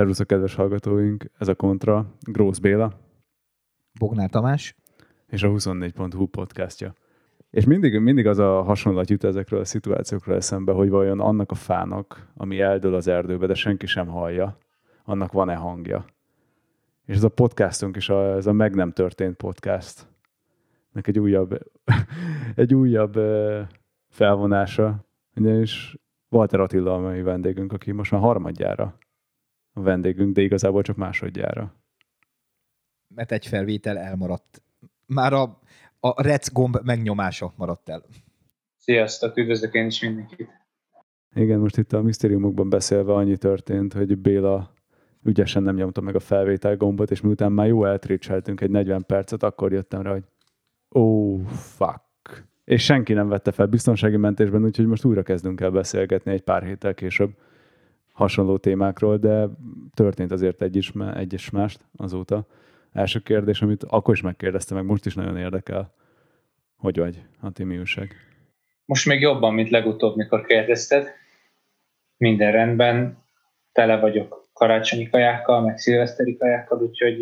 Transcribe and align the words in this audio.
Szervusz 0.00 0.20
a 0.20 0.24
kedves 0.24 0.54
hallgatóink, 0.54 1.24
ez 1.38 1.48
a 1.48 1.54
Kontra, 1.54 2.06
Grósz 2.20 2.58
Béla. 2.58 2.92
Bognár 3.98 4.30
Tamás. 4.30 4.76
És 5.26 5.42
a 5.42 5.48
24.hu 5.48 6.26
podcastja. 6.26 6.94
És 7.50 7.64
mindig, 7.64 7.98
mindig 7.98 8.26
az 8.26 8.38
a 8.38 8.62
hasonlat 8.62 9.10
jut 9.10 9.24
ezekről 9.24 9.60
a 9.60 9.64
szituációkról 9.64 10.36
eszembe, 10.36 10.72
hogy 10.72 10.88
vajon 10.88 11.20
annak 11.20 11.50
a 11.50 11.54
fának, 11.54 12.28
ami 12.34 12.60
eldől 12.60 12.94
az 12.94 13.08
erdőbe, 13.08 13.46
de 13.46 13.54
senki 13.54 13.86
sem 13.86 14.06
hallja, 14.06 14.58
annak 15.04 15.32
van-e 15.32 15.54
hangja. 15.54 16.04
És 17.06 17.16
ez 17.16 17.24
a 17.24 17.28
podcastunk 17.28 17.96
is, 17.96 18.08
a, 18.08 18.36
ez 18.36 18.46
a 18.46 18.52
meg 18.52 18.74
nem 18.74 18.92
történt 18.92 19.36
podcast. 19.36 20.06
Nek 20.92 21.06
egy 21.06 21.18
újabb, 21.18 21.58
egy 22.54 22.74
újabb 22.74 23.18
felvonása. 24.08 25.04
Ugyanis 25.36 25.96
Walter 26.28 26.60
Attila 26.60 26.94
a 26.94 27.00
mai 27.00 27.22
vendégünk, 27.22 27.72
aki 27.72 27.92
most 27.92 28.10
már 28.10 28.20
harmadjára 28.20 28.98
a 29.72 29.80
vendégünk, 29.80 30.34
de 30.34 30.42
igazából 30.42 30.82
csak 30.82 30.96
másodjára. 30.96 31.74
Mert 33.14 33.32
egy 33.32 33.46
felvétel 33.46 33.98
elmaradt. 33.98 34.62
Már 35.06 35.32
a, 35.32 35.60
a 36.00 36.22
rec 36.22 36.52
gomb 36.52 36.78
megnyomása 36.82 37.52
maradt 37.56 37.88
el. 37.88 38.02
Sziasztok, 38.76 39.36
üdvözlök 39.36 39.74
én 39.74 39.86
is 39.86 40.00
mindenkit. 40.00 40.48
Igen, 41.34 41.58
most 41.58 41.76
itt 41.76 41.92
a 41.92 42.02
misztériumokban 42.02 42.68
beszélve 42.68 43.12
annyi 43.12 43.36
történt, 43.36 43.92
hogy 43.92 44.18
Béla 44.18 44.74
ügyesen 45.22 45.62
nem 45.62 45.74
nyomta 45.74 46.00
meg 46.00 46.14
a 46.14 46.20
felvétel 46.20 46.76
gombot, 46.76 47.10
és 47.10 47.20
miután 47.20 47.52
már 47.52 47.66
jó 47.66 47.84
eltrécseltünk 47.84 48.60
egy 48.60 48.70
40 48.70 49.04
percet, 49.06 49.42
akkor 49.42 49.72
jöttem 49.72 50.02
rá, 50.02 50.10
hogy 50.10 50.24
oh, 50.88 51.40
fuck. 51.48 52.48
És 52.64 52.84
senki 52.84 53.12
nem 53.12 53.28
vette 53.28 53.52
fel 53.52 53.66
biztonsági 53.66 54.16
mentésben, 54.16 54.64
úgyhogy 54.64 54.86
most 54.86 55.04
újra 55.04 55.22
kezdünk 55.22 55.60
el 55.60 55.70
beszélgetni 55.70 56.32
egy 56.32 56.42
pár 56.42 56.64
héttel 56.64 56.94
később 56.94 57.30
hasonló 58.20 58.56
témákról, 58.56 59.16
de 59.16 59.48
történt 59.94 60.32
azért 60.32 60.62
egy 60.62 60.76
is, 60.76 60.92
egy 61.14 61.32
is 61.32 61.50
mást 61.50 61.80
azóta. 61.96 62.46
Első 62.92 63.18
kérdés, 63.18 63.62
amit 63.62 63.84
akkor 63.84 64.14
is 64.14 64.20
megkérdezte, 64.20 64.74
meg 64.74 64.84
most 64.84 65.06
is 65.06 65.14
nagyon 65.14 65.36
érdekel. 65.36 65.92
Hogy 66.76 66.98
vagy, 66.98 67.22
a 67.40 67.50
ti 67.50 67.78
újság? 67.78 68.14
Most 68.84 69.06
még 69.06 69.20
jobban, 69.20 69.54
mint 69.54 69.70
legutóbb, 69.70 70.16
mikor 70.16 70.46
kérdezted. 70.46 71.08
Minden 72.16 72.52
rendben, 72.52 73.18
tele 73.72 74.00
vagyok 74.00 74.48
karácsonyi 74.52 75.08
kajákkal, 75.08 75.60
meg 75.60 75.78
szilveszteri 75.78 76.36
kajákkal, 76.36 76.82
úgyhogy 76.82 77.18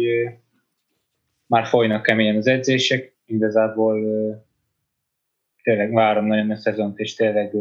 már 1.46 1.66
folynak 1.66 2.02
keményen 2.02 2.36
az 2.36 2.46
edzések. 2.46 3.16
Igazából 3.24 3.98
tényleg 5.62 5.92
várom 5.92 6.26
nagyon 6.26 6.50
a 6.50 6.56
szezont, 6.56 6.98
és 6.98 7.14
tényleg 7.14 7.54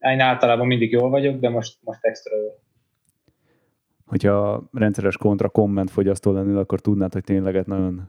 én 0.00 0.20
általában 0.20 0.66
mindig 0.66 0.90
jól 0.90 1.10
vagyok, 1.10 1.40
de 1.40 1.48
most, 1.48 1.78
most 1.80 2.04
extra 2.04 2.36
jó. 2.36 2.48
Hogyha 4.06 4.68
rendszeres 4.72 5.16
kontra 5.16 5.48
komment 5.48 5.90
fogyasztó 5.90 6.32
lennél, 6.32 6.58
akkor 6.58 6.80
tudnád, 6.80 7.12
hogy 7.12 7.24
tényleget 7.24 7.66
nagyon 7.66 8.08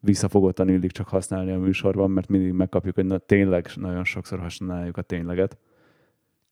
visszafogottan 0.00 0.68
illik 0.68 0.90
csak 0.90 1.08
használni 1.08 1.52
a 1.52 1.58
műsorban, 1.58 2.10
mert 2.10 2.28
mindig 2.28 2.52
megkapjuk, 2.52 2.94
hogy 2.94 3.04
na, 3.04 3.18
tényleg 3.18 3.66
nagyon 3.74 4.04
sokszor 4.04 4.38
használjuk 4.38 4.96
a 4.96 5.02
tényleget. 5.02 5.58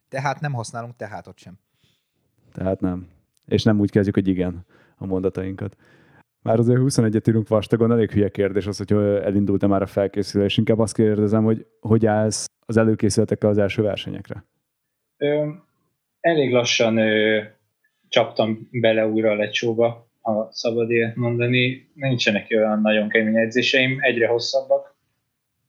Tehát 0.08 0.40
nem 0.40 0.52
használunk 0.52 0.94
ott 1.26 1.38
sem. 1.38 1.58
Tehát 2.52 2.80
nem. 2.80 3.08
És 3.46 3.62
nem 3.62 3.80
úgy 3.80 3.90
kezdjük, 3.90 4.14
hogy 4.14 4.28
igen 4.28 4.64
a 4.96 5.06
mondatainkat. 5.06 5.76
Már 6.42 6.58
azért 6.58 6.80
21-et 6.82 7.28
írunk 7.28 7.48
vastagon, 7.48 7.92
elég 7.92 8.10
hülye 8.10 8.28
kérdés 8.28 8.66
az, 8.66 8.76
hogy 8.76 8.92
elindult-e 9.22 9.66
már 9.66 9.82
a 9.82 9.86
felkészülés. 9.86 10.56
Inkább 10.56 10.78
azt 10.78 10.94
kérdezem, 10.94 11.44
hogy 11.44 11.66
hogy 11.80 12.06
állsz 12.06 12.49
az 12.70 12.76
előkészületekkel 12.76 13.50
az 13.50 13.58
első 13.58 13.82
versenyekre? 13.82 14.44
Ö, 15.16 15.48
elég 16.20 16.52
lassan 16.52 16.96
ö, 16.96 17.42
csaptam 18.08 18.68
bele 18.70 19.06
újra 19.06 19.30
a 19.30 19.34
lecsóba, 19.34 20.08
ha 20.20 20.48
szabad 20.50 20.90
ilyet 20.90 21.16
mondani. 21.16 21.90
Nincsenek 21.94 22.46
olyan 22.50 22.80
nagyon 22.80 23.08
kemény 23.08 23.36
edzéseim, 23.36 23.96
egyre 24.00 24.26
hosszabbak, 24.26 24.96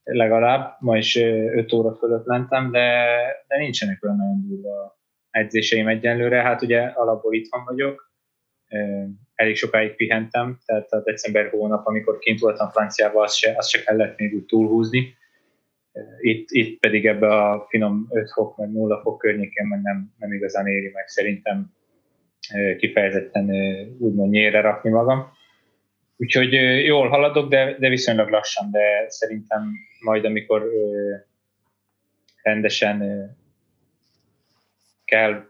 legalább. 0.04 0.76
Ma 0.80 0.96
is 0.96 1.16
5 1.16 1.72
óra 1.72 1.94
fölött 1.94 2.26
mentem, 2.26 2.70
de, 2.70 3.06
de 3.48 3.58
nincsenek 3.58 4.04
olyan 4.04 4.16
nagyon 4.16 4.46
durva 4.48 5.00
edzéseim 5.30 5.88
egyenlőre. 5.88 6.42
Hát 6.42 6.62
ugye 6.62 6.80
alapból 6.80 7.34
itt 7.34 7.48
van 7.50 7.64
vagyok, 7.64 8.12
elég 9.34 9.56
sokáig 9.56 9.96
pihentem, 9.96 10.58
tehát 10.64 10.92
a 10.92 11.02
december 11.02 11.50
hónap, 11.50 11.86
amikor 11.86 12.18
kint 12.18 12.40
voltam 12.40 12.70
Franciában, 12.70 13.22
azt 13.22 13.36
se, 13.36 13.54
azt 13.56 13.68
se 13.68 13.82
kellett 13.82 14.18
még 14.18 14.34
úgy 14.34 14.44
túlhúzni. 14.44 15.14
Itt, 16.20 16.50
itt 16.50 16.80
pedig 16.80 17.06
ebbe 17.06 17.28
a 17.28 17.66
finom 17.68 18.06
5 18.10 18.30
fok, 18.32 18.56
meg 18.56 18.72
0 18.72 19.00
fok 19.02 19.18
környéken 19.18 19.66
meg 19.66 19.82
nem, 19.82 20.12
nem 20.18 20.32
igazán 20.32 20.66
éri 20.66 20.90
meg 20.94 21.06
szerintem 21.06 21.72
kifejezetten 22.78 23.50
úgymond 23.98 24.30
nyére 24.30 24.60
rakni 24.60 24.90
magam. 24.90 25.32
Úgyhogy 26.16 26.52
jól 26.84 27.08
haladok, 27.08 27.48
de, 27.48 27.76
de 27.78 27.88
viszonylag 27.88 28.28
lassan, 28.28 28.70
de 28.70 29.04
szerintem 29.08 29.72
majd 30.00 30.24
amikor 30.24 30.70
rendesen 32.42 33.28
kell 35.04 35.44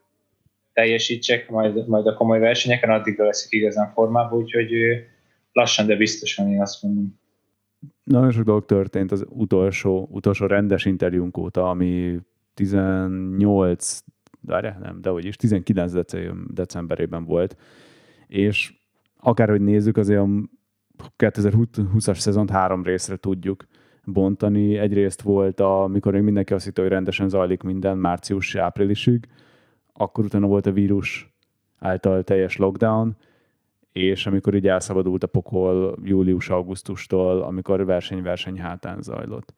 teljesítsek 0.72 1.48
majd, 1.48 1.88
majd 1.88 2.06
a 2.06 2.14
komoly 2.14 2.38
versenyeken, 2.38 2.90
addigra 2.90 3.24
leszek 3.24 3.52
igazán 3.52 3.92
formában, 3.92 4.38
úgyhogy 4.38 4.70
lassan, 5.52 5.86
de 5.86 5.96
biztosan 5.96 6.48
én 6.48 6.60
azt 6.60 6.82
mondom. 6.82 7.20
Nagyon 8.04 8.30
sok 8.30 8.44
dolog 8.44 8.64
történt 8.64 9.12
az 9.12 9.24
utolsó, 9.28 10.08
utolsó 10.10 10.46
rendes 10.46 10.84
interjúnk 10.84 11.36
óta, 11.36 11.70
ami 11.70 12.20
18, 12.54 14.00
várjál, 14.40 14.78
nem, 14.78 15.00
de 15.00 15.10
hogy 15.10 15.24
is, 15.24 15.36
19 15.36 15.92
decemberében 16.46 17.24
volt, 17.24 17.56
és 18.26 18.74
akárhogy 19.16 19.60
nézzük, 19.60 19.96
azért 19.96 20.20
a 20.20 20.28
2020-as 21.18 22.18
szezont 22.18 22.50
három 22.50 22.82
részre 22.82 23.16
tudjuk 23.16 23.66
bontani. 24.04 24.78
Egyrészt 24.78 25.22
volt, 25.22 25.60
amikor 25.60 26.12
még 26.12 26.22
mindenki 26.22 26.52
azt 26.52 26.64
hitte, 26.64 26.82
hogy 26.82 26.90
rendesen 26.90 27.28
zajlik 27.28 27.62
minden 27.62 27.98
március-áprilisig, 27.98 29.28
akkor 29.92 30.24
utána 30.24 30.46
volt 30.46 30.66
a 30.66 30.72
vírus 30.72 31.34
által 31.78 32.22
teljes 32.22 32.56
lockdown, 32.56 33.16
és 33.92 34.26
amikor 34.26 34.54
így 34.54 34.68
elszabadult 34.68 35.22
a 35.22 35.26
pokol 35.26 35.98
július-augusztustól, 36.02 37.42
amikor 37.42 37.84
verseny-verseny 37.84 38.58
hátán 38.58 39.02
zajlott. 39.02 39.54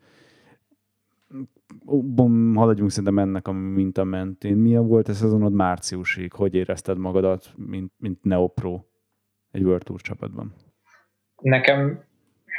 Haladjunk 2.54 2.90
szerintem 2.90 3.18
ennek 3.18 3.48
a 3.48 3.52
minta 3.52 4.04
mentén. 4.04 4.56
Milyen 4.56 4.86
volt 4.86 5.08
ez 5.08 5.16
szezonod 5.16 5.52
márciusig? 5.52 6.32
Hogy 6.32 6.54
érezted 6.54 6.98
magadat, 6.98 7.52
mint, 7.56 7.92
mint 7.96 8.24
Neopro 8.24 8.80
egy 9.50 9.62
World 9.62 9.82
Tour 9.82 10.00
csapatban? 10.00 10.54
Nekem 11.40 12.04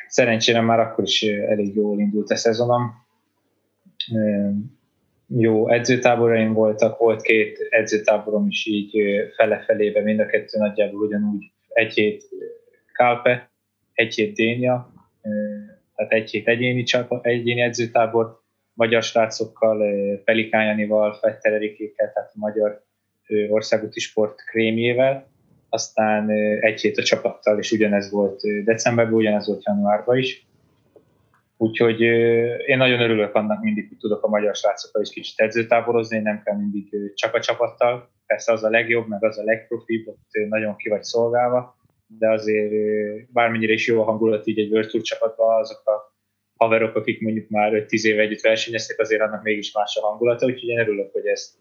szerencsére 0.08 0.62
már 0.62 0.80
akkor 0.80 1.04
is 1.04 1.24
elég 1.24 1.76
jól 1.76 2.00
indult 2.00 2.30
a 2.30 2.36
szezonom 2.36 2.92
jó 5.28 5.70
edzőtáboraim 5.70 6.54
voltak, 6.54 6.98
volt 6.98 7.22
két 7.22 7.58
edzőtáborom 7.70 8.48
is 8.48 8.66
így 8.66 8.92
fele-felébe, 9.36 10.02
mind 10.02 10.20
a 10.20 10.26
kettő 10.26 10.58
nagyjából 10.58 11.02
ugyanúgy 11.02 11.54
egy 11.76 11.94
hét 11.94 12.24
Kálpe, 12.94 13.52
egy 13.94 14.14
hét 14.14 14.36
Dénia, 14.36 14.94
tehát 15.96 16.12
egy 16.12 16.30
hét 16.30 16.48
egyéni, 16.48 16.84
csapat, 16.84 17.26
egyéni 17.26 17.62
edzőtábor, 17.62 18.40
magyar 18.74 19.04
srácokkal, 19.04 19.84
Pelikán 20.24 20.66
Janival, 20.66 21.14
Fetter 21.14 21.54
Erikékkel, 21.54 22.12
tehát 22.14 22.32
a 22.34 22.40
magyar 22.40 22.84
országúti 23.50 24.00
sport 24.00 24.44
krémjével, 24.46 25.28
aztán 25.70 26.30
egy 26.60 26.82
hét 26.82 26.98
a 26.98 27.04
csapattal, 27.04 27.58
és 27.58 27.72
ugyanez 27.72 28.12
volt 28.12 28.42
decemberben, 28.64 29.14
ugyanez 29.14 29.48
volt 29.48 29.66
januárban 29.66 30.18
is. 30.18 30.48
Úgyhogy 31.58 32.02
én 32.68 32.78
nagyon 32.78 33.02
örülök 33.02 33.36
annak 33.36 33.62
mindig, 33.62 33.88
hogy 33.88 33.98
tudok 33.98 34.24
a 34.24 34.28
magyar 34.28 34.56
srácokkal 34.56 35.02
is 35.02 35.10
kicsit 35.10 35.40
edzőtáborozni, 35.40 36.20
nem 36.20 36.42
kell 36.44 36.58
mindig 36.58 37.14
csak 37.14 37.34
a 37.34 37.40
csapattal. 37.40 38.10
Persze 38.26 38.52
az 38.52 38.64
a 38.64 38.70
legjobb, 38.70 39.08
meg 39.08 39.24
az 39.24 39.38
a 39.38 39.44
legprofibb, 39.44 40.08
ott 40.08 40.48
nagyon 40.50 40.76
ki 40.76 40.90
vagy 40.90 41.04
szolgálva, 41.04 41.75
de 42.08 42.30
azért 42.30 42.72
bármennyire 43.32 43.74
is 43.74 43.88
jó 43.88 44.02
a 44.02 44.04
hangulat 44.04 44.48
így 44.48 44.60
egy 44.60 44.72
World 44.72 44.90
Tour 44.90 45.04
csapatban, 45.04 45.60
azok 45.60 45.88
a 45.88 46.16
haverok, 46.58 46.96
akik 46.96 47.22
mondjuk 47.22 47.50
már 47.50 47.72
5-10 47.74 48.06
éve 48.06 48.22
együtt 48.22 48.42
versenyeztek, 48.42 49.00
azért 49.00 49.22
annak 49.22 49.44
mégis 49.44 49.74
más 49.74 49.96
a 50.02 50.06
hangulata, 50.06 50.46
úgyhogy 50.46 50.70
én 50.70 50.80
örülök, 50.80 51.12
hogy 51.12 51.26
ezt 51.26 51.54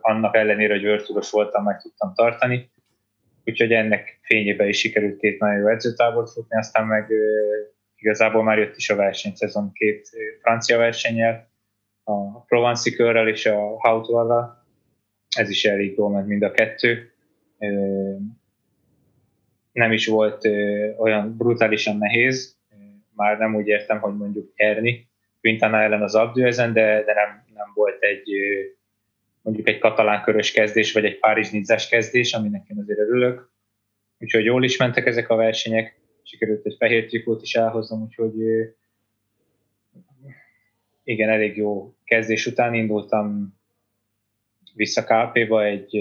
annak 0.00 0.36
ellenére, 0.36 0.72
hogy 0.74 0.84
World 0.84 1.30
voltam, 1.30 1.64
meg 1.64 1.80
tudtam 1.80 2.14
tartani. 2.14 2.70
Úgyhogy 3.44 3.72
ennek 3.72 4.18
fényében 4.22 4.68
is 4.68 4.78
sikerült 4.78 5.18
két 5.18 5.38
nagyon 5.38 5.60
jó 5.60 5.68
edzőtábort 5.68 6.30
futni, 6.30 6.56
aztán 6.56 6.86
meg 6.86 7.12
igazából 7.96 8.42
már 8.42 8.58
jött 8.58 8.76
is 8.76 8.90
a 8.90 8.96
versenyszezon 8.96 9.72
két 9.72 10.08
francia 10.40 10.78
versenyel, 10.78 11.50
a 12.04 12.44
Provanci 12.44 12.92
körrel 12.94 13.28
és 13.28 13.46
a 13.46 13.76
Hautuarral. 13.78 14.66
Ez 15.36 15.48
is 15.48 15.64
elég 15.64 15.96
jól 15.96 16.10
ment 16.10 16.26
mind 16.26 16.42
a 16.42 16.50
kettő. 16.50 17.12
Nem 19.72 19.92
is 19.92 20.06
volt 20.06 20.44
olyan 20.98 21.36
brutálisan 21.36 21.96
nehéz, 21.96 22.56
már 23.14 23.38
nem 23.38 23.54
úgy 23.54 23.66
értem, 23.66 24.00
hogy 24.00 24.16
mondjuk 24.16 24.52
Erni, 24.54 25.08
Quintana 25.40 25.80
ellen 25.80 26.02
az 26.02 26.14
Abdu 26.14 26.44
ezen, 26.44 26.72
de, 26.72 27.02
de 27.04 27.12
nem, 27.14 27.44
nem 27.54 27.70
volt 27.74 28.02
egy 28.02 28.28
mondjuk 29.42 29.68
egy 29.68 29.78
katalán 29.78 30.22
körös 30.22 30.52
kezdés, 30.52 30.92
vagy 30.92 31.04
egy 31.04 31.18
párizs 31.18 31.50
nizzás 31.50 31.88
kezdés, 31.88 32.32
aminek 32.32 32.68
én 32.68 32.78
azért 32.78 32.98
örülök. 32.98 33.50
Úgyhogy 34.18 34.44
jól 34.44 34.64
is 34.64 34.76
mentek 34.76 35.06
ezek 35.06 35.28
a 35.28 35.36
versenyek, 35.36 36.00
sikerült 36.22 36.66
egy 36.66 36.76
fehér 36.78 37.06
trikót 37.06 37.42
is 37.42 37.54
elhoznom, 37.54 38.02
úgyhogy 38.02 38.34
igen, 41.04 41.28
elég 41.28 41.56
jó 41.56 41.94
kezdés 42.04 42.46
után 42.46 42.74
indultam 42.74 43.54
vissza 44.74 45.04
KP-ba 45.04 45.64
egy, 45.64 45.96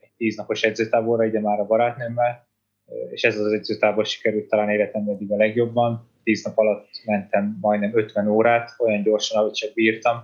egy 0.00 0.12
tíznapos 0.16 0.62
edzőtáborra, 0.62 1.24
ide 1.24 1.40
már 1.40 1.60
a 1.60 1.66
barátnőmmel, 1.66 2.48
és 3.10 3.22
ez 3.22 3.38
az 3.38 3.52
edzőtábor 3.52 4.06
sikerült 4.06 4.48
talán 4.48 4.70
életemben 4.70 5.14
eddig 5.14 5.32
a 5.32 5.36
legjobban. 5.36 6.08
Tíz 6.22 6.44
nap 6.44 6.58
alatt 6.58 6.88
mentem 7.04 7.58
majdnem 7.60 7.90
50 7.94 8.28
órát, 8.28 8.74
olyan 8.78 9.02
gyorsan, 9.02 9.40
ahogy 9.40 9.52
csak 9.52 9.74
bírtam, 9.74 10.16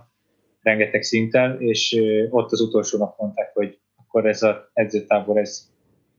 rengeteg 0.61 1.01
szinten, 1.01 1.61
és 1.61 2.01
ott 2.29 2.51
az 2.51 2.61
utolsó 2.61 2.97
nap 2.97 3.19
mondták, 3.19 3.53
hogy 3.53 3.79
akkor 3.95 4.25
ez 4.25 4.43
az 4.43 4.55
edzőtábor, 4.73 5.37
ez, 5.37 5.67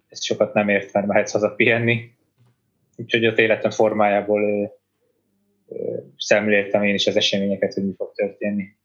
ez 0.09 0.25
sokat 0.25 0.55
nem 0.55 0.69
ért, 0.69 0.93
mert 0.93 1.07
mehetsz 1.07 1.33
haza 1.33 1.55
pihenni. 1.55 2.11
Úgyhogy 2.97 3.27
ott 3.27 3.39
életem 3.39 3.71
formájából 3.71 4.73
szemléltem 6.17 6.83
én 6.83 6.95
is 6.95 7.07
az 7.07 7.17
eseményeket, 7.17 7.75
hogy 7.75 7.85
mi 7.85 7.95
fog 7.97 8.13
történni. 8.15 8.77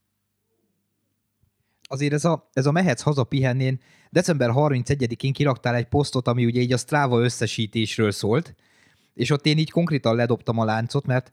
Azért 1.88 2.12
ez 2.12 2.24
a, 2.24 2.50
ez 2.52 2.66
a 2.66 2.72
mehetsz 2.72 3.02
haza 3.02 3.24
pihennén, 3.24 3.80
december 4.10 4.50
31-én 4.52 5.32
kiraktál 5.32 5.74
egy 5.74 5.88
posztot, 5.88 6.28
ami 6.28 6.44
ugye 6.44 6.60
így 6.60 6.72
a 6.72 6.76
Strava 6.76 7.20
összesítésről 7.20 8.10
szólt, 8.10 8.54
és 9.14 9.30
ott 9.30 9.46
én 9.46 9.58
így 9.58 9.70
konkrétan 9.70 10.16
ledobtam 10.16 10.58
a 10.58 10.64
láncot, 10.64 11.06
mert, 11.06 11.32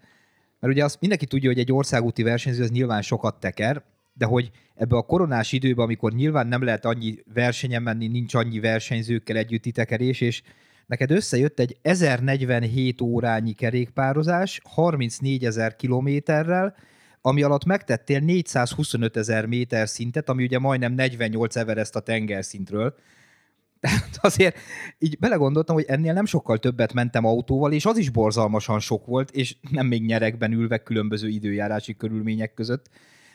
mert 0.60 0.74
ugye 0.74 0.84
azt 0.84 1.00
mindenki 1.00 1.26
tudja, 1.26 1.50
hogy 1.50 1.60
egy 1.60 1.72
országúti 1.72 2.24
versenyző 2.24 2.64
az 2.64 2.70
nyilván 2.70 3.02
sokat 3.02 3.40
teker, 3.40 3.84
de 4.14 4.26
hogy 4.26 4.52
ebbe 4.76 4.96
a 4.96 5.02
koronás 5.02 5.52
időben, 5.52 5.86
amikor 5.86 6.12
nyilván 6.12 6.48
nem 6.48 6.64
lehet 6.64 6.86
annyi 6.86 7.16
versenyen 7.34 7.82
menni, 7.82 8.08
nincs 8.08 8.34
annyi 8.34 8.60
versenyzőkkel 8.60 9.38
együtt 9.38 9.64
tekerés, 9.64 10.22
és 10.22 10.42
neked 10.86 11.12
összejött 11.12 11.60
egy 11.60 11.78
1047 11.82 13.02
órányi 13.02 13.54
kerékpározás, 13.54 14.62
34 14.64 15.46
ezer 15.46 15.76
kilométerrel, 15.76 16.76
ami 17.22 17.42
alatt 17.44 17.66
megtettél 17.66 18.20
425 18.20 19.18
ezer 19.18 19.46
méter 19.46 19.90
szintet, 19.90 20.30
ami 20.30 20.44
ugye 20.44 20.60
majdnem 20.60 20.94
48 20.94 21.56
Everest 21.56 21.96
a 21.96 22.00
tengerszintről. 22.00 22.96
Tehát 23.80 24.18
azért 24.22 24.58
így 25.00 25.18
belegondoltam, 25.20 25.76
hogy 25.76 25.86
ennél 25.88 26.14
nem 26.14 26.26
sokkal 26.26 26.58
többet 26.58 26.94
mentem 26.94 27.26
autóval, 27.26 27.72
és 27.72 27.86
az 27.86 27.98
is 27.98 28.10
borzalmasan 28.10 28.80
sok 28.80 29.06
volt, 29.06 29.32
és 29.32 29.56
nem 29.72 29.88
még 29.88 30.06
nyerekben 30.06 30.52
ülve 30.52 30.78
különböző 30.78 31.28
időjárási 31.28 31.96
körülmények 31.96 32.54
között. 32.54 32.90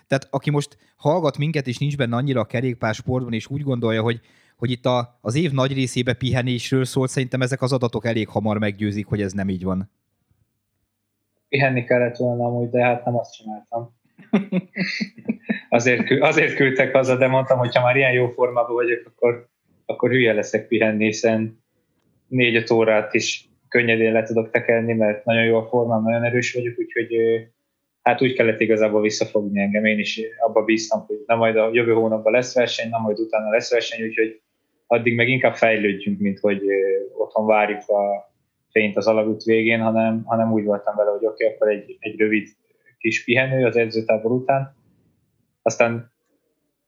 Tehát 0.07 0.29
aki 0.31 0.51
most 0.51 0.79
hallgat 0.97 1.39
minket, 1.39 1.67
és 1.67 1.79
nincs 1.79 1.97
benne 1.97 2.17
annyira 2.17 2.41
a 2.41 2.45
kerékpársportban, 2.45 3.33
és 3.33 3.47
úgy 3.47 3.63
gondolja, 3.63 4.03
hogy, 4.03 4.21
hogy 4.57 4.71
itt 4.71 4.87
a, 4.87 5.19
az 5.21 5.35
év 5.35 5.53
nagy 5.53 5.73
részébe 5.73 6.13
pihenésről 6.13 6.85
szólt, 6.85 7.11
szerintem 7.11 7.43
ezek 7.43 7.63
az 7.63 7.73
adatok 7.73 8.05
elég 8.07 8.29
hamar 8.29 8.59
meggyőzik, 8.59 9.07
hogy 9.07 9.23
ez 9.23 9.33
nem 9.33 9.49
így 9.49 9.65
van. 9.65 9.91
Pihenni 11.57 11.85
kellett 11.85 12.17
volna 12.17 12.45
amúgy, 12.45 12.71
de 12.71 12.85
hát 12.85 13.05
nem 13.05 13.17
azt 13.17 13.35
csináltam. 13.35 13.97
azért, 15.69 16.11
azért 16.21 16.55
küldtek 16.55 16.93
haza, 16.93 17.17
de 17.17 17.27
mondtam, 17.27 17.59
hogy 17.59 17.77
ha 17.77 17.83
már 17.83 17.97
ilyen 17.97 18.13
jó 18.13 18.29
formában 18.29 18.75
vagyok, 18.75 19.03
akkor, 19.07 19.49
akkor 19.87 20.11
hülye 20.11 20.33
leszek 20.33 20.67
pihenni, 20.67 21.05
hiszen 21.05 21.65
négy-öt 22.29 22.71
órát 22.71 23.15
is 23.15 23.49
könnyedén 23.69 24.13
le 24.13 24.23
tudok 24.23 24.51
tekerni, 24.51 24.93
mert 24.93 25.25
nagyon 25.25 25.45
jó 25.45 25.57
a 25.57 25.67
formám, 25.67 26.03
nagyon 26.03 26.25
erős 26.25 26.53
vagyok, 26.53 26.79
úgyhogy 26.79 27.17
hát 28.03 28.23
úgy 28.23 28.33
kellett 28.33 28.61
igazából 28.61 29.01
visszafogni 29.01 29.61
engem. 29.61 29.85
Én 29.85 29.99
is 29.99 30.21
abba 30.39 30.65
bíztam, 30.65 31.05
hogy 31.07 31.23
na 31.27 31.37
majd 31.37 31.57
a 31.57 31.71
jövő 31.73 31.93
hónapban 31.93 32.33
lesz 32.33 32.55
verseny, 32.55 32.89
na 32.89 32.99
majd 32.99 33.19
utána 33.19 33.51
lesz 33.51 33.71
verseny, 33.71 34.07
úgyhogy 34.07 34.41
addig 34.87 35.15
meg 35.15 35.29
inkább 35.29 35.55
fejlődjünk, 35.55 36.21
mint 36.21 36.39
hogy 36.39 36.63
otthon 37.19 37.47
várjuk 37.47 37.89
a 37.89 38.35
fényt 38.77 38.97
az 38.97 39.07
alagút 39.07 39.43
végén, 39.43 39.81
hanem, 39.81 40.23
hanem 40.25 40.53
úgy 40.53 40.65
voltam 40.65 40.97
vele, 40.97 41.11
hogy 41.11 41.27
oké, 41.27 41.45
okay, 41.45 41.55
akkor 41.55 41.69
egy, 41.69 41.97
egy 41.99 42.19
rövid 42.19 42.49
kis 42.99 43.25
pihenő 43.25 43.65
az 43.65 43.77
edzőtábor 43.77 44.33
után, 44.33 44.77
aztán 45.63 46.13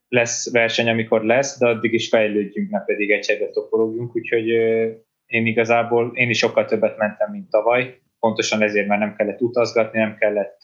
lesz 0.08 0.50
verseny, 0.52 0.88
amikor 0.88 1.24
lesz, 1.24 1.58
de 1.58 1.66
addig 1.66 1.92
is 1.92 2.08
fejlődjünk, 2.08 2.70
ne 2.70 2.84
pedig 2.84 3.10
egységbe 3.10 3.50
toporogjunk, 3.50 4.16
úgyhogy 4.16 4.48
én 5.26 5.46
igazából, 5.46 6.10
én 6.14 6.30
is 6.30 6.38
sokkal 6.38 6.64
többet 6.64 6.96
mentem, 6.96 7.30
mint 7.30 7.50
tavaly, 7.50 8.00
pontosan 8.20 8.62
ezért, 8.62 8.86
mert 8.86 9.00
nem 9.00 9.16
kellett 9.16 9.40
utazgatni, 9.40 9.98
nem 9.98 10.16
kellett 10.16 10.60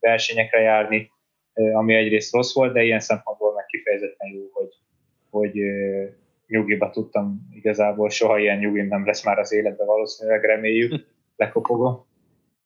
versenyekre 0.00 0.60
járni, 0.60 1.10
ami 1.52 1.94
egyrészt 1.94 2.32
rossz 2.32 2.54
volt, 2.54 2.72
de 2.72 2.82
ilyen 2.82 3.00
szempontból 3.00 3.54
meg 3.54 3.64
kifejezetten 3.66 4.28
jó, 4.28 4.48
hogy, 4.52 4.72
hogy 5.30 5.60
nyugiba 6.50 6.90
tudtam 6.90 7.48
igazából, 7.52 8.08
soha 8.08 8.38
ilyen 8.38 8.58
nyugim 8.58 8.86
nem 8.86 9.06
lesz 9.06 9.24
már 9.24 9.38
az 9.38 9.52
életben 9.52 9.86
valószínűleg, 9.86 10.44
reméljük, 10.44 11.06
lekopogom. 11.36 12.08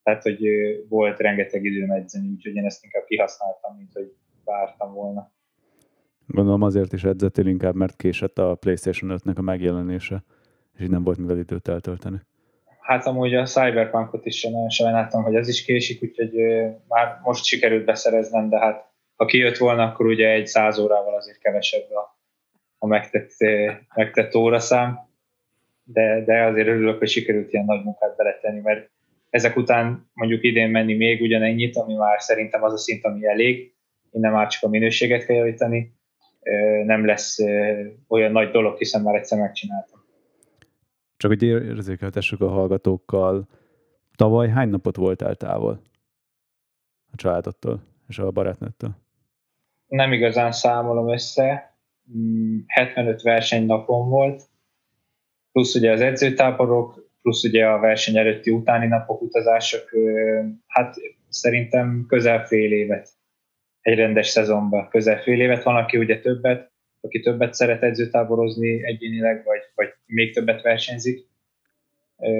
Tehát, 0.02 0.22
hogy 0.22 0.40
volt 0.88 1.18
rengeteg 1.18 1.64
időm 1.64 1.90
edzeni, 1.90 2.28
úgyhogy 2.28 2.54
én 2.54 2.64
ezt 2.64 2.84
inkább 2.84 3.04
kihasználtam, 3.04 3.76
mint 3.76 3.92
hogy 3.92 4.12
vártam 4.44 4.92
volna. 4.92 5.32
Gondolom 6.26 6.62
azért 6.62 6.92
is 6.92 7.04
edzettél 7.04 7.46
inkább, 7.46 7.74
mert 7.74 7.96
késett 7.96 8.38
a 8.38 8.54
PlayStation 8.54 9.20
5-nek 9.24 9.36
a 9.36 9.42
megjelenése, 9.42 10.24
és 10.74 10.80
így 10.80 10.90
nem 10.90 11.04
volt 11.04 11.18
mivel 11.18 11.38
időt 11.38 11.68
eltölteni. 11.68 12.20
Hát 12.80 13.06
amúgy 13.06 13.34
a 13.34 13.44
Cyberpunkot 13.44 14.26
is 14.26 14.42
nagyon 14.42 14.68
sajnáltam, 14.68 15.22
hogy 15.22 15.34
ez 15.34 15.48
is 15.48 15.64
késik, 15.64 16.02
úgyhogy 16.02 16.32
már 16.88 17.20
most 17.22 17.44
sikerült 17.44 17.84
beszereznem, 17.84 18.48
de 18.48 18.58
hát 18.58 18.92
ha 19.16 19.24
kijött 19.24 19.56
volna, 19.56 19.82
akkor 19.82 20.06
ugye 20.06 20.28
egy 20.28 20.46
száz 20.46 20.78
órával 20.78 21.16
azért 21.16 21.38
kevesebb 21.38 21.90
a, 21.90 22.13
a 22.84 22.86
megtett, 22.86 23.30
megtett 23.94 24.34
óraszám, 24.34 24.98
de, 25.84 26.24
de 26.24 26.42
azért 26.42 26.68
örülök, 26.68 26.98
hogy 26.98 27.08
sikerült 27.08 27.52
ilyen 27.52 27.64
nagy 27.64 27.84
munkát 27.84 28.16
beletenni, 28.16 28.60
mert 28.60 28.90
ezek 29.30 29.56
után 29.56 30.10
mondjuk 30.12 30.42
idén 30.42 30.70
menni 30.70 30.94
még 30.94 31.20
ugyanennyit, 31.20 31.76
ami 31.76 31.94
már 31.94 32.20
szerintem 32.20 32.62
az 32.62 32.72
a 32.72 32.76
szint, 32.76 33.04
ami 33.04 33.26
elég, 33.26 33.74
innen 34.10 34.32
már 34.32 34.46
csak 34.46 34.62
a 34.62 34.68
minőséget 34.68 35.24
kell 35.24 35.36
javítani, 35.36 35.92
nem 36.84 37.06
lesz 37.06 37.38
olyan 38.08 38.32
nagy 38.32 38.50
dolog, 38.50 38.76
hiszen 38.76 39.02
már 39.02 39.14
egyszer 39.14 39.38
megcsináltam. 39.38 40.04
Csak 41.16 41.30
hogy 41.30 41.42
érzékeltessük 41.42 42.40
a 42.40 42.48
hallgatókkal, 42.48 43.48
tavaly 44.16 44.48
hány 44.48 44.68
napot 44.68 44.96
voltál 44.96 45.34
távol 45.34 45.80
a 47.12 47.16
családodtól 47.16 47.82
és 48.08 48.18
a 48.18 48.30
barátnőttől? 48.30 48.90
Nem 49.86 50.12
igazán 50.12 50.52
számolom 50.52 51.12
össze. 51.12 51.73
75 52.66 53.14
mm, 53.14 53.16
versenynapon 53.22 54.08
volt, 54.08 54.42
plusz 55.52 55.74
ugye 55.74 55.92
az 55.92 56.00
edzőtáborok, 56.00 57.10
plusz 57.22 57.44
ugye 57.44 57.66
a 57.66 57.78
verseny 57.78 58.16
előtti 58.16 58.50
utáni 58.50 58.86
napok 58.86 59.22
utazások, 59.22 59.90
hát 60.66 60.96
szerintem 61.28 62.04
közel 62.08 62.46
fél 62.46 62.72
évet 62.72 63.08
egy 63.80 63.98
rendes 63.98 64.28
szezonban, 64.28 64.88
közel 64.88 65.22
fél 65.22 65.40
évet. 65.40 65.62
Van, 65.62 65.76
aki 65.76 65.96
ugye 65.96 66.20
többet, 66.20 66.72
aki 67.00 67.20
többet 67.20 67.54
szeret 67.54 67.82
edzőtáborozni 67.82 68.84
egyénileg, 68.84 69.44
vagy, 69.44 69.60
vagy 69.74 69.88
még 70.06 70.34
többet 70.34 70.62
versenyzik. 70.62 71.26
E, 72.16 72.30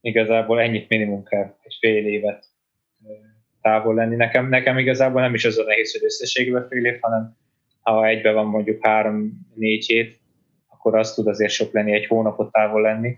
igazából 0.00 0.60
ennyit 0.60 0.88
minimum 0.88 1.24
kell, 1.24 1.56
egy 1.62 1.76
fél 1.80 2.06
évet 2.06 2.44
távol 3.60 3.94
lenni. 3.94 4.16
Nekem, 4.16 4.48
nekem 4.48 4.78
igazából 4.78 5.20
nem 5.20 5.34
is 5.34 5.44
az 5.44 5.58
a 5.58 5.64
nehéz, 5.64 5.92
hogy 5.92 6.04
összességben 6.04 6.68
fél 6.68 6.84
év, 6.84 7.00
hanem 7.00 7.36
ha 7.80 8.06
egybe 8.06 8.32
van 8.32 8.46
mondjuk 8.46 8.86
három-négy 8.86 9.86
hét, 9.86 10.20
akkor 10.68 10.98
az 10.98 11.14
tud 11.14 11.26
azért 11.26 11.52
sok 11.52 11.72
lenni, 11.72 11.92
egy 11.92 12.06
hónapot 12.06 12.52
távol 12.52 12.80
lenni. 12.80 13.16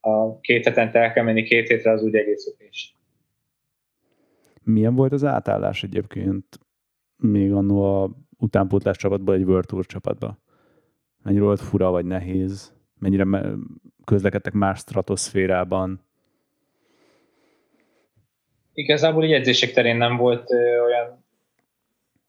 A 0.00 0.40
két 0.40 0.64
hetente 0.64 0.98
el 0.98 1.12
kell 1.12 1.24
menni 1.24 1.42
két 1.42 1.68
hétre, 1.68 1.90
az 1.90 2.02
úgy 2.02 2.14
egész 2.14 2.46
okés. 2.46 2.96
Milyen 4.62 4.94
volt 4.94 5.12
az 5.12 5.24
átállás 5.24 5.82
egyébként 5.82 6.58
még 7.16 7.52
annó 7.52 8.02
a 8.02 8.10
utánpótlás 8.38 8.96
csapatból 8.96 9.34
egy 9.34 9.44
World 9.44 9.66
Tour 9.66 9.86
csapatba? 9.86 10.38
Mennyire 11.22 11.44
volt 11.44 11.60
fura 11.60 11.90
vagy 11.90 12.04
nehéz? 12.04 12.74
Mennyire 12.98 13.26
közlekedtek 14.04 14.52
más 14.52 14.78
stratoszférában? 14.78 16.00
Igazából 18.72 19.24
így 19.24 19.32
edzések 19.32 19.72
terén 19.72 19.96
nem 19.96 20.16
volt 20.16 20.50
olyan 20.84 21.23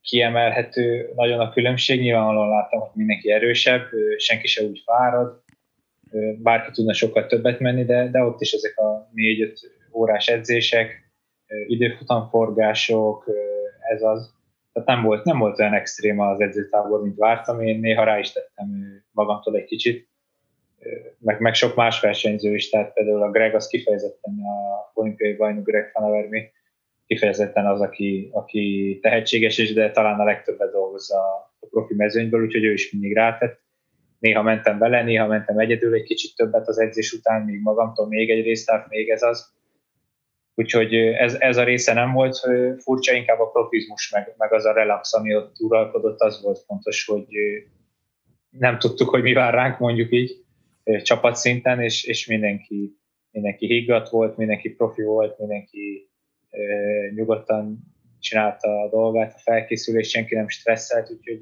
kiemelhető 0.05 1.09
nagyon 1.15 1.39
a 1.39 1.51
különbség. 1.51 2.01
Nyilvánvalóan 2.01 2.49
láttam, 2.49 2.79
hogy 2.79 2.89
mindenki 2.93 3.31
erősebb, 3.31 3.87
senki 4.17 4.47
se 4.47 4.63
úgy 4.63 4.81
fárad, 4.85 5.43
bárki 6.37 6.71
tudna 6.71 6.93
sokkal 6.93 7.25
többet 7.25 7.59
menni, 7.59 7.85
de, 7.85 8.09
de 8.09 8.23
ott 8.23 8.41
is 8.41 8.51
ezek 8.51 8.77
a 8.77 9.09
négy-öt 9.13 9.59
órás 9.93 10.27
edzések, 10.27 11.03
időfutamforgások, 11.67 13.25
ez 13.93 14.01
az, 14.01 14.33
tehát 14.73 14.87
nem 14.87 15.03
volt, 15.03 15.23
nem 15.23 15.39
volt 15.39 15.59
olyan 15.59 15.73
extrém 15.73 16.19
az 16.19 16.41
edzőtábor, 16.41 17.01
mint 17.01 17.17
vártam. 17.17 17.61
Én 17.61 17.79
néha 17.79 18.03
rá 18.03 18.19
is 18.19 18.31
tettem 18.31 19.01
magamtól 19.11 19.55
egy 19.55 19.65
kicsit, 19.65 20.07
meg, 21.19 21.39
meg 21.39 21.53
sok 21.53 21.75
más 21.75 21.99
versenyző 21.99 22.53
is, 22.53 22.69
tehát 22.69 22.93
például 22.93 23.21
a 23.21 23.31
Greg 23.31 23.55
az 23.55 23.67
kifejezetten 23.67 24.33
a 24.33 24.91
olimpiai 24.93 25.33
bajnok 25.33 25.65
Greg 25.65 25.89
Fanavermi, 25.91 26.51
kifejezetten 27.07 27.65
az, 27.65 27.81
aki, 27.81 28.29
aki 28.31 28.97
tehetséges 29.01 29.57
is, 29.57 29.73
de 29.73 29.91
talán 29.91 30.19
a 30.19 30.23
legtöbbet 30.23 30.71
dolgozza 30.71 31.17
a 31.59 31.67
profi 31.69 31.93
mezőnyből, 31.93 32.43
úgyhogy 32.43 32.63
ő 32.63 32.73
is 32.73 32.91
mindig 32.91 33.13
rátett. 33.13 33.63
Néha 34.19 34.41
mentem 34.41 34.77
vele, 34.77 35.03
néha 35.03 35.27
mentem 35.27 35.57
egyedül 35.57 35.93
egy 35.93 36.03
kicsit 36.03 36.35
többet 36.35 36.67
az 36.67 36.79
edzés 36.79 37.13
után, 37.13 37.41
még 37.41 37.61
magamtól 37.61 38.07
még 38.07 38.29
egy 38.29 38.43
részt, 38.43 38.65
tehát 38.65 38.89
még 38.89 39.09
ez 39.09 39.23
az. 39.23 39.53
Úgyhogy 40.55 40.95
ez, 40.95 41.35
ez 41.39 41.57
a 41.57 41.63
része 41.63 41.93
nem 41.93 42.13
volt 42.13 42.39
furcsa, 42.77 43.13
inkább 43.13 43.39
a 43.39 43.49
profizmus, 43.49 44.11
meg, 44.11 44.33
meg 44.37 44.53
az 44.53 44.65
a 44.65 44.73
relax, 44.73 45.13
ami 45.13 45.35
ott 45.35 45.55
uralkodott, 45.59 46.19
az 46.19 46.41
volt 46.41 46.63
fontos, 46.67 47.05
hogy 47.05 47.27
nem 48.49 48.79
tudtuk, 48.79 49.09
hogy 49.09 49.21
mi 49.21 49.33
vár 49.33 49.53
ránk, 49.53 49.79
mondjuk 49.79 50.11
így, 50.11 50.45
csapatszinten, 51.01 51.81
és, 51.81 52.03
és 52.03 52.27
mindenki, 52.27 52.97
mindenki 53.31 53.65
higgadt 53.65 54.09
volt, 54.09 54.37
mindenki 54.37 54.69
profi 54.69 55.03
volt, 55.03 55.39
mindenki 55.39 56.09
nyugodtan 57.15 57.79
csinálta 58.19 58.81
a 58.81 58.89
dolgát, 58.89 59.33
a 59.33 59.39
felkészülés, 59.39 60.09
senki 60.09 60.35
nem 60.35 60.47
stresszelt, 60.47 61.11
úgyhogy 61.11 61.41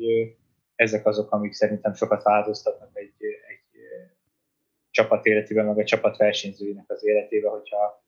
ezek 0.76 1.06
azok, 1.06 1.32
amik 1.32 1.54
szerintem 1.54 1.94
sokat 1.94 2.24
változtatnak 2.24 2.90
egy, 2.94 3.14
egy 3.48 3.80
csapat 4.90 5.26
életében, 5.26 5.66
meg 5.66 5.78
a 5.78 5.84
csapat 5.84 6.18
versenyzőinek 6.18 6.86
az 6.88 7.06
életébe, 7.06 7.50
hogyha 7.50 8.04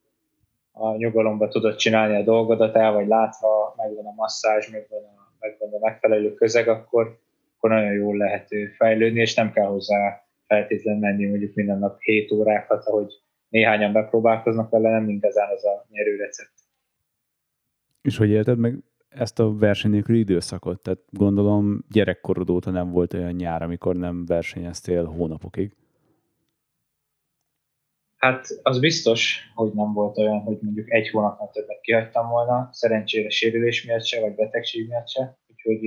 a 0.71 0.95
nyugalomba 0.95 1.47
tudod 1.47 1.75
csinálni 1.75 2.15
a 2.15 2.23
dolgodat, 2.23 2.75
el 2.75 2.93
vagy 2.93 3.07
látva, 3.07 3.73
megvan 3.77 4.05
a 4.05 4.13
masszázs, 4.15 4.69
megvan 4.69 5.03
a, 5.03 5.35
megvan 5.39 5.73
a 5.73 5.79
megfelelő 5.79 6.33
közeg, 6.33 6.67
akkor, 6.67 7.19
akkor 7.57 7.69
nagyon 7.69 7.93
jól 7.93 8.17
lehet 8.17 8.47
fejlődni, 8.77 9.19
és 9.19 9.35
nem 9.35 9.51
kell 9.51 9.65
hozzá 9.65 10.25
feltétlenül 10.47 10.99
menni 10.99 11.25
mondjuk 11.25 11.53
minden 11.53 11.79
nap 11.79 11.99
7 11.99 12.31
órákat, 12.31 12.85
ahogy 12.85 13.13
néhányan 13.49 13.91
bepróbálkoznak 13.91 14.69
vele, 14.69 14.89
nem 14.89 15.09
igazán 15.09 15.51
az 15.51 15.65
a 15.65 15.85
nyerő 15.89 16.15
recept. 16.15 16.54
És 18.05 18.17
hogy 18.17 18.29
élted 18.29 18.57
meg 18.57 18.83
ezt 19.09 19.39
a 19.39 19.57
versenykörű 19.57 20.17
időszakot? 20.17 20.81
Tehát 20.81 20.99
gondolom 21.09 21.85
gyerekkorod 21.91 22.49
óta 22.49 22.71
nem 22.71 22.91
volt 22.91 23.13
olyan 23.13 23.33
nyár, 23.33 23.61
amikor 23.61 23.95
nem 23.95 24.25
versenyeztél 24.25 25.05
hónapokig. 25.05 25.75
Hát 28.15 28.47
az 28.61 28.79
biztos, 28.79 29.51
hogy 29.53 29.73
nem 29.73 29.93
volt 29.93 30.17
olyan, 30.17 30.39
hogy 30.39 30.57
mondjuk 30.61 30.91
egy 30.91 31.09
hónapnál 31.09 31.49
többet 31.49 31.81
kihagytam 31.81 32.29
volna, 32.29 32.69
szerencsére 32.71 33.29
sérülés 33.29 33.85
miatt 33.85 34.05
se, 34.05 34.21
vagy 34.21 34.35
betegség 34.35 34.87
miatt 34.87 35.09
se, 35.09 35.37
úgyhogy 35.47 35.79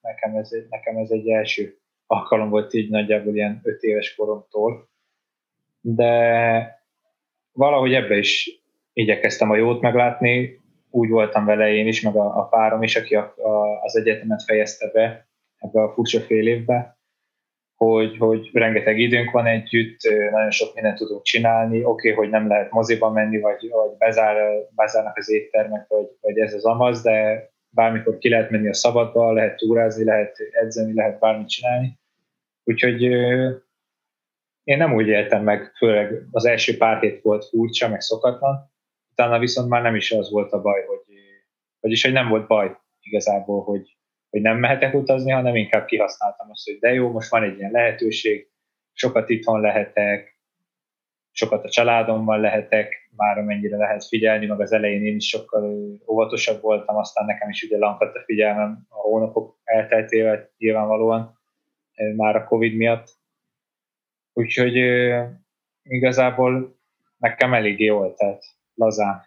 nekem 0.00 0.36
ez, 0.36 0.50
nekem 0.68 0.96
ez 0.96 1.10
egy 1.10 1.28
első 1.28 1.78
alkalom 2.06 2.48
volt 2.48 2.74
így 2.74 2.90
nagyjából 2.90 3.34
ilyen 3.34 3.60
öt 3.62 3.82
éves 3.82 4.14
koromtól, 4.14 4.88
de 5.80 6.82
valahogy 7.52 7.94
ebbe 7.94 8.16
is 8.16 8.62
igyekeztem 8.92 9.50
a 9.50 9.56
jót 9.56 9.80
meglátni, 9.80 10.62
úgy 10.94 11.08
voltam 11.08 11.44
vele 11.44 11.72
én 11.72 11.86
is, 11.86 12.00
meg 12.00 12.16
a, 12.16 12.38
a 12.38 12.48
párom 12.48 12.82
is, 12.82 12.96
aki 12.96 13.14
a, 13.14 13.34
a, 13.36 13.82
az 13.82 13.96
egyetemet 13.96 14.42
fejezte 14.42 14.90
be 14.92 15.28
ebbe 15.58 15.82
a 15.82 15.92
furcsa 15.92 16.20
fél 16.20 16.48
évbe, 16.48 16.98
hogy, 17.76 18.16
hogy 18.18 18.50
rengeteg 18.52 18.98
időnk 18.98 19.30
van 19.30 19.46
együtt, 19.46 20.00
nagyon 20.30 20.50
sok 20.50 20.74
mindent 20.74 20.98
tudunk 20.98 21.22
csinálni, 21.22 21.84
oké, 21.84 22.10
okay, 22.10 22.12
hogy 22.12 22.30
nem 22.30 22.48
lehet 22.48 22.70
moziba 22.70 23.10
menni, 23.10 23.40
vagy, 23.40 23.68
vagy 23.70 23.96
bezár, 23.98 24.36
bezárnak 24.74 25.16
az 25.16 25.30
éttermek, 25.30 25.86
vagy, 25.88 26.06
vagy 26.20 26.38
ez 26.38 26.54
az 26.54 26.64
amaz, 26.64 27.02
de 27.02 27.48
bármikor 27.68 28.18
ki 28.18 28.28
lehet 28.28 28.50
menni 28.50 28.68
a 28.68 28.74
szabadba, 28.74 29.32
lehet 29.32 29.56
túrázni, 29.56 30.04
lehet 30.04 30.36
edzeni, 30.50 30.94
lehet 30.94 31.18
bármit 31.18 31.48
csinálni. 31.48 31.98
Úgyhogy 32.64 33.02
én 34.62 34.76
nem 34.76 34.94
úgy 34.94 35.06
éltem 35.06 35.42
meg, 35.42 35.72
főleg 35.76 36.22
az 36.30 36.44
első 36.44 36.76
pár 36.76 37.00
hét 37.00 37.22
volt 37.22 37.44
furcsa, 37.44 37.88
meg 37.88 38.00
szokatlan, 38.00 38.72
utána 39.14 39.38
viszont 39.38 39.68
már 39.68 39.82
nem 39.82 39.94
is 39.94 40.12
az 40.12 40.30
volt 40.30 40.52
a 40.52 40.60
baj, 40.60 40.84
hogy, 40.84 41.14
vagyis 41.80 42.02
hogy 42.04 42.12
nem 42.12 42.28
volt 42.28 42.46
baj 42.46 42.76
igazából, 43.00 43.62
hogy, 43.62 43.96
hogy 44.30 44.40
nem 44.40 44.58
mehetek 44.58 44.94
utazni, 44.94 45.30
hanem 45.30 45.56
inkább 45.56 45.84
kihasználtam 45.84 46.50
azt, 46.50 46.64
hogy 46.64 46.78
de 46.78 46.92
jó, 46.92 47.10
most 47.10 47.30
van 47.30 47.42
egy 47.42 47.58
ilyen 47.58 47.70
lehetőség, 47.70 48.48
sokat 48.92 49.28
itthon 49.28 49.60
lehetek, 49.60 50.38
sokat 51.30 51.64
a 51.64 51.68
családommal 51.68 52.40
lehetek, 52.40 53.10
már 53.16 53.38
amennyire 53.38 53.76
lehet 53.76 54.04
figyelni, 54.04 54.46
meg 54.46 54.60
az 54.60 54.72
elején 54.72 55.04
én 55.04 55.16
is 55.16 55.28
sokkal 55.28 55.64
óvatosabb 56.06 56.60
voltam, 56.60 56.96
aztán 56.96 57.24
nekem 57.24 57.48
is 57.48 57.62
ugye 57.62 57.78
lankadt 57.78 58.16
a 58.16 58.22
figyelmem 58.24 58.86
a 58.88 59.00
hónapok 59.00 59.58
elteltével 59.64 60.50
nyilvánvalóan, 60.58 61.38
már 62.16 62.36
a 62.36 62.44
Covid 62.44 62.74
miatt. 62.76 63.08
Úgyhogy 64.32 64.76
igazából 65.82 66.78
nekem 67.16 67.54
eléggé 67.54 67.84
jól 67.84 68.14
telt, 68.14 68.44
lazán. 68.74 69.22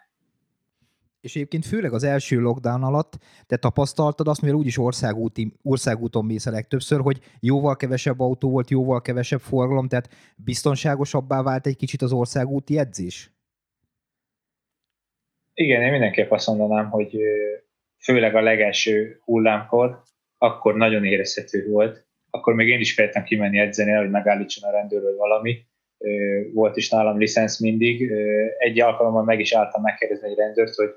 És 1.20 1.34
egyébként 1.34 1.66
főleg 1.66 1.92
az 1.92 2.02
első 2.02 2.40
lockdown 2.40 2.82
alatt 2.82 3.18
te 3.46 3.56
tapasztaltad 3.56 4.28
azt, 4.28 4.40
mivel 4.40 4.56
úgyis 4.56 4.78
országúti, 4.78 5.52
országúton 5.62 6.24
mész 6.24 6.46
a 6.46 6.50
legtöbbször, 6.50 7.00
hogy 7.00 7.18
jóval 7.40 7.76
kevesebb 7.76 8.20
autó 8.20 8.50
volt, 8.50 8.70
jóval 8.70 9.00
kevesebb 9.00 9.40
forgalom, 9.40 9.88
tehát 9.88 10.08
biztonságosabbá 10.36 11.42
vált 11.42 11.66
egy 11.66 11.76
kicsit 11.76 12.02
az 12.02 12.12
országúti 12.12 12.78
edzés? 12.78 13.32
Igen, 15.54 15.82
én 15.82 15.90
mindenképp 15.90 16.30
azt 16.30 16.46
mondanám, 16.46 16.90
hogy 16.90 17.16
főleg 17.98 18.34
a 18.34 18.40
legelső 18.40 19.20
hullámkor, 19.24 20.02
akkor 20.38 20.74
nagyon 20.74 21.04
érezhető 21.04 21.68
volt, 21.70 22.06
akkor 22.30 22.54
még 22.54 22.68
én 22.68 22.80
is 22.80 22.94
féltem 22.94 23.24
kimenni 23.24 23.58
edzeni, 23.58 23.90
hogy 23.90 24.10
megállítson 24.10 24.68
a 24.68 24.72
rendőről 24.72 25.16
valami. 25.16 25.66
Volt 26.52 26.76
is 26.76 26.90
nálam 26.90 27.18
licensz 27.18 27.60
mindig. 27.60 28.12
Egy 28.58 28.80
alkalommal 28.80 29.24
meg 29.24 29.40
is 29.40 29.52
álltam 29.52 29.82
megkérdezni 29.82 30.28
egy 30.28 30.36
rendőrt, 30.36 30.74
hogy 30.74 30.90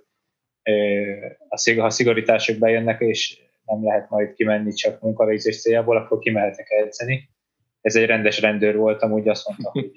ha 1.78 1.90
szigorítások 1.90 2.58
bejönnek, 2.58 3.00
és 3.00 3.42
nem 3.66 3.84
lehet 3.84 4.10
majd 4.10 4.34
kimenni 4.34 4.72
csak 4.72 5.02
munkavégzés 5.02 5.62
céljából, 5.62 5.98
akkor 5.98 6.20
kimehetek 6.20 6.70
edzeni. 6.70 7.30
Ez 7.82 7.96
egy 7.96 8.06
rendes 8.06 8.42
rendőr 8.42 8.76
volt, 8.76 9.02
amúgy 9.02 9.28
azt 9.28 9.48
mondta, 9.48 9.70
hogy 9.80 9.92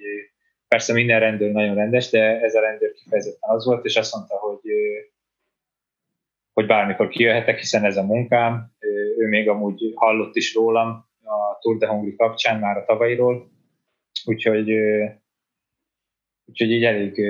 persze 0.68 0.92
minden 0.92 1.20
rendőr 1.20 1.52
nagyon 1.52 1.75
rendes, 1.75 2.11
de 2.11 2.40
ez 2.40 2.54
a 2.54 2.61
rendőr 2.61 2.92
kifejezetten 2.92 3.50
az 3.50 3.64
volt, 3.64 3.84
és 3.84 3.96
azt 3.96 4.14
mondta, 4.14 4.37
hogy 4.37 4.61
hogy 6.52 6.66
bármikor 6.66 7.08
kijöhetek, 7.08 7.58
hiszen 7.58 7.84
ez 7.84 7.96
a 7.96 8.02
munkám. 8.02 8.73
Ő 9.18 9.26
még 9.28 9.49
amúgy 9.49 9.92
hallott 9.94 10.37
is 10.37 10.54
rólam, 10.54 10.88
a 11.23 11.58
Tour 11.61 11.76
de 11.76 11.87
Hongri 11.87 12.16
kapcsán 12.16 12.61
már 12.61 12.76
a 12.76 12.84
tavalyiról, 12.84 13.50
úgyhogy, 14.25 14.71
úgyhogy 16.44 16.71
így 16.71 16.85
elég 16.85 17.21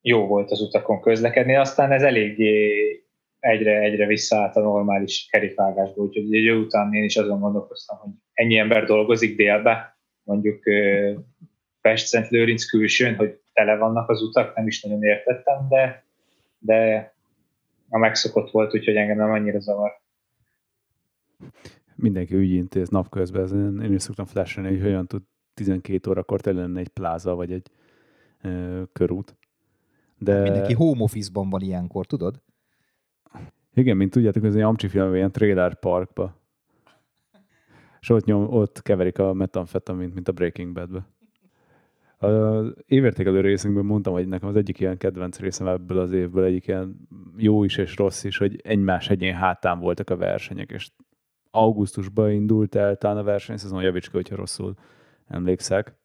jó 0.00 0.26
volt 0.26 0.50
az 0.50 0.60
utakon 0.60 1.00
közlekedni, 1.00 1.54
aztán 1.54 1.92
ez 1.92 2.02
eléggé 2.02 3.02
egyre, 3.40 3.80
egyre 3.80 4.06
visszaállt 4.06 4.56
a 4.56 4.60
normális 4.60 5.26
kerékvágásba, 5.30 6.02
úgyhogy 6.02 6.34
egy 6.34 6.50
után 6.50 6.94
én 6.94 7.04
is 7.04 7.16
azon 7.16 7.40
gondolkoztam, 7.40 7.98
hogy 7.98 8.10
ennyi 8.32 8.58
ember 8.58 8.84
dolgozik 8.84 9.36
délbe, 9.36 9.98
mondjuk 10.22 10.62
Pest-Szent 11.80 12.28
Lőrinc 12.28 12.64
külsőn, 12.64 13.14
hogy 13.14 13.40
tele 13.52 13.76
vannak 13.76 14.08
az 14.08 14.22
utak, 14.22 14.56
nem 14.56 14.66
is 14.66 14.82
nagyon 14.82 15.02
értettem, 15.02 15.66
de, 15.68 16.04
de 16.58 17.12
a 17.88 17.98
megszokott 17.98 18.50
volt, 18.50 18.74
úgyhogy 18.74 18.96
engem 18.96 19.16
nem 19.16 19.30
annyira 19.30 19.60
zavar 19.60 20.00
mindenki 21.98 22.34
ügyintéz 22.34 22.88
napközben. 22.88 23.80
Én 23.82 23.92
is 23.92 24.02
szoktam 24.02 24.26
flashelni, 24.26 24.70
hogy 24.70 24.80
hogyan 24.80 25.06
tud 25.06 25.22
12 25.58 26.10
órakor 26.10 26.40
tele 26.40 26.78
egy 26.78 26.88
pláza 26.88 27.34
vagy 27.34 27.52
egy 27.52 27.70
ö, 28.42 28.82
körút. 28.92 29.36
De... 30.18 30.34
Hát 30.34 30.42
mindenki 30.42 30.74
home 30.74 31.02
office-ban 31.02 31.50
van 31.50 31.60
ilyenkor, 31.60 32.06
tudod? 32.06 32.42
Igen, 33.74 33.96
mint 33.96 34.10
tudjátok, 34.10 34.44
ez 34.44 34.54
egy 34.54 34.62
Amcsi 34.62 34.88
film, 34.88 35.14
ilyen 35.14 35.32
trailer 35.32 35.78
parkba. 35.78 36.36
És 38.00 38.10
ott, 38.10 38.24
nyom, 38.24 38.52
ott 38.52 38.82
keverik 38.82 39.18
a 39.18 39.32
metamfetamint, 39.32 40.14
mint 40.14 40.28
a 40.28 40.32
Breaking 40.32 40.72
Badbe. 40.72 41.06
Az 42.18 42.74
évértékelő 42.86 43.40
részünkben 43.40 43.84
mondtam, 43.84 44.12
hogy 44.12 44.28
nekem 44.28 44.48
az 44.48 44.56
egyik 44.56 44.80
ilyen 44.80 44.98
kedvenc 44.98 45.38
részem 45.38 45.66
ebből 45.66 45.98
az 45.98 46.12
évből, 46.12 46.44
egyik 46.44 46.66
ilyen 46.66 47.08
jó 47.36 47.64
is 47.64 47.76
és 47.76 47.96
rossz 47.96 48.24
is, 48.24 48.38
hogy 48.38 48.60
egymás 48.64 49.10
egyén 49.10 49.34
hátán 49.34 49.78
voltak 49.78 50.10
a 50.10 50.16
versenyek, 50.16 50.70
és 50.70 50.90
augusztusban 51.50 52.30
indult 52.30 52.74
el 52.74 52.96
talán 52.96 53.16
a 53.16 53.22
versenyszezon, 53.22 53.82
javíts 53.82 54.10
ki, 54.10 54.16
hogyha 54.16 54.36
rosszul 54.36 54.74
emlékszek. 55.28 55.96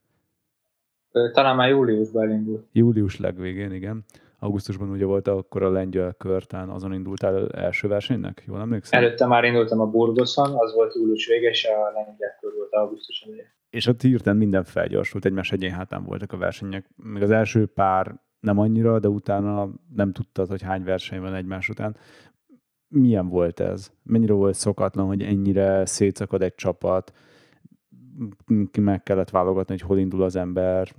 Talán 1.34 1.56
már 1.56 1.70
júliusban 1.70 2.32
indult. 2.32 2.68
Július 2.72 3.20
legvégén, 3.20 3.72
igen. 3.72 4.06
Augusztusban 4.40 4.90
ugye 4.90 5.06
volt 5.06 5.28
akkor 5.28 5.64
a 5.64 5.70
lengyel 5.70 6.14
kör, 6.14 6.46
talán 6.46 6.70
azon 6.70 6.94
indultál 6.94 7.50
első 7.50 7.88
versenynek, 7.88 8.44
jól 8.48 8.60
emlékszem? 8.60 9.04
Előtte 9.04 9.26
már 9.26 9.44
indultam 9.44 9.80
a 9.80 9.86
Burgoson, 9.86 10.56
az 10.56 10.74
volt 10.74 10.96
július 10.96 11.28
vége, 11.28 11.50
és 11.50 11.66
a 11.66 11.92
lengyel 11.94 12.38
kör 12.40 12.54
volt 12.56 12.74
augusztus 12.74 13.22
eleje. 13.28 13.56
És 13.70 13.88
ott 13.88 14.02
hirtelen 14.02 14.38
minden 14.38 14.64
felgyorsult, 14.64 15.26
egymás 15.26 15.52
egyén 15.52 15.72
hátán 15.72 16.04
voltak 16.04 16.32
a 16.32 16.38
versenyek. 16.38 16.90
Még 16.96 17.22
az 17.22 17.32
első 17.32 17.66
pár 17.66 18.16
nem 18.40 18.60
annyira, 18.60 19.00
de 19.00 19.08
utána 19.08 19.70
nem 19.96 20.12
tudtad, 20.12 20.48
hogy 20.48 20.62
hány 20.62 20.84
verseny 20.84 21.22
van 21.22 21.34
egymás 21.34 21.70
után 21.70 21.96
milyen 22.94 23.28
volt 23.28 23.60
ez? 23.60 23.92
Mennyire 24.04 24.34
volt 24.34 24.56
szokatlan, 24.56 25.08
hogy 25.08 25.22
ennyire 25.22 25.86
szétszakad 25.86 26.42
egy 26.42 26.56
csapat, 26.56 27.14
meg 28.80 29.04
kellett 29.04 29.30
válogatni, 29.30 29.74
hogy 29.80 29.88
hol 29.88 29.98
indul 29.98 30.24
az 30.24 30.36
ember? 30.36 30.90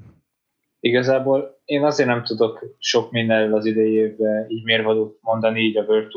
Igazából 0.80 1.60
én 1.64 1.84
azért 1.84 2.08
nem 2.08 2.24
tudok 2.24 2.64
sok 2.78 3.10
mindenről 3.10 3.54
az 3.54 3.64
idei 3.64 3.92
évben 3.92 4.50
így 4.50 4.64
mérvadót 4.64 5.18
mondani, 5.20 5.60
így 5.60 5.76
a 5.76 5.82
World 5.82 6.10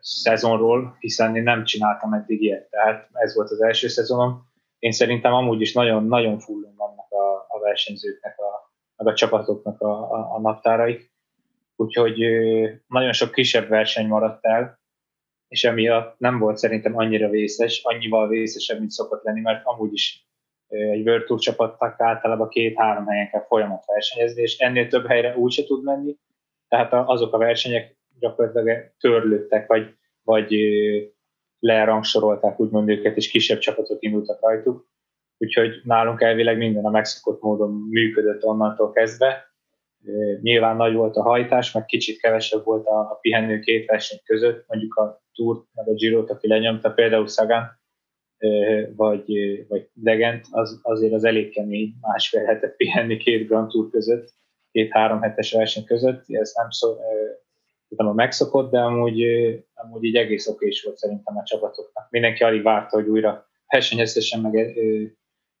szezonról, 0.00 0.96
hiszen 0.98 1.36
én 1.36 1.42
nem 1.42 1.64
csináltam 1.64 2.12
eddig 2.12 2.42
ilyet, 2.42 2.70
tehát 2.70 3.08
ez 3.12 3.34
volt 3.34 3.50
az 3.50 3.62
első 3.62 3.88
szezonom. 3.88 4.48
Én 4.78 4.92
szerintem 4.92 5.32
amúgy 5.32 5.60
is 5.60 5.72
nagyon-nagyon 5.72 6.38
fullon 6.38 6.74
vannak 6.76 7.10
a, 7.10 7.46
a 7.48 7.58
versenyzőknek, 7.60 8.38
a, 8.38 8.72
meg 8.96 9.06
a 9.06 9.16
csapatoknak 9.16 9.80
a, 9.80 10.12
a, 10.12 10.34
a 10.34 10.40
naptáraik, 10.40 11.12
úgyhogy 11.76 12.18
nagyon 12.86 13.12
sok 13.12 13.32
kisebb 13.32 13.68
verseny 13.68 14.06
maradt 14.06 14.44
el, 14.44 14.79
és 15.50 15.64
emiatt 15.64 16.18
nem 16.18 16.38
volt 16.38 16.56
szerintem 16.56 16.96
annyira 16.96 17.28
vészes, 17.28 17.80
annyival 17.82 18.28
vészesebb, 18.28 18.78
mint 18.78 18.90
szokott 18.90 19.22
lenni, 19.22 19.40
mert 19.40 19.60
amúgy 19.64 19.92
is 19.92 20.24
egy 20.68 21.06
World 21.06 21.24
Tour 21.24 21.40
csapatnak 21.40 22.00
általában 22.00 22.48
két-három 22.48 23.06
helyen 23.06 23.30
kell 23.30 23.44
folyamat 23.46 23.84
versenyezni, 23.86 24.42
és 24.42 24.58
ennél 24.58 24.88
több 24.88 25.06
helyre 25.06 25.36
úgyse 25.36 25.64
tud 25.64 25.84
menni, 25.84 26.16
tehát 26.68 26.92
azok 26.92 27.34
a 27.34 27.38
versenyek 27.38 27.96
gyakorlatilag 28.18 28.92
törlődtek, 28.98 29.66
vagy, 29.66 29.94
vagy 30.22 30.54
lerangsorolták 31.58 32.60
úgymond 32.60 32.88
őket, 32.88 33.16
és 33.16 33.30
kisebb 33.30 33.58
csapatok 33.58 34.02
indultak 34.02 34.40
rajtuk. 34.40 34.88
Úgyhogy 35.38 35.80
nálunk 35.84 36.20
elvileg 36.20 36.56
minden 36.56 36.84
a 36.84 36.90
megszokott 36.90 37.42
módon 37.42 37.70
működött 37.90 38.44
onnantól 38.44 38.92
kezdve. 38.92 39.44
Nyilván 40.40 40.76
nagy 40.76 40.94
volt 40.94 41.16
a 41.16 41.22
hajtás, 41.22 41.72
meg 41.72 41.84
kicsit 41.84 42.20
kevesebb 42.20 42.64
volt 42.64 42.86
a, 42.86 43.00
a 43.00 43.18
pihenő 43.20 43.58
két 43.58 43.86
verseny 43.86 44.18
között, 44.24 44.64
mondjuk 44.68 44.94
a 44.94 45.22
Tour 45.32 45.64
meg 45.74 45.88
a 45.88 45.94
giro 45.94 46.24
aki 46.28 46.48
lenyomta, 46.48 46.90
például 46.92 47.28
Sagan, 47.28 47.78
vagy, 48.96 49.24
vagy 49.68 49.90
Degent, 49.92 50.46
az, 50.50 50.80
azért 50.82 51.12
az 51.12 51.24
elég 51.24 51.52
kemény, 51.52 51.94
másfél 52.00 52.44
hetet 52.44 52.76
pihenni 52.76 53.16
két 53.16 53.46
Grand 53.46 53.70
Tour 53.70 53.90
között, 53.90 54.32
két-három 54.72 55.20
hetes 55.20 55.52
verseny 55.52 55.84
között, 55.84 56.24
ez 56.26 56.52
nem 56.56 56.70
szó, 56.70 56.96
nem 57.88 58.08
a 58.08 58.12
megszokott, 58.12 58.70
de 58.70 58.80
amúgy, 58.80 59.22
amúgy 59.74 60.04
így 60.04 60.16
egész 60.16 60.48
oké 60.48 60.66
is 60.66 60.82
volt 60.82 60.96
szerintem 60.96 61.36
a 61.36 61.42
csapatoknak. 61.44 62.10
Mindenki 62.10 62.42
alig 62.42 62.62
várta, 62.62 62.96
hogy 62.96 63.08
újra 63.08 63.48
versenyezhessen, 63.66 64.40
meg 64.40 64.76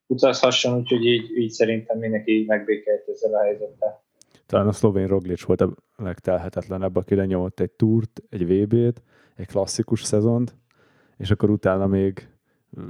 utazhasson, 0.06 0.78
úgyhogy 0.78 1.04
így, 1.04 1.36
így 1.36 1.50
szerintem 1.50 1.98
mindenki 1.98 2.44
megbékelt 2.46 3.08
ezzel 3.08 3.34
a 3.34 3.42
helyzettel. 3.42 4.04
Talán 4.46 4.66
a 4.66 4.72
szlovén 4.72 5.06
Roglic 5.06 5.42
volt 5.42 5.60
a 5.60 5.74
legtelhetetlenebb, 5.96 6.96
aki 6.96 7.14
lenyomott 7.14 7.60
egy 7.60 7.70
túrt, 7.70 8.22
egy 8.28 8.46
VB-t, 8.46 9.02
egy 9.40 9.46
klasszikus 9.46 10.02
szezont, 10.02 10.54
és 11.16 11.30
akkor 11.30 11.50
utána 11.50 11.86
még 11.86 12.28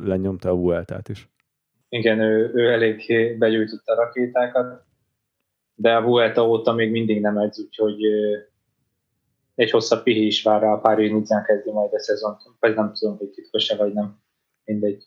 lenyomta 0.03 0.51
a 0.51 0.57
Vueltát 0.57 1.09
is. 1.09 1.29
Igen, 1.89 2.21
ő, 2.21 2.51
ő 2.55 2.73
elég 2.73 3.05
begyújtotta 3.39 3.93
a 3.93 3.97
rakétákat, 3.97 4.85
de 5.75 5.97
a 5.97 6.03
Vuelta 6.03 6.49
óta 6.49 6.73
még 6.73 6.91
mindig 6.91 7.21
nem 7.21 7.39
edz, 7.39 7.61
úgyhogy 7.61 8.03
egy 9.55 9.71
hosszabb 9.71 10.03
pihi 10.03 10.27
is 10.27 10.43
vár 10.43 10.61
rá, 10.61 10.73
a 10.73 10.79
pár 10.79 10.99
év 10.99 11.15
után 11.15 11.45
kezdi 11.45 11.71
majd 11.71 11.93
a 11.93 12.01
szezont, 12.01 12.41
vagy 12.61 12.75
nem 12.75 12.93
tudom, 12.93 13.17
hogy 13.17 13.31
titkos-e, 13.31 13.77
vagy 13.77 13.93
nem, 13.93 14.19
mindegy. 14.65 15.05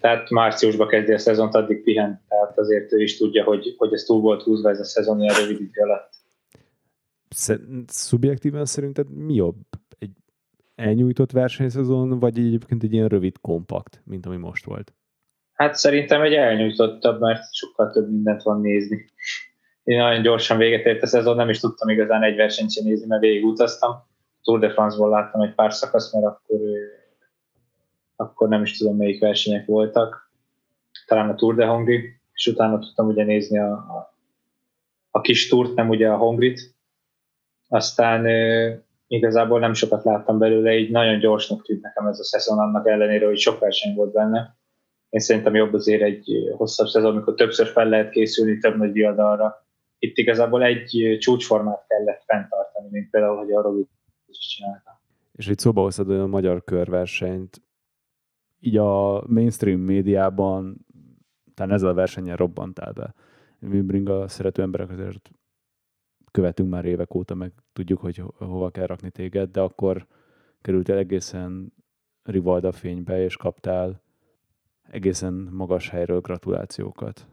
Tehát 0.00 0.30
márciusban 0.30 0.88
kezdi 0.88 1.12
a 1.12 1.18
szezont, 1.18 1.54
addig 1.54 1.82
pihen, 1.82 2.24
tehát 2.28 2.58
azért 2.58 2.92
ő 2.92 3.02
is 3.02 3.16
tudja, 3.16 3.44
hogy, 3.44 3.74
hogy 3.76 3.92
ez 3.92 4.02
túl 4.02 4.20
volt 4.20 4.42
húzva 4.42 4.70
ez 4.70 4.80
a 4.80 4.84
szezon 4.84 5.20
ilyen 5.20 5.34
rövid 5.34 5.60
idő 5.60 5.82
alatt. 5.82 6.12
Szubjektíven 7.86 8.64
szerinted 8.64 9.10
mi 9.10 9.34
jobb? 9.34 9.56
Elnyújtott 10.74 11.30
versenyszezon, 11.30 12.18
vagy 12.18 12.38
egyébként 12.38 12.82
egy 12.82 12.92
ilyen 12.92 13.08
rövid 13.08 13.40
kompakt, 13.40 14.02
mint 14.04 14.26
ami 14.26 14.36
most 14.36 14.64
volt? 14.64 14.94
Hát 15.52 15.74
szerintem 15.74 16.22
egy 16.22 16.34
elnyújtottabb, 16.34 17.20
mert 17.20 17.54
sokkal 17.54 17.90
több 17.90 18.10
mindent 18.10 18.42
van 18.42 18.60
nézni. 18.60 19.04
Én 19.84 19.98
nagyon 19.98 20.22
gyorsan 20.22 20.58
véget 20.58 20.86
ért 20.86 21.02
a 21.02 21.06
szezon, 21.06 21.36
nem 21.36 21.48
is 21.48 21.60
tudtam 21.60 21.88
igazán 21.88 22.22
egy 22.22 22.36
versenyt 22.36 22.72
sem 22.72 22.84
nézni, 22.84 23.06
mert 23.06 23.20
végig 23.20 23.44
utaztam. 23.44 23.92
Tour 24.42 24.58
de 24.58 24.70
France-ból 24.70 25.08
láttam 25.08 25.40
egy 25.40 25.54
pár 25.54 25.72
szakasz, 25.72 26.12
mert 26.12 26.26
akkor, 26.26 26.58
akkor 28.16 28.48
nem 28.48 28.62
is 28.62 28.78
tudom, 28.78 28.96
melyik 28.96 29.20
versenyek 29.20 29.66
voltak. 29.66 30.32
Talán 31.06 31.30
a 31.30 31.34
Tour 31.34 31.54
de 31.54 31.66
Hongri, 31.66 32.20
és 32.32 32.46
utána 32.46 32.78
tudtam 32.78 33.06
ugye 33.06 33.24
nézni 33.24 33.58
a, 33.58 33.72
a, 33.72 34.14
a 35.10 35.20
kis 35.20 35.48
túrt, 35.48 35.74
nem 35.74 35.88
ugye 35.88 36.08
a 36.08 36.16
Hongrit. 36.16 36.74
Aztán 37.68 38.26
igazából 39.06 39.58
nem 39.58 39.72
sokat 39.72 40.04
láttam 40.04 40.38
belőle, 40.38 40.76
így 40.76 40.90
nagyon 40.90 41.18
gyorsnak 41.18 41.62
tűnt 41.62 41.82
nekem 41.82 42.06
ez 42.06 42.18
a 42.18 42.24
szezon, 42.24 42.58
annak 42.58 42.86
ellenére, 42.86 43.26
hogy 43.26 43.38
sok 43.38 43.58
verseny 43.58 43.94
volt 43.94 44.12
benne. 44.12 44.56
Én 45.08 45.20
szerintem 45.20 45.54
jobb 45.54 45.72
azért 45.72 46.02
egy 46.02 46.52
hosszabb 46.56 46.86
szezon, 46.86 47.10
amikor 47.10 47.34
többször 47.34 47.66
fel 47.66 47.88
lehet 47.88 48.10
készülni 48.10 48.58
több 48.58 48.76
nagy 48.76 48.92
diadalra. 48.92 49.66
Itt 49.98 50.16
igazából 50.16 50.62
egy 50.62 51.16
csúcsformát 51.20 51.84
kellett 51.86 52.22
fenntartani, 52.26 52.88
mint 52.90 53.10
például, 53.10 53.36
hogy 53.36 53.52
a 53.52 53.62
Robi 53.62 53.88
is 54.26 54.38
csinálta. 54.38 55.00
És 55.32 55.46
itt 55.46 55.58
szóba 55.58 55.80
hoztad 55.80 56.10
a 56.10 56.26
magyar 56.26 56.64
körversenyt. 56.64 57.62
Így 58.60 58.76
a 58.76 59.22
mainstream 59.26 59.80
médiában 59.80 60.86
talán 61.54 61.72
ezzel 61.72 61.88
a 61.88 61.94
versenyen 61.94 62.36
robbantál 62.36 62.92
be. 62.92 63.14
Mi 63.58 64.10
a 64.10 64.28
szerető 64.28 64.62
emberek 64.62 64.90
azért 64.90 65.30
követünk 66.30 66.70
már 66.70 66.84
évek 66.84 67.14
óta, 67.14 67.34
meg 67.34 67.52
tudjuk, 67.74 68.00
hogy 68.00 68.22
hova 68.36 68.70
kell 68.70 68.86
rakni 68.86 69.10
téged, 69.10 69.50
de 69.50 69.60
akkor 69.60 70.06
kerültél 70.62 70.96
egészen 70.96 71.72
Rivalda 72.22 72.72
fénybe, 72.72 73.22
és 73.22 73.36
kaptál 73.36 74.02
egészen 74.90 75.32
magas 75.32 75.88
helyről 75.88 76.20
gratulációkat. 76.20 77.26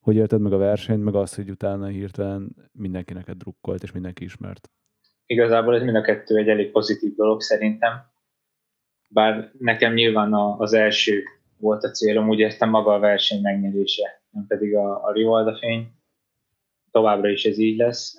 Hogy 0.00 0.16
élted 0.16 0.40
meg 0.40 0.52
a 0.52 0.56
versenyt, 0.56 1.04
meg 1.04 1.14
azt, 1.14 1.34
hogy 1.34 1.50
utána 1.50 1.86
hirtelen 1.86 2.56
mindenki 2.72 3.12
neked 3.12 3.36
drukkolt, 3.36 3.82
és 3.82 3.92
mindenki 3.92 4.24
ismert? 4.24 4.70
Igazából 5.26 5.74
ez 5.74 5.82
mind 5.82 5.96
a 5.96 6.02
kettő 6.02 6.36
egy 6.36 6.48
elég 6.48 6.70
pozitív 6.70 7.14
dolog 7.14 7.40
szerintem. 7.40 7.92
Bár 9.08 9.52
nekem 9.58 9.92
nyilván 9.92 10.34
az 10.34 10.72
első 10.72 11.22
volt 11.56 11.84
a 11.84 11.90
célom, 11.90 12.28
úgy 12.28 12.38
értem 12.38 12.70
maga 12.70 12.94
a 12.94 12.98
verseny 12.98 13.40
megnyerése, 13.40 14.22
nem 14.30 14.46
pedig 14.46 14.74
a, 14.74 15.04
a 15.04 15.12
Rivalda 15.12 15.56
fény. 15.56 15.92
Továbbra 16.90 17.28
is 17.28 17.44
ez 17.44 17.58
így 17.58 17.76
lesz 17.76 18.16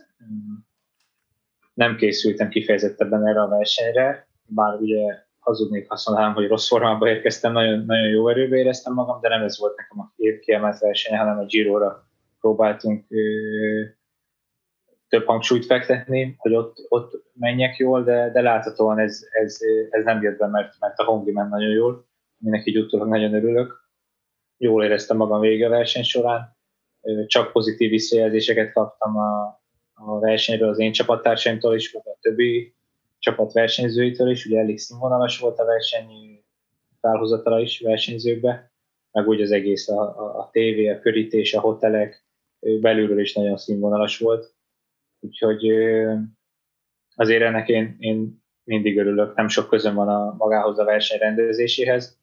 nem 1.81 1.95
készültem 1.95 2.49
kifejezettebben 2.49 3.27
erre 3.27 3.41
a 3.41 3.47
versenyre, 3.47 4.27
bár 4.45 4.79
ugye 4.79 5.23
hazudnék 5.39 5.91
azt 5.91 6.07
mondanám, 6.07 6.33
hogy 6.33 6.47
rossz 6.47 6.67
formában 6.67 7.07
érkeztem, 7.07 7.51
nagyon, 7.51 7.85
nagyon 7.85 8.09
jó 8.09 8.29
erőbe 8.29 8.57
éreztem 8.57 8.93
magam, 8.93 9.21
de 9.21 9.29
nem 9.29 9.43
ez 9.43 9.59
volt 9.59 9.77
nekem 9.77 9.99
a 9.99 10.13
év 10.15 10.39
kiemelt 10.39 10.79
verseny, 10.79 11.17
hanem 11.17 11.39
a 11.39 11.45
Giro-ra 11.45 12.07
próbáltunk 12.39 13.05
ö, 13.09 13.19
több 15.07 15.25
hangsúlyt 15.25 15.65
fektetni, 15.65 16.35
hogy 16.37 16.53
ott, 16.53 16.77
ott 16.89 17.23
menjek 17.33 17.77
jól, 17.77 18.03
de, 18.03 18.31
de 18.31 18.41
láthatóan 18.41 18.99
ez, 18.99 19.21
ez, 19.31 19.57
ez 19.89 20.03
nem 20.03 20.21
jött 20.21 20.37
be, 20.37 20.47
mert, 20.47 20.75
mert 20.79 20.99
a 20.99 21.03
Hongi 21.03 21.31
ment 21.31 21.49
nagyon 21.49 21.71
jól, 21.71 22.05
mindenki 22.37 22.69
így 22.69 22.77
utólag 22.77 23.07
nagyon 23.07 23.33
örülök. 23.33 23.89
Jól 24.57 24.83
éreztem 24.83 25.17
magam 25.17 25.39
vége 25.39 25.65
a 25.65 25.69
verseny 25.69 26.03
során, 26.03 26.57
csak 27.25 27.51
pozitív 27.51 27.89
visszajelzéseket 27.89 28.73
kaptam 28.73 29.17
a, 29.17 29.60
a 29.93 30.19
versenyről 30.19 30.69
az 30.69 30.79
én 30.79 30.91
csapattársaimtól 30.91 31.75
is, 31.75 31.91
vagy 31.91 32.01
a 32.05 32.17
többi 32.21 32.75
csapat 33.19 33.53
versenyzőitől 33.53 34.29
is, 34.29 34.45
ugye 34.45 34.59
elég 34.59 34.79
színvonalas 34.79 35.39
volt 35.39 35.59
a 35.59 35.65
verseny 35.65 36.43
felhozatala 37.01 37.59
is 37.59 37.79
versenyzőkbe, 37.79 38.71
meg 39.11 39.27
úgy 39.27 39.41
az 39.41 39.51
egész 39.51 39.89
a, 39.89 40.01
a, 40.01 40.39
a 40.39 40.49
tévé, 40.51 40.89
a 40.89 40.99
körítés, 40.99 41.53
a 41.53 41.59
hotelek 41.59 42.25
belülről 42.59 43.19
is 43.19 43.33
nagyon 43.33 43.57
színvonalas 43.57 44.17
volt. 44.17 44.53
Úgyhogy 45.19 45.67
azért 47.15 47.41
ennek 47.41 47.69
én, 47.69 47.95
én 47.99 48.43
mindig 48.63 48.97
örülök, 48.97 49.35
nem 49.35 49.47
sok 49.47 49.69
közön 49.69 49.95
van 49.95 50.09
a 50.09 50.35
magához 50.37 50.79
a 50.79 50.83
verseny 50.83 51.19
rendezéséhez, 51.19 52.19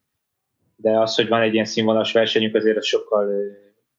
de 0.76 1.00
az, 1.00 1.14
hogy 1.14 1.28
van 1.28 1.42
egy 1.42 1.52
ilyen 1.52 1.64
színvonalas 1.64 2.12
versenyünk, 2.12 2.54
azért 2.54 2.76
az 2.76 2.86
sokkal 2.86 3.30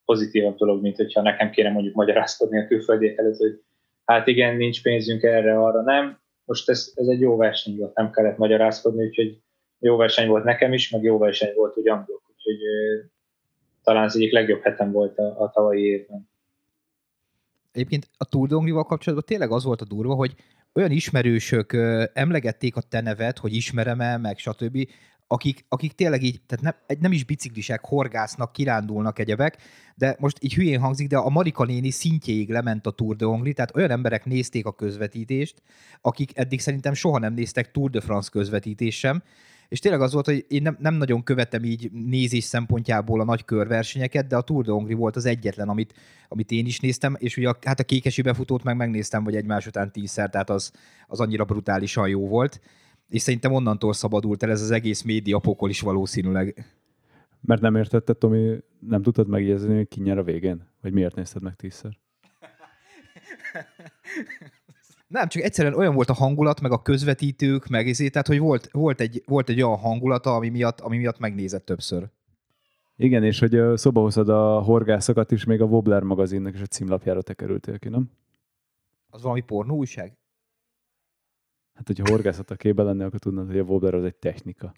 pozitívabb 0.10 0.58
dolog, 0.58 0.82
mint 0.82 0.96
hogyha 0.96 1.22
nekem 1.22 1.50
kéne 1.50 1.70
mondjuk 1.70 1.96
magyarázkodni 1.96 2.60
a 2.60 2.68
külföldiek 2.68 3.18
előtt, 3.18 3.38
hogy 3.38 3.62
hát 4.06 4.28
igen, 4.28 4.56
nincs 4.56 4.82
pénzünk 4.82 5.24
erre, 5.24 5.60
arra 5.60 5.82
nem. 5.82 6.20
Most 6.46 6.70
ez, 6.70 6.92
ez 6.96 7.08
egy 7.08 7.20
jó 7.20 7.36
verseny 7.36 7.78
volt, 7.78 7.96
nem 7.96 8.12
kellett 8.12 8.38
magyarázkodni, 8.38 9.06
úgyhogy 9.06 9.42
jó 9.80 9.96
verseny 9.96 10.28
volt 10.28 10.44
nekem 10.44 10.74
is, 10.74 10.90
meg 10.90 11.04
jó 11.04 11.18
verseny 11.18 11.54
volt 11.56 11.78
úgy 11.78 11.90
angolok, 11.90 12.22
úgyhogy 12.30 12.58
talán 13.84 14.04
az 14.04 14.16
egyik 14.16 14.32
legjobb 14.32 14.62
hetem 14.62 14.92
volt 14.92 15.18
a, 15.18 15.42
a 15.42 15.50
tavalyi 15.50 15.84
évben. 15.84 16.30
Egyébként 17.72 18.10
a 18.18 18.26
Tour 18.26 18.48
kapcsolatban 18.74 19.28
tényleg 19.28 19.52
az 19.52 19.64
volt 19.64 19.82
a 19.82 19.86
durva, 19.86 20.14
hogy 20.14 20.36
olyan 20.74 20.92
ismerősök 20.92 21.74
emlegették 22.14 22.76
a 22.76 22.82
te 22.82 23.02
nevet, 23.02 23.38
hogy 23.38 23.54
ismerem-e, 23.54 24.18
meg 24.18 24.38
stb., 24.38 24.88
akik, 25.32 25.66
akik 25.68 25.94
tényleg 25.94 26.24
így, 26.24 26.42
tehát 26.48 26.64
nem, 26.64 26.98
nem 27.00 27.12
is 27.12 27.24
biciklisek, 27.24 27.86
horgásznak, 27.86 28.52
kirándulnak 28.52 29.20
egyebek, 29.20 29.58
de 29.96 30.16
most 30.20 30.38
így 30.42 30.54
hülyén 30.54 30.80
hangzik, 30.80 31.08
de 31.08 31.18
a 31.18 31.30
Marika 31.30 31.66
néni 31.66 31.90
szintjéig 31.90 32.50
lement 32.50 32.86
a 32.86 32.92
Tour 32.92 33.16
de 33.16 33.26
Hongri, 33.26 33.54
tehát 33.54 33.76
olyan 33.76 33.92
emberek 33.92 34.26
nézték 34.26 34.66
a 34.66 34.72
közvetítést, 34.72 35.62
akik 36.02 36.38
eddig 36.38 36.60
szerintem 36.60 36.94
soha 36.94 37.20
nem 37.20 37.34
néztek 37.34 37.72
Tour 37.72 37.90
de 37.90 38.02
France 38.02 38.30
közvetítés 38.32 39.00
sem, 39.00 39.24
és 39.68 39.80
tényleg 39.80 40.02
az 40.02 40.14
volt, 40.14 40.26
hogy 40.26 40.46
én 40.48 40.62
nem, 40.62 40.78
nem 40.80 40.94
nagyon 40.94 41.24
követem 41.24 41.64
így 41.64 41.92
nézés 41.92 42.44
szempontjából 42.44 43.22
a 43.22 43.24
nagy 43.24 43.46
körversenyeket, 43.46 44.28
de 44.28 44.36
a 44.36 44.42
Tour 44.42 44.66
de 44.66 44.72
Hongri 44.72 44.94
volt 44.94 45.16
az 45.16 45.26
egyetlen, 45.26 45.70
amit, 45.70 45.94
amit 46.28 46.52
én 46.52 46.66
is 46.66 46.80
néztem, 46.80 47.16
és 47.20 47.38
ugye 47.38 47.50
a, 47.50 47.58
hát 47.66 47.80
a 47.80 47.84
kékesi 47.84 48.22
befutót 48.22 48.64
meg 48.64 48.76
megnéztem, 48.76 49.24
vagy 49.24 49.36
egymás 49.36 49.68
után 49.68 49.92
tízszer, 49.92 50.30
tehát 50.30 50.50
az, 50.50 50.72
az 51.08 51.20
annyira 51.20 51.44
brutálisan 51.44 52.08
jó 52.08 52.28
volt 52.28 52.60
És 53.10 53.22
szerintem 53.22 53.52
onnantól 53.52 53.94
szabadult 53.94 54.44
el 54.44 54.50
ez 54.50 54.62
az 54.62 54.72
egész 54.72 55.02
média 55.02 55.40
pokol 55.40 55.70
is 55.70 55.82
valószínűleg. 55.82 56.66
Mert 57.42 57.62
nem 57.62 57.76
értetted, 57.76 58.18
Tomi, 58.18 58.58
nem 58.80 59.02
tudtad 59.02 59.28
megjegyezni, 59.28 59.76
hogy 59.76 59.88
ki 59.88 60.02
nyer 60.02 60.18
a 60.18 60.24
végén? 60.24 60.68
Vagy 60.82 60.94
miért 60.94 61.16
nézted 61.16 61.42
meg 61.42 61.56
tízszer? 61.56 61.98
Nem, 65.08 65.28
csak 65.28 65.44
egyszerűen 65.44 65.74
olyan 65.74 65.96
volt 65.96 66.10
a 66.10 66.14
hangulat, 66.14 66.62
meg 66.62 66.72
a 66.72 66.82
közvetítők, 66.82 67.68
meg 67.68 67.88
ezért, 67.88 68.12
tehát 68.12 68.28
hogy 68.28 68.40
volt, 68.40 68.70
volt, 68.72 69.00
egy, 69.00 69.24
volt 69.26 69.50
egy 69.50 69.62
olyan 69.62 69.78
hangulata, 69.78 70.36
ami 70.36 70.50
miatt, 70.50 70.80
ami 70.80 70.98
miatt 70.98 71.20
megnézett 71.20 71.66
többször. 71.66 72.10
Igen, 72.96 73.24
és 73.24 73.40
hogy 73.40 73.62
szoba 73.78 74.02
hozod 74.02 74.30
a 74.30 74.60
horgászokat 74.60 75.32
is, 75.32 75.44
még 75.44 75.62
a 75.62 75.66
Wobbler 75.66 76.04
magazinnak 76.04 76.54
és 76.54 76.62
a 76.62 76.66
címlapjára 76.66 77.22
te 77.22 77.34
kerültél 77.34 77.80
ki, 77.80 77.90
nem? 77.90 78.12
Az 79.10 79.22
valami 79.22 79.42
pornó 79.42 79.76
újság? 79.76 80.19
Hát, 81.80 81.88
hogyha 81.88 82.14
horgászat 82.14 82.52
a 82.52 82.56
képbe 82.56 82.84
lenne, 82.84 83.06
akkor 83.06 83.20
tudnod, 83.20 83.48
hogy 83.48 83.58
a 83.58 83.64
Wobbler 83.64 83.94
az 83.94 84.04
egy 84.04 84.16
technika. 84.16 84.74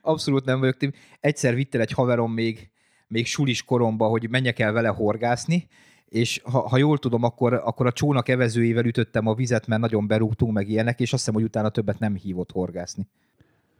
Abszolút 0.00 0.44
nem 0.44 0.60
vagyok. 0.60 0.76
Egyszer 1.20 1.54
vittél 1.54 1.80
egy 1.80 1.92
haverom 1.92 2.32
még, 2.32 2.70
még 3.06 3.26
sulis 3.26 3.62
koromba, 3.64 4.06
hogy 4.06 4.30
menjek 4.30 4.58
el 4.58 4.72
vele 4.72 4.88
horgászni, 4.88 5.68
és 6.04 6.40
ha, 6.44 6.68
ha 6.68 6.76
jól 6.76 6.98
tudom, 6.98 7.22
akkor, 7.22 7.52
akkor 7.52 7.86
a 7.86 7.92
csónak 7.92 8.28
evezőjével 8.28 8.84
ütöttem 8.84 9.26
a 9.26 9.34
vizet, 9.34 9.66
mert 9.66 9.80
nagyon 9.80 10.06
berúgtunk 10.06 10.52
meg 10.52 10.68
ilyenek, 10.68 11.00
és 11.00 11.12
azt 11.12 11.24
hiszem, 11.24 11.34
hogy 11.34 11.48
utána 11.48 11.70
többet 11.70 11.98
nem 11.98 12.14
hívott 12.14 12.52
horgászni. 12.52 13.08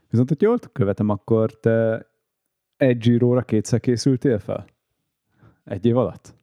Viszont, 0.09 0.29
hogy 0.29 0.41
jól 0.41 0.59
követem, 0.73 1.09
akkor 1.09 1.59
te 1.59 2.07
egy 2.77 2.97
Giro-ra 2.97 3.41
kétszer 3.41 3.79
készültél 3.79 4.39
fel? 4.39 4.67
Egy 5.63 5.85
év 5.85 5.97
alatt? 5.97 6.33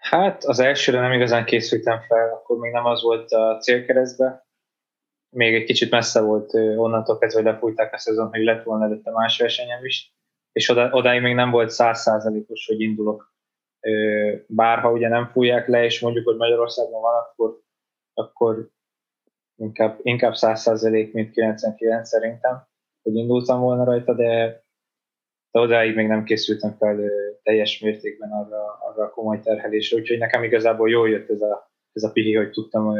Hát 0.00 0.44
az 0.44 0.58
elsőre 0.58 1.00
nem 1.00 1.12
igazán 1.12 1.44
készültem 1.44 2.00
fel, 2.00 2.32
akkor 2.32 2.58
még 2.58 2.72
nem 2.72 2.84
az 2.84 3.02
volt 3.02 3.30
a 3.30 3.56
célkeresztbe. 3.56 4.46
Még 5.36 5.54
egy 5.54 5.64
kicsit 5.64 5.90
messze 5.90 6.20
volt 6.20 6.54
onnantól 6.54 7.18
kezdve, 7.18 7.42
hogy 7.42 7.52
lefújták 7.52 7.92
a 7.92 7.98
szezon, 7.98 8.28
hogy 8.28 8.44
lett 8.44 8.64
volna 8.64 8.84
előtte 8.84 9.10
más 9.10 9.38
versenyem 9.38 9.84
is, 9.84 10.14
és 10.52 10.68
oda, 10.68 10.90
odáig 10.92 11.22
még 11.22 11.34
nem 11.34 11.50
volt 11.50 11.70
százszázalékos, 11.70 12.66
hogy 12.66 12.80
indulok. 12.80 13.34
Bárha 14.46 14.92
ugye 14.92 15.08
nem 15.08 15.26
fújják 15.26 15.68
le, 15.68 15.84
és 15.84 16.00
mondjuk, 16.00 16.24
hogy 16.24 16.36
Magyarországon 16.36 17.00
van, 17.00 17.14
akkor, 17.14 17.60
akkor 18.14 18.70
inkább, 19.56 19.98
inkább 20.02 20.32
100% 20.36 21.12
mint 21.12 21.30
99 21.30 22.08
szerintem, 22.08 22.68
hogy 23.02 23.14
indultam 23.14 23.60
volna 23.60 23.84
rajta, 23.84 24.14
de 24.14 24.62
de 25.50 25.60
odáig 25.60 25.94
még 25.94 26.06
nem 26.06 26.24
készültem 26.24 26.76
fel 26.76 27.10
teljes 27.42 27.80
mértékben 27.80 28.30
arra, 28.30 28.78
arra 28.80 29.04
a 29.04 29.10
komoly 29.10 29.40
terhelésre, 29.40 29.96
úgyhogy 29.96 30.18
nekem 30.18 30.42
igazából 30.42 30.90
jól 30.90 31.08
jött 31.08 31.30
ez 31.30 31.40
a, 31.40 31.72
ez 31.92 32.02
a 32.02 32.10
pihi, 32.12 32.34
hogy 32.34 32.50
tudtam, 32.50 32.94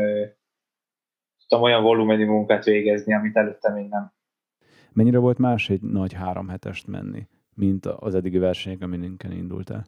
tudtam 1.39 1.63
olyan 1.63 1.83
volumenű 1.83 2.27
munkát 2.27 2.65
végezni, 2.65 3.15
amit 3.15 3.37
előtte 3.37 3.73
még 3.73 3.89
nem. 3.89 4.13
Mennyire 4.93 5.19
volt 5.19 5.39
más 5.39 5.71
egy 5.71 5.81
nagy 5.81 6.13
három 6.13 6.49
hetest 6.49 6.87
menni, 6.87 7.27
mint 7.55 7.87
az 7.87 8.15
eddigi 8.15 8.39
versenyek, 8.39 8.83
aminken 8.83 9.33
indultál? 9.33 9.87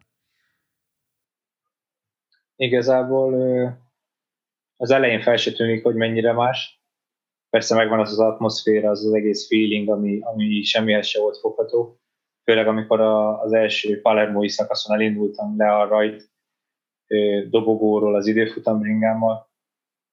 Igazából 2.55 3.33
az 4.75 4.91
elején 4.91 5.21
fel 5.21 5.37
se 5.37 5.51
tűnik, 5.51 5.83
hogy 5.83 5.95
mennyire 5.95 6.33
más. 6.33 6.81
Persze 7.49 7.75
megvan 7.75 7.99
az 7.99 8.11
az 8.11 8.19
atmoszféra, 8.19 8.89
az 8.89 9.05
az 9.05 9.13
egész 9.13 9.47
feeling, 9.47 9.89
ami, 9.89 10.19
ami 10.21 10.63
semmihez 10.63 11.07
se 11.07 11.19
volt 11.19 11.37
fogható 11.37 12.02
főleg 12.43 12.67
amikor 12.67 12.99
a, 12.99 13.41
az 13.41 13.53
első 13.53 14.01
Palermói 14.01 14.49
szakaszon 14.49 14.95
elindultam 14.95 15.57
le 15.57 15.75
a 15.75 15.87
rajt 15.87 16.31
dobogóról 17.49 18.15
az 18.15 18.27
időfutamringámmal, 18.27 19.51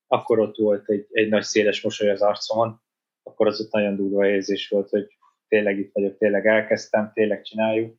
akkor 0.07 0.39
ott 0.39 0.57
volt 0.57 0.91
egy, 0.91 1.07
egy 1.11 1.29
nagy 1.29 1.43
széles 1.43 1.83
mosoly 1.83 2.11
az 2.11 2.23
arcomon, 2.23 2.81
akkor 3.23 3.47
az 3.47 3.61
ott 3.61 3.73
nagyon 3.73 3.97
durva 3.97 4.27
érzés 4.27 4.69
volt, 4.69 4.89
hogy 4.89 5.07
tényleg 5.49 5.79
itt 5.79 5.93
vagyok, 5.93 6.17
tényleg 6.17 6.47
elkezdtem, 6.47 7.11
tényleg 7.15 7.43
csináljuk. 7.43 7.99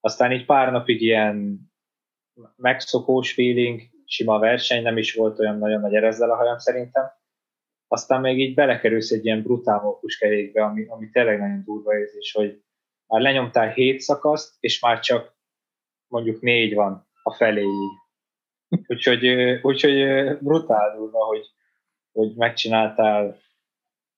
Aztán 0.00 0.32
így 0.32 0.46
pár 0.46 0.72
napig 0.72 1.02
ilyen 1.02 1.60
megszokós 2.56 3.32
feeling, 3.32 3.80
sima 4.04 4.38
verseny, 4.38 4.82
nem 4.82 4.96
is 4.96 5.14
volt 5.14 5.38
olyan 5.38 5.58
nagyon 5.58 5.80
nagy 5.80 5.94
erezzel 5.94 6.30
a 6.30 6.36
hajam 6.36 6.58
szerintem. 6.58 7.04
Aztán 7.88 8.20
még 8.20 8.38
így 8.38 8.54
belekerülsz 8.54 9.10
egy 9.10 9.24
ilyen 9.24 9.42
brutál 9.42 9.80
mókuskerékbe, 9.80 10.62
ami, 10.62 10.86
ami 10.86 11.10
tényleg 11.10 11.38
nagyon 11.38 11.62
durva 11.64 11.98
érzés, 11.98 12.32
hogy 12.32 12.61
már 13.12 13.20
lenyomtál 13.20 13.72
hét 13.72 14.00
szakaszt, 14.00 14.56
és 14.60 14.80
már 14.80 15.00
csak 15.00 15.34
mondjuk 16.06 16.40
négy 16.40 16.74
van 16.74 17.08
a 17.22 17.34
feléig. 17.34 17.90
Úgyhogy, 18.86 19.26
úgyhogy 19.62 19.94
brutál 20.38 20.96
durva, 20.96 21.24
hogy, 21.24 21.46
hogy 22.12 22.34
megcsináltál 22.36 23.40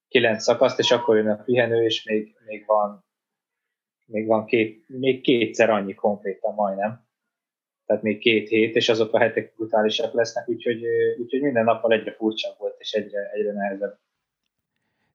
kilenc 0.09 0.43
szakaszt, 0.43 0.79
és 0.79 0.91
akkor 0.91 1.17
jön 1.17 1.29
a 1.29 1.43
pihenő, 1.43 1.85
és 1.85 2.05
még, 2.05 2.37
még 2.47 2.67
van 2.67 3.05
még 4.07 4.27
van 4.27 4.47
két, 4.47 4.89
még 4.89 5.21
kétszer 5.21 5.71
annyi 5.71 5.95
konkrétan 5.95 6.55
majdnem. 6.55 7.07
Tehát 7.87 8.03
még 8.03 8.19
két 8.19 8.49
hét, 8.49 8.77
és 8.77 8.89
azok 8.89 9.15
a 9.15 9.19
hetek 9.19 9.55
brutálisak 9.55 10.13
lesznek, 10.13 10.49
úgyhogy, 10.49 10.85
úgyhogy 11.19 11.41
minden 11.41 11.65
nappal 11.65 11.93
egyre 11.93 12.13
furcsább 12.13 12.59
volt, 12.59 12.75
és 12.79 12.93
egyre, 12.93 13.31
egyre 13.33 13.53
nehezebb. 13.53 13.99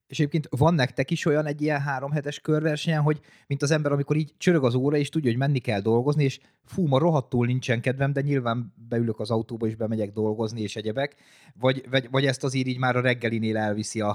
És 0.09 0.19
egyébként 0.19 0.47
van 0.57 0.73
nektek 0.73 1.11
is 1.11 1.25
olyan 1.25 1.45
egy 1.45 1.61
ilyen 1.61 1.81
három 1.81 2.11
hetes 2.11 2.39
körversenyen, 2.39 3.01
hogy 3.01 3.19
mint 3.47 3.61
az 3.61 3.71
ember, 3.71 3.91
amikor 3.91 4.15
így 4.15 4.33
csörög 4.37 4.63
az 4.63 4.75
óra, 4.75 4.97
és 4.97 5.09
tudja, 5.09 5.29
hogy 5.29 5.39
menni 5.39 5.59
kell 5.59 5.79
dolgozni, 5.81 6.23
és 6.23 6.39
fú, 6.65 6.87
ma 6.87 6.99
rohadtul 6.99 7.45
nincsen 7.45 7.81
kedvem, 7.81 8.13
de 8.13 8.21
nyilván 8.21 8.73
beülök 8.89 9.19
az 9.19 9.31
autóba, 9.31 9.67
és 9.67 9.75
bemegyek 9.75 10.11
dolgozni, 10.11 10.61
és 10.61 10.75
egyebek. 10.75 11.15
Vagy, 11.59 11.89
vagy, 11.89 12.09
vagy 12.11 12.25
ezt 12.25 12.43
azért 12.43 12.67
így 12.67 12.79
már 12.79 12.95
a 12.95 13.01
reggelinél 13.01 13.57
elviszi 13.57 14.01
a, 14.01 14.09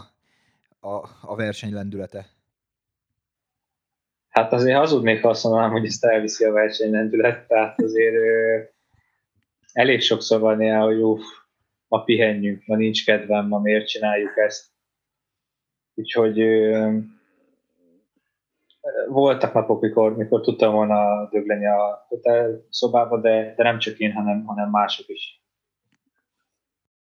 a, 0.80 1.08
a 1.22 1.36
verseny 1.36 1.72
lendülete? 1.72 2.26
Hát 4.28 4.52
azért 4.52 4.76
hazudnék, 4.76 5.22
ha 5.22 5.28
azt 5.28 5.44
mondanám, 5.44 5.70
hogy 5.70 5.84
ezt 5.84 6.04
elviszi 6.04 6.44
a 6.44 6.52
verseny 6.52 6.90
lendület, 6.90 7.46
tehát 7.46 7.80
azért 7.80 8.14
ö, 8.14 8.60
elég 9.72 10.00
sokszor 10.00 10.40
van 10.40 10.60
ilyen, 10.60 10.80
hogy 10.80 11.00
uff, 11.00 11.24
ma 11.88 12.02
pihenjünk, 12.02 12.66
ma 12.66 12.76
nincs 12.76 13.04
kedvem, 13.04 13.48
ma 13.48 13.58
miért 13.58 13.88
csináljuk 13.88 14.36
ezt 14.36 14.73
Úgyhogy 15.94 16.38
voltak 19.08 19.52
napok, 19.52 19.80
mikor, 19.80 20.16
mikor 20.16 20.40
tudtam 20.40 20.72
volna 20.72 21.28
dögleni 21.30 21.66
a 21.66 22.06
hotel 22.08 22.66
szobába, 22.70 23.20
de, 23.20 23.54
de 23.56 23.62
nem 23.62 23.78
csak 23.78 23.98
én, 23.98 24.12
hanem, 24.12 24.44
hanem 24.44 24.70
mások 24.70 25.08
is. 25.08 25.42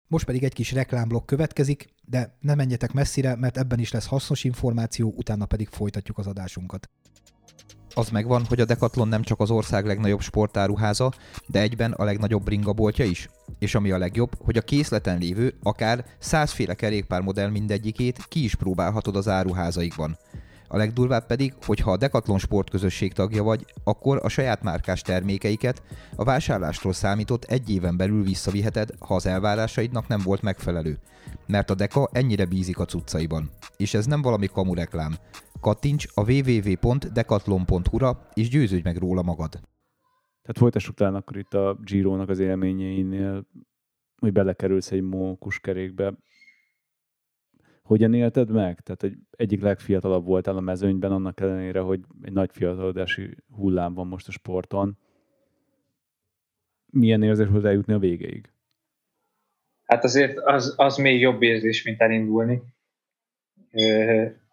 Most 0.07 0.25
pedig 0.25 0.43
egy 0.43 0.53
kis 0.53 0.73
reklámblokk 0.73 1.25
következik, 1.25 1.85
de 2.03 2.37
ne 2.39 2.55
menjetek 2.55 2.91
messzire, 2.91 3.35
mert 3.35 3.57
ebben 3.57 3.79
is 3.79 3.91
lesz 3.91 4.07
hasznos 4.07 4.43
információ, 4.43 5.13
utána 5.15 5.45
pedig 5.45 5.67
folytatjuk 5.67 6.17
az 6.17 6.27
adásunkat. 6.27 6.89
Az 7.99 8.09
megvan, 8.09 8.45
hogy 8.45 8.59
a 8.59 8.65
Decathlon 8.65 9.07
nem 9.07 9.21
csak 9.21 9.39
az 9.39 9.51
ország 9.51 9.85
legnagyobb 9.85 10.21
sportáruháza, 10.21 11.11
de 11.47 11.59
egyben 11.59 11.91
a 11.91 12.03
legnagyobb 12.03 12.43
bringaboltja 12.43 13.05
is. 13.05 13.29
És 13.59 13.75
ami 13.75 13.91
a 13.91 13.97
legjobb, 13.97 14.31
hogy 14.43 14.57
a 14.57 14.61
készleten 14.61 15.17
lévő, 15.17 15.53
akár 15.63 16.05
százféle 16.19 16.73
kerékpármodell 16.73 17.49
mindegyikét 17.49 18.25
ki 18.27 18.43
is 18.43 18.55
próbálhatod 18.55 19.15
az 19.15 19.27
áruházaikban. 19.27 20.17
A 20.71 20.77
legdurvább 20.77 21.25
pedig, 21.25 21.53
hogy 21.65 21.79
ha 21.79 21.91
a 21.91 21.97
Decathlon 21.97 22.37
sportközösség 22.37 23.13
tagja 23.13 23.43
vagy, 23.43 23.65
akkor 23.83 24.19
a 24.23 24.29
saját 24.29 24.63
márkás 24.63 25.01
termékeiket 25.01 25.83
a 26.15 26.23
vásárlástól 26.23 26.93
számított 26.93 27.43
egy 27.43 27.69
éven 27.69 27.97
belül 27.97 28.23
visszaviheted, 28.23 28.89
ha 28.99 29.15
az 29.15 29.25
elvárásaidnak 29.25 30.07
nem 30.07 30.19
volt 30.23 30.41
megfelelő. 30.41 30.97
Mert 31.47 31.69
a 31.69 31.75
Deka 31.75 32.09
ennyire 32.11 32.45
bízik 32.45 32.79
a 32.79 32.85
cuccaiban. 32.85 33.49
És 33.77 33.93
ez 33.93 34.05
nem 34.05 34.21
valami 34.21 34.47
kamu 34.47 34.73
reklám. 34.73 35.15
Kattints 35.61 36.07
a 36.13 36.31
www.decathlon.hu-ra 36.31 38.27
és 38.33 38.49
győződj 38.49 38.83
meg 38.83 38.97
róla 38.97 39.21
magad. 39.21 39.49
Tehát 40.41 40.57
folytassuk 40.57 40.95
talán 40.95 41.15
akkor 41.15 41.37
itt 41.37 41.53
a 41.53 41.77
Giro-nak 41.83 42.29
az 42.29 42.39
élményeinél, 42.39 43.47
hogy 44.21 44.31
belekerülsz 44.31 44.91
egy 44.91 45.01
mókuskerékbe. 45.01 46.13
Hogyan 47.89 48.13
élted 48.13 48.49
meg? 48.49 48.79
Tehát 48.79 49.03
egy, 49.03 49.17
egyik 49.37 49.61
legfiatalabb 49.61 50.25
voltál 50.25 50.57
a 50.57 50.59
mezőnyben, 50.59 51.11
annak 51.11 51.39
ellenére, 51.39 51.79
hogy 51.79 51.99
egy 52.21 52.33
nagy 52.33 52.49
fiatalodási 52.51 53.35
hullám 53.55 53.93
van 53.93 54.07
most 54.07 54.27
a 54.27 54.31
sporton. 54.31 54.97
Milyen 56.91 57.23
érzés 57.23 57.47
volt 57.47 57.65
eljutni 57.65 57.93
a 57.93 57.99
végéig? 57.99 58.51
Hát 59.83 60.03
azért 60.03 60.37
az, 60.37 60.73
az 60.77 60.97
még 60.97 61.19
jobb 61.19 61.41
érzés, 61.41 61.83
mint 61.83 62.01
elindulni 62.01 62.61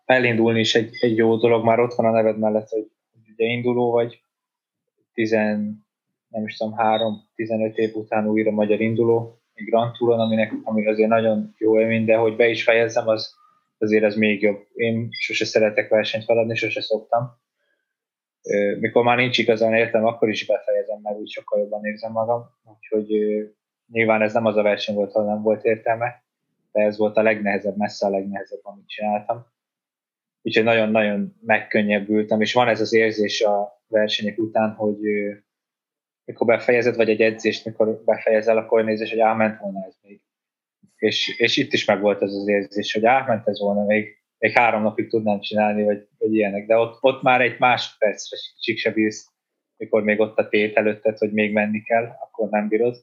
elindulni 0.05 0.61
is 0.61 0.75
egy, 0.75 0.91
egy 1.01 1.17
jó 1.17 1.37
dolog, 1.37 1.65
már 1.65 1.81
ott 1.81 1.95
van 1.95 2.07
a 2.07 2.11
neved 2.11 2.39
mellett, 2.39 2.69
hogy 2.69 2.91
ugye 3.33 3.45
induló 3.45 3.91
vagy, 3.91 4.23
10, 5.13 5.31
nem 5.31 6.45
is 6.45 6.57
tudom, 6.57 6.75
3-15 6.77 7.75
év 7.75 7.95
után 7.95 8.27
újra 8.29 8.51
magyar 8.51 8.81
induló, 8.81 9.41
Grand 9.65 9.97
Touron, 9.97 10.21
aminek, 10.21 10.53
ami 10.63 10.87
azért 10.87 11.09
nagyon 11.09 11.55
jó 11.59 11.81
élmény, 11.81 12.05
de 12.05 12.17
hogy 12.17 12.37
be 12.37 12.49
is 12.49 12.63
fejezzem, 12.63 13.09
az 13.09 13.35
azért 13.79 14.05
az 14.05 14.15
még 14.15 14.43
jobb. 14.43 14.67
Én 14.75 15.09
sose 15.11 15.45
szeretek 15.45 15.89
versenyt 15.89 16.25
feladni, 16.25 16.55
sose 16.55 16.81
szoktam. 16.81 17.31
Mikor 18.79 19.05
már 19.05 19.17
nincs 19.17 19.39
igazán 19.39 19.75
értem, 19.75 20.05
akkor 20.05 20.29
is 20.29 20.47
befejezem, 20.47 20.99
mert 21.03 21.19
úgy 21.19 21.31
sokkal 21.31 21.61
jobban 21.61 21.85
érzem 21.85 22.13
magam. 22.13 22.45
Úgyhogy 22.77 23.07
nyilván 23.93 24.23
ez 24.23 24.33
nem 24.33 24.47
az 24.47 24.57
a 24.57 24.63
verseny 24.63 24.95
volt, 24.95 25.13
ha 25.13 25.23
nem 25.23 25.43
volt 25.43 25.65
értelme 25.65 26.25
de 26.77 26.83
ez 26.83 26.97
volt 26.97 27.17
a 27.17 27.23
legnehezebb, 27.23 27.77
messze 27.77 28.07
a 28.07 28.11
legnehezebb, 28.11 28.61
amit 28.63 28.89
csináltam. 28.89 29.47
Úgyhogy 30.43 30.65
nagyon-nagyon 30.65 31.37
megkönnyebbültem, 31.41 32.41
és 32.41 32.53
van 32.53 32.69
ez 32.69 32.81
az 32.81 32.93
érzés 32.93 33.43
a 33.43 33.83
versenyek 33.89 34.39
után, 34.39 34.75
hogy 34.75 34.99
mikor 36.27 36.47
befejezed, 36.47 36.97
vagy 36.97 37.11
egy 37.11 37.21
edzést, 37.21 37.65
mikor 37.65 38.03
befejezel, 38.05 38.57
akkor 38.57 38.85
nézés, 38.85 39.11
hogy 39.11 39.19
elment 39.19 39.61
volna 39.61 39.85
ez 39.87 39.97
még. 40.03 40.21
És, 40.97 41.39
és 41.39 41.57
itt 41.57 41.73
is 41.73 41.85
megvolt 41.85 42.23
ez 42.23 42.33
az 42.33 42.49
érzés, 42.49 42.93
hogy 42.93 43.05
elment 43.05 43.49
ez 43.49 43.61
volna, 43.61 43.85
még, 43.85 44.19
még 44.39 44.53
három 44.53 44.83
napig 44.83 45.09
tudnám 45.09 45.41
csinálni, 45.41 45.85
vagy, 45.85 46.09
vagy 46.19 46.35
ilyenek. 46.35 46.67
De 46.67 46.77
ott, 46.77 46.99
ott 47.01 47.23
már 47.23 47.41
egy 47.41 47.59
másodpercre 47.59 48.37
se 48.77 48.91
bírsz, 48.91 49.29
mikor 49.77 50.03
még 50.03 50.21
ott 50.21 50.39
a 50.39 50.49
tét 50.49 50.77
előtted, 50.77 51.19
hogy 51.19 51.33
még 51.33 51.53
menni 51.53 51.83
kell, 51.83 52.05
akkor 52.21 52.49
nem 52.49 52.69
bírod. 52.69 52.97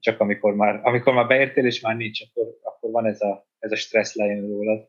Csak 0.00 0.20
amikor 0.20 0.54
már, 0.54 0.80
amikor 0.82 1.14
már 1.14 1.26
beértél, 1.26 1.66
és 1.66 1.80
már 1.80 1.96
nincs, 1.96 2.20
akkor, 2.22 2.58
akkor 2.62 2.90
van 2.90 3.06
ez 3.06 3.20
a, 3.20 3.46
ez 3.58 3.72
a 3.72 3.76
stressz 3.76 4.14
lejön 4.14 4.48
rólad. 4.48 4.88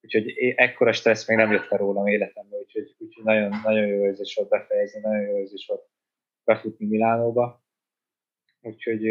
Úgyhogy 0.00 0.54
ekkora 0.56 0.92
stressz 0.92 1.28
még 1.28 1.36
nem 1.36 1.52
jött 1.52 1.70
el 1.70 1.78
rólam 1.78 2.06
életemben, 2.06 2.58
úgyhogy, 2.58 2.94
úgyhogy 2.98 3.24
nagyon, 3.24 3.60
nagyon 3.64 3.86
jó 3.86 4.04
érzés 4.04 4.34
volt 4.34 4.48
befejezni, 4.48 5.00
nagyon 5.00 5.26
jó 5.26 5.38
érzés 5.38 5.66
volt 5.68 5.88
befutni 6.48 6.86
Milánóba. 6.86 7.62
Úgyhogy 8.60 9.02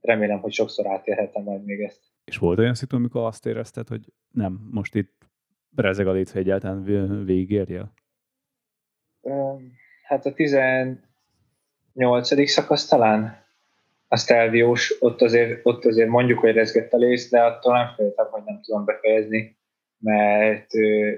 remélem, 0.00 0.40
hogy 0.40 0.52
sokszor 0.52 0.86
átélhetem 0.86 1.42
majd 1.42 1.64
még 1.64 1.80
ezt. 1.80 2.00
És 2.24 2.36
volt 2.36 2.58
olyan 2.58 2.74
szitu, 2.74 2.96
amikor 2.96 3.24
azt 3.26 3.46
érezted, 3.46 3.88
hogy 3.88 4.12
nem, 4.30 4.68
most 4.70 4.94
itt 4.94 5.28
rezeg 5.76 6.06
a 6.06 6.12
létsz, 6.12 6.32
hogy 6.32 6.40
egyáltalán 6.40 6.84
végigérjél? 7.24 7.92
Hát 10.02 10.26
a 10.26 10.32
18. 10.32 11.02
szakasz 12.48 12.88
talán 12.88 13.44
a 14.08 14.16
Stelviós, 14.16 14.96
ott 15.00 15.20
azért, 15.20 15.60
ott 15.62 15.84
azért 15.84 16.08
mondjuk, 16.08 16.38
hogy 16.38 16.52
rezgett 16.52 16.92
a 16.92 16.96
lész, 16.96 17.30
de 17.30 17.42
attól 17.42 17.72
nem 17.72 17.94
féltem, 17.96 18.26
hogy 18.30 18.42
nem 18.44 18.60
tudom 18.62 18.84
befejezni, 18.84 19.58
mert 19.98 20.66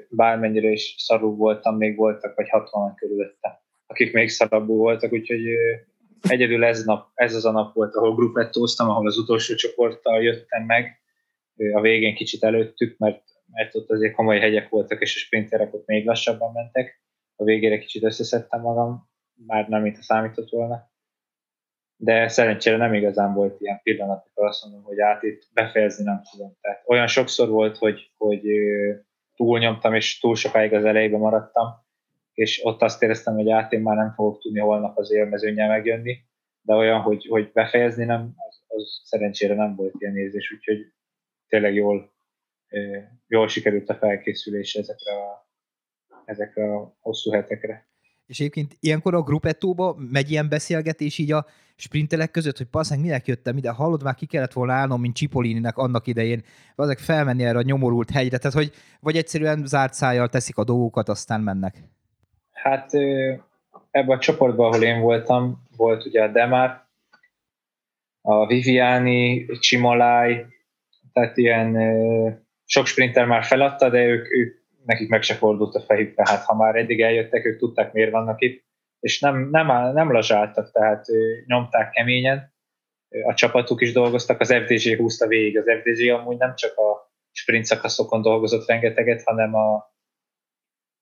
bármennyire 0.09 0.69
is 0.69 0.95
szarú 0.99 1.37
voltam, 1.37 1.77
még 1.77 1.97
voltak, 1.97 2.35
vagy 2.37 2.49
60 2.49 2.95
körülötte, 2.95 3.62
akik 3.93 4.13
még 4.13 4.29
szarabbul 4.29 4.77
voltak, 4.77 5.13
úgyhogy 5.13 5.43
egyedül 6.29 6.65
ez, 6.65 6.85
nap, 6.85 7.11
ez 7.15 7.35
az 7.35 7.45
a 7.45 7.51
nap 7.51 7.75
volt, 7.75 7.95
ahol 7.95 8.15
grupettóztam, 8.15 8.91
ahol 8.91 9.07
az 9.07 9.19
utolsó 9.19 9.55
csoporttal 9.55 10.23
jöttem 10.23 10.65
meg, 10.65 11.01
a 11.73 11.81
végén 11.81 12.15
kicsit 12.15 12.45
előttük, 12.45 12.99
mert, 12.99 13.23
mert 13.53 13.75
ott 13.75 13.91
azért 13.91 14.15
komoly 14.15 14.39
hegyek 14.39 14.69
voltak, 14.69 15.01
és 15.01 15.17
a 15.17 15.19
sprinterek 15.19 15.75
ott 15.75 15.87
még 15.87 16.07
lassabban 16.07 16.53
mentek. 16.53 17.01
A 17.37 17.45
végére 17.45 17.79
kicsit 17.79 18.03
összeszedtem 18.03 18.61
magam, 18.61 19.11
már 19.47 19.69
nem, 19.69 19.83
mint 19.83 19.99
a 19.99 20.03
számított 20.03 20.51
volna. 20.51 20.91
De 21.97 22.29
szerencsére 22.29 22.77
nem 22.77 22.95
igazán 22.95 23.35
volt 23.35 23.61
ilyen 23.61 23.81
pillanat, 23.83 24.25
amikor 24.25 24.47
azt 24.47 24.65
mondom, 24.65 24.83
hogy 24.83 25.01
át 25.01 25.23
itt 25.23 25.43
befejezni 25.53 26.05
nem 26.05 26.23
tudom. 26.31 26.57
Tehát 26.61 26.83
olyan 26.87 27.07
sokszor 27.07 27.49
volt, 27.49 27.77
hogy, 27.77 28.13
hogy 28.17 28.43
túlnyomtam, 29.35 29.95
és 29.95 30.19
túl 30.19 30.35
sokáig 30.35 30.73
az 30.73 30.85
elejébe 30.85 31.17
maradtam, 31.17 31.82
és 32.43 32.65
ott 32.65 32.83
azt 32.83 33.03
éreztem, 33.03 33.35
hogy 33.35 33.51
át 33.51 33.73
én 33.73 33.81
már 33.81 33.97
nem 33.97 34.13
fogok 34.15 34.41
tudni 34.41 34.61
holnap 34.61 34.99
az 34.99 35.13
élmezőnyel 35.13 35.69
megjönni, 35.69 36.19
de 36.63 36.75
olyan, 36.75 37.01
hogy, 37.01 37.27
hogy 37.27 37.53
befejezni 37.53 38.05
nem, 38.05 38.35
az, 38.37 38.63
az 38.69 39.01
szerencsére 39.05 39.55
nem 39.55 39.75
volt 39.77 39.95
ilyen 39.99 40.17
érzés, 40.17 40.53
úgyhogy 40.53 40.93
tényleg 41.49 41.75
jól, 41.75 42.13
jól 43.27 43.49
sikerült 43.49 43.89
a 43.89 43.95
felkészülés 43.95 44.75
ezekre 44.75 45.13
a, 45.13 45.49
ezekre 46.25 46.75
a 46.75 46.97
hosszú 47.01 47.31
hetekre. 47.31 47.87
És 48.27 48.41
egyébként 48.41 48.77
ilyenkor 48.81 49.15
a 49.15 49.23
grupettóba 49.23 49.97
megy 50.11 50.31
ilyen 50.31 50.49
beszélgetés 50.49 51.19
így 51.19 51.33
a 51.33 51.47
sprintelek 51.77 52.31
között, 52.31 52.57
hogy 52.57 52.67
passz, 52.67 52.97
minek 52.97 53.27
jöttem 53.27 53.57
ide, 53.57 53.71
hallod, 53.71 54.03
már 54.03 54.15
ki 54.15 54.27
kellett 54.27 54.53
volna 54.53 54.73
állnom, 54.73 55.01
mint 55.01 55.17
Cipollininek 55.17 55.77
annak 55.77 56.07
idején, 56.07 56.43
azok 56.75 56.99
felmenni 56.99 57.45
erre 57.45 57.59
a 57.59 57.63
nyomorult 57.63 58.11
hegyre, 58.11 58.39
tehát 58.39 58.57
hogy 58.57 58.73
vagy 59.01 59.17
egyszerűen 59.17 59.67
zárt 59.67 59.95
szájjal 59.95 60.29
teszik 60.29 60.57
a 60.57 60.65
dolgokat, 60.65 61.09
aztán 61.09 61.41
mennek. 61.41 61.83
Hát 62.63 62.93
ebben 63.91 64.17
a 64.17 64.19
csoportban, 64.19 64.73
ahol 64.73 64.85
én 64.85 65.01
voltam, 65.01 65.67
volt 65.77 66.07
ugye 66.07 66.23
a 66.23 66.29
Demar, 66.29 66.85
a 68.21 68.47
Viviani, 68.47 69.47
Csimolai, 69.47 70.45
tehát 71.13 71.37
ilyen 71.37 71.77
sok 72.65 72.87
sprinter 72.87 73.27
már 73.27 73.45
feladta, 73.45 73.91
de 73.91 74.05
ők, 74.05 74.33
ők 74.33 74.63
nekik 74.85 75.09
meg 75.09 75.23
se 75.23 75.35
fordult 75.35 75.75
a 75.75 75.81
fejük, 75.81 76.15
tehát 76.15 76.45
ha 76.45 76.55
már 76.55 76.77
eddig 76.77 77.01
eljöttek, 77.01 77.45
ők 77.45 77.59
tudták, 77.59 77.93
miért 77.93 78.11
vannak 78.11 78.41
itt, 78.41 78.65
és 79.01 79.21
nem, 79.21 79.49
nem, 79.51 79.67
nem 79.93 80.13
lazsáltak, 80.13 80.73
tehát 80.73 81.05
nyomták 81.47 81.91
keményen, 81.91 82.53
a 83.27 83.35
csapatuk 83.35 83.81
is 83.81 83.93
dolgoztak, 83.93 84.41
az 84.41 84.53
FDG 84.53 84.97
húzta 84.97 85.27
végig, 85.27 85.59
az 85.59 85.65
FDG 85.81 86.09
amúgy 86.09 86.37
nem 86.37 86.55
csak 86.55 86.77
a 86.77 87.13
sprint 87.33 87.65
szakaszokon 87.65 88.23
dolgozott 88.23 88.67
rengeteget, 88.67 89.23
hanem 89.23 89.55
a, 89.55 89.92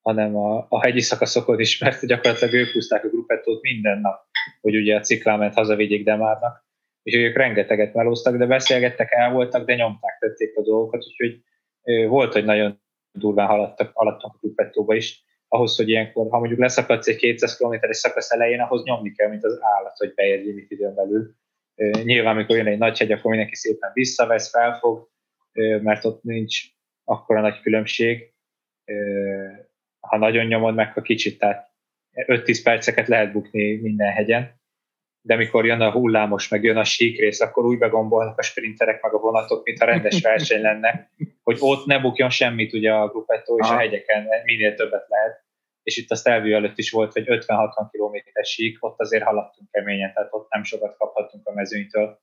hanem 0.02 0.36
a, 0.36 0.66
a 0.68 0.80
hegyi 0.80 1.00
szakaszokon 1.00 1.60
is, 1.60 1.78
mert 1.82 2.06
gyakorlatilag 2.06 2.54
ők 2.54 2.72
húzták 2.72 3.04
a 3.04 3.08
grupettót 3.08 3.62
minden 3.62 4.00
nap, 4.00 4.26
hogy 4.60 4.76
ugye 4.76 4.96
a 4.96 5.00
cikláment 5.00 5.54
hazavigyék 5.54 6.04
Demárnak, 6.04 6.68
és 7.02 7.14
ők 7.14 7.36
rengeteget 7.36 7.94
melóztak, 7.94 8.36
de 8.36 8.46
beszélgettek, 8.46 9.12
el 9.12 9.32
voltak, 9.32 9.66
de 9.66 9.74
nyomták, 9.74 10.18
tették 10.18 10.56
a 10.56 10.62
dolgokat, 10.62 11.04
úgyhogy 11.06 11.42
volt, 12.08 12.32
hogy 12.32 12.44
nagyon 12.44 12.80
durván 13.12 13.46
haladtak, 13.46 13.90
haladtak 13.94 14.34
a 14.34 14.38
grupettóba 14.40 14.94
is, 14.94 15.24
ahhoz, 15.48 15.76
hogy 15.76 15.88
ilyenkor, 15.88 16.30
ha 16.30 16.38
mondjuk 16.38 16.60
leszakadsz 16.60 17.08
egy 17.08 17.16
200 17.16 17.56
km-es 17.56 17.96
szakasz 17.96 18.30
elején, 18.30 18.60
ahhoz 18.60 18.82
nyomni 18.82 19.12
kell, 19.12 19.28
mint 19.28 19.44
az 19.44 19.58
állat, 19.60 19.96
hogy 19.96 20.14
beérj 20.14 20.42
limit 20.42 20.70
időn 20.70 20.94
belül. 20.94 21.34
Nyilván, 22.02 22.34
amikor 22.34 22.56
jön 22.56 22.66
egy 22.66 22.78
nagy 22.78 22.98
hegy, 22.98 23.12
akkor 23.12 23.30
mindenki 23.30 23.56
szépen 23.56 23.90
visszavesz, 23.92 24.50
felfog, 24.50 25.08
mert 25.82 26.04
ott 26.04 26.22
nincs 26.22 26.60
akkora 27.04 27.40
nagy 27.40 27.60
különbség 27.60 28.34
ha 30.10 30.18
nagyon 30.18 30.46
nyomod 30.46 30.74
meg, 30.74 30.92
a 30.94 31.00
kicsit, 31.02 31.38
tehát 31.38 31.70
5-10 32.14 32.60
perceket 32.62 33.08
lehet 33.08 33.32
bukni 33.32 33.74
minden 33.74 34.12
hegyen, 34.12 34.60
de 35.22 35.36
mikor 35.36 35.66
jön 35.66 35.80
a 35.80 35.90
hullámos, 35.90 36.48
meg 36.48 36.62
jön 36.62 36.76
a 36.76 36.84
sík 36.84 37.18
rész, 37.18 37.40
akkor 37.40 37.64
úgy 37.64 37.78
begombolnak 37.78 38.38
a 38.38 38.42
sprinterek 38.42 39.02
meg 39.02 39.14
a 39.14 39.18
vonatok, 39.18 39.64
mint 39.64 39.80
a 39.80 39.84
rendes 39.84 40.20
verseny 40.30 40.60
lenne, 40.60 41.10
hogy 41.42 41.56
ott 41.60 41.86
ne 41.86 41.98
bukjon 41.98 42.30
semmit 42.30 42.72
ugye 42.72 42.92
a 42.92 43.08
grupettó, 43.08 43.58
és 43.58 43.66
Aha. 43.66 43.74
a 43.74 43.78
hegyeken 43.78 44.26
minél 44.44 44.74
többet 44.74 45.08
lehet. 45.08 45.44
És 45.82 45.96
itt 45.96 46.10
a 46.10 46.14
Stelvio 46.14 46.56
előtt 46.56 46.78
is 46.78 46.90
volt, 46.90 47.12
hogy 47.12 47.24
50-60 47.26 47.86
km 47.90 48.16
sík, 48.42 48.84
ott 48.84 49.00
azért 49.00 49.24
haladtunk 49.24 49.70
keményen, 49.70 50.12
tehát 50.12 50.32
ott 50.32 50.50
nem 50.50 50.62
sokat 50.62 50.96
kaphatunk 50.96 51.46
a 51.46 51.52
mezőnytől. 51.52 52.20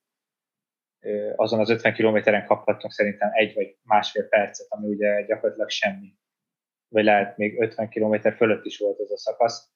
Azon 1.35 1.59
az 1.59 1.69
50 1.69 1.93
kilométeren 1.93 2.45
kaphattunk 2.45 2.93
szerintem 2.93 3.29
egy 3.33 3.53
vagy 3.53 3.77
másfél 3.83 4.27
percet, 4.27 4.67
ami 4.69 4.87
ugye 4.87 5.25
gyakorlatilag 5.25 5.69
semmi 5.69 6.13
vagy 6.89 7.03
lehet 7.03 7.37
még 7.37 7.59
50 7.59 7.89
km 7.89 8.15
fölött 8.35 8.65
is 8.65 8.77
volt 8.77 8.99
ez 8.99 9.11
a 9.11 9.17
szakasz. 9.17 9.69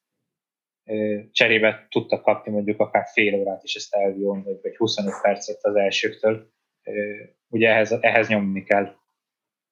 Cserébe 1.30 1.86
tudtak 1.90 2.22
kapni 2.22 2.52
mondjuk 2.52 2.80
akár 2.80 3.06
fél 3.12 3.34
órát 3.34 3.62
is 3.62 3.74
ezt 3.74 3.94
elvion, 3.94 4.42
vagy, 4.42 4.58
vagy 4.62 4.76
25 4.76 5.14
percet 5.22 5.64
az 5.64 5.74
elsőktől. 5.74 6.50
Ugye 7.48 7.68
ehhez, 7.68 7.92
ehhez 8.00 8.28
nyomni 8.28 8.62
kell 8.62 8.94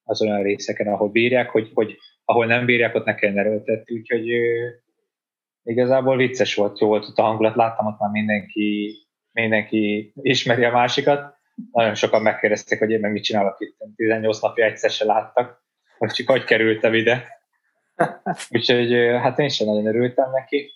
az 0.05 0.23
olyan 0.23 0.43
részeken, 0.43 0.87
ahol 0.87 1.09
bírják, 1.09 1.51
hogy, 1.51 1.71
hogy 1.75 1.97
ahol 2.25 2.47
nem 2.47 2.65
bírják, 2.65 2.95
ott 2.95 3.05
ne 3.05 3.15
kell 3.15 3.39
erőltetni, 3.39 3.97
úgyhogy 3.97 4.29
igazából 5.63 6.17
vicces 6.17 6.55
volt, 6.55 6.79
jó 6.79 6.87
volt 6.87 7.09
ott 7.09 7.17
a 7.17 7.23
hangulat, 7.23 7.55
láttam 7.55 7.87
ott 7.87 7.99
már 7.99 8.11
mindenki, 8.11 8.97
mindenki 9.33 10.13
ismeri 10.23 10.65
a 10.65 10.71
másikat, 10.71 11.39
nagyon 11.73 11.95
sokan 11.95 12.23
megkérdezték, 12.23 12.79
hogy 12.79 12.91
én 12.91 13.01
meg 13.01 13.13
mit 13.13 13.23
csinálok 13.23 13.57
itt, 13.61 13.77
18 13.97 14.41
napja 14.41 14.65
egyszer 14.65 14.91
se 14.91 15.05
láttak, 15.05 15.65
hogy 16.01 16.13
csak 16.13 16.31
hogy 16.31 16.45
kerültem 16.45 16.95
ide. 16.95 17.29
Úgyhogy 18.51 18.93
hát 18.93 19.39
én 19.39 19.49
sem 19.49 19.67
nagyon 19.67 19.87
örültem 19.87 20.31
neki, 20.31 20.73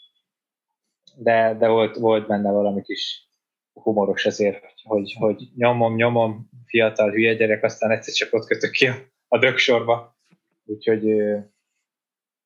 de, 1.17 1.55
de 1.59 1.69
volt, 1.69 1.97
volt 1.97 2.27
benne 2.27 2.51
valami 2.51 2.83
kis 2.83 3.29
humoros 3.73 4.27
ezért, 4.27 4.65
hogy, 4.83 5.17
hogy 5.19 5.49
nyomom, 5.57 5.95
nyomom, 5.95 6.51
fiatal 6.67 7.11
hülye 7.11 7.35
gyerek, 7.35 7.63
aztán 7.63 7.91
egyszer 7.91 8.15
csak 8.15 8.35
ott 8.35 8.47
kötök 8.47 8.71
ki 8.71 8.87
a, 8.87 8.95
a 9.29 9.39
dögsorba. 9.39 10.17
Úgyhogy 10.65 11.05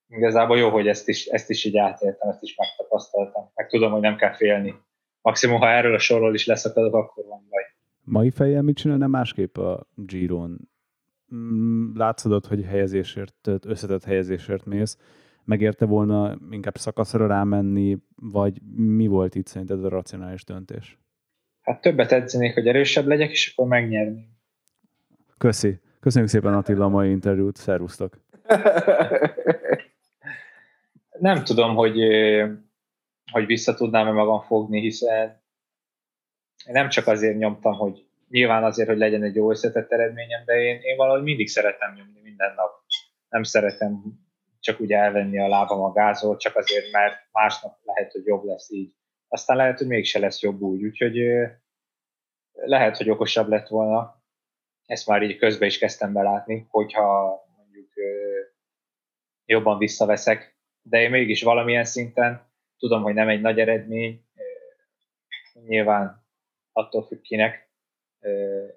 igazából 0.08 0.58
jó, 0.58 0.70
hogy 0.70 0.88
ezt 0.88 1.08
is, 1.08 1.26
ezt 1.26 1.50
is 1.50 1.64
így 1.64 1.76
átéltem, 1.76 2.28
ezt 2.28 2.42
is 2.42 2.54
megtapasztaltam. 2.56 3.50
Meg 3.54 3.68
tudom, 3.68 3.92
hogy 3.92 4.00
nem 4.00 4.16
kell 4.16 4.34
félni. 4.34 4.74
Maximum, 5.22 5.58
ha 5.60 5.68
erről 5.68 5.94
a 5.94 5.98
sorról 5.98 6.34
is 6.34 6.46
leszakadok, 6.46 6.94
akkor 6.94 7.24
van 7.24 7.46
baj. 7.50 7.62
Mai 8.04 8.30
fejjel 8.30 8.62
mit 8.62 8.76
csinálna 8.76 9.06
másképp 9.06 9.56
a 9.56 9.86
Giron? 9.94 10.68
Mm, 11.34 11.96
látszódott, 11.96 12.46
hogy 12.46 12.64
helyezésért, 12.64 13.48
összetett 13.66 14.04
helyezésért 14.04 14.64
mész, 14.64 14.98
megérte 15.44 15.84
volna 15.84 16.38
inkább 16.50 16.76
szakaszra 16.76 17.26
rámenni, 17.26 17.98
vagy 18.16 18.62
mi 18.76 19.06
volt 19.06 19.34
itt 19.34 19.46
szerinted 19.46 19.84
a 19.84 19.88
racionális 19.88 20.44
döntés? 20.44 20.98
Hát 21.62 21.80
többet 21.80 22.12
edzenék, 22.12 22.54
hogy 22.54 22.66
erősebb 22.66 23.06
legyek, 23.06 23.30
és 23.30 23.52
akkor 23.52 23.68
megnyerni. 23.68 24.28
Köszi. 25.38 25.80
Köszönjük 26.00 26.30
szépen 26.30 26.54
Attila 26.54 26.84
a 26.84 26.88
mai 26.88 27.10
interjút. 27.10 27.56
Szervusztok. 27.56 28.18
Nem 31.18 31.44
tudom, 31.44 31.74
hogy, 31.74 31.98
hogy 33.32 33.46
vissza 33.46 33.74
tudnám-e 33.74 34.10
magam 34.10 34.40
fogni, 34.40 34.80
hiszen 34.80 35.42
nem 36.64 36.88
csak 36.88 37.06
azért 37.06 37.38
nyomtam, 37.38 37.74
hogy 37.74 38.07
nyilván 38.28 38.64
azért, 38.64 38.88
hogy 38.88 38.98
legyen 38.98 39.22
egy 39.22 39.34
jó 39.34 39.50
összetett 39.50 39.92
eredményem, 39.92 40.44
de 40.44 40.54
én, 40.54 40.80
én 40.80 40.96
valahogy 40.96 41.22
mindig 41.22 41.48
szeretem 41.48 41.94
nyomni 41.94 42.20
minden 42.20 42.54
nap. 42.54 42.70
Nem 43.28 43.42
szeretem 43.42 44.02
csak 44.60 44.80
úgy 44.80 44.92
elvenni 44.92 45.38
a 45.38 45.48
lábam 45.48 45.82
a 45.82 45.92
gázol, 45.92 46.36
csak 46.36 46.56
azért, 46.56 46.92
mert 46.92 47.16
másnap 47.32 47.78
lehet, 47.82 48.12
hogy 48.12 48.24
jobb 48.24 48.44
lesz 48.44 48.70
így. 48.70 48.94
Aztán 49.28 49.56
lehet, 49.56 49.78
hogy 49.78 49.86
mégse 49.86 50.18
lesz 50.18 50.42
jobb 50.42 50.60
úgy, 50.60 50.84
úgyhogy 50.84 51.18
lehet, 52.52 52.96
hogy 52.96 53.10
okosabb 53.10 53.48
lett 53.48 53.68
volna. 53.68 54.22
Ezt 54.86 55.06
már 55.06 55.22
így 55.22 55.36
közben 55.36 55.68
is 55.68 55.78
kezdtem 55.78 56.12
belátni, 56.12 56.66
hogyha 56.68 57.40
mondjuk 57.56 57.92
jobban 59.44 59.78
visszaveszek, 59.78 60.56
de 60.82 61.00
én 61.00 61.10
mégis 61.10 61.42
valamilyen 61.42 61.84
szinten 61.84 62.46
tudom, 62.78 63.02
hogy 63.02 63.14
nem 63.14 63.28
egy 63.28 63.40
nagy 63.40 63.60
eredmény, 63.60 64.24
nyilván 65.66 66.26
attól 66.72 67.06
függ 67.06 67.20
kinek, 67.20 67.67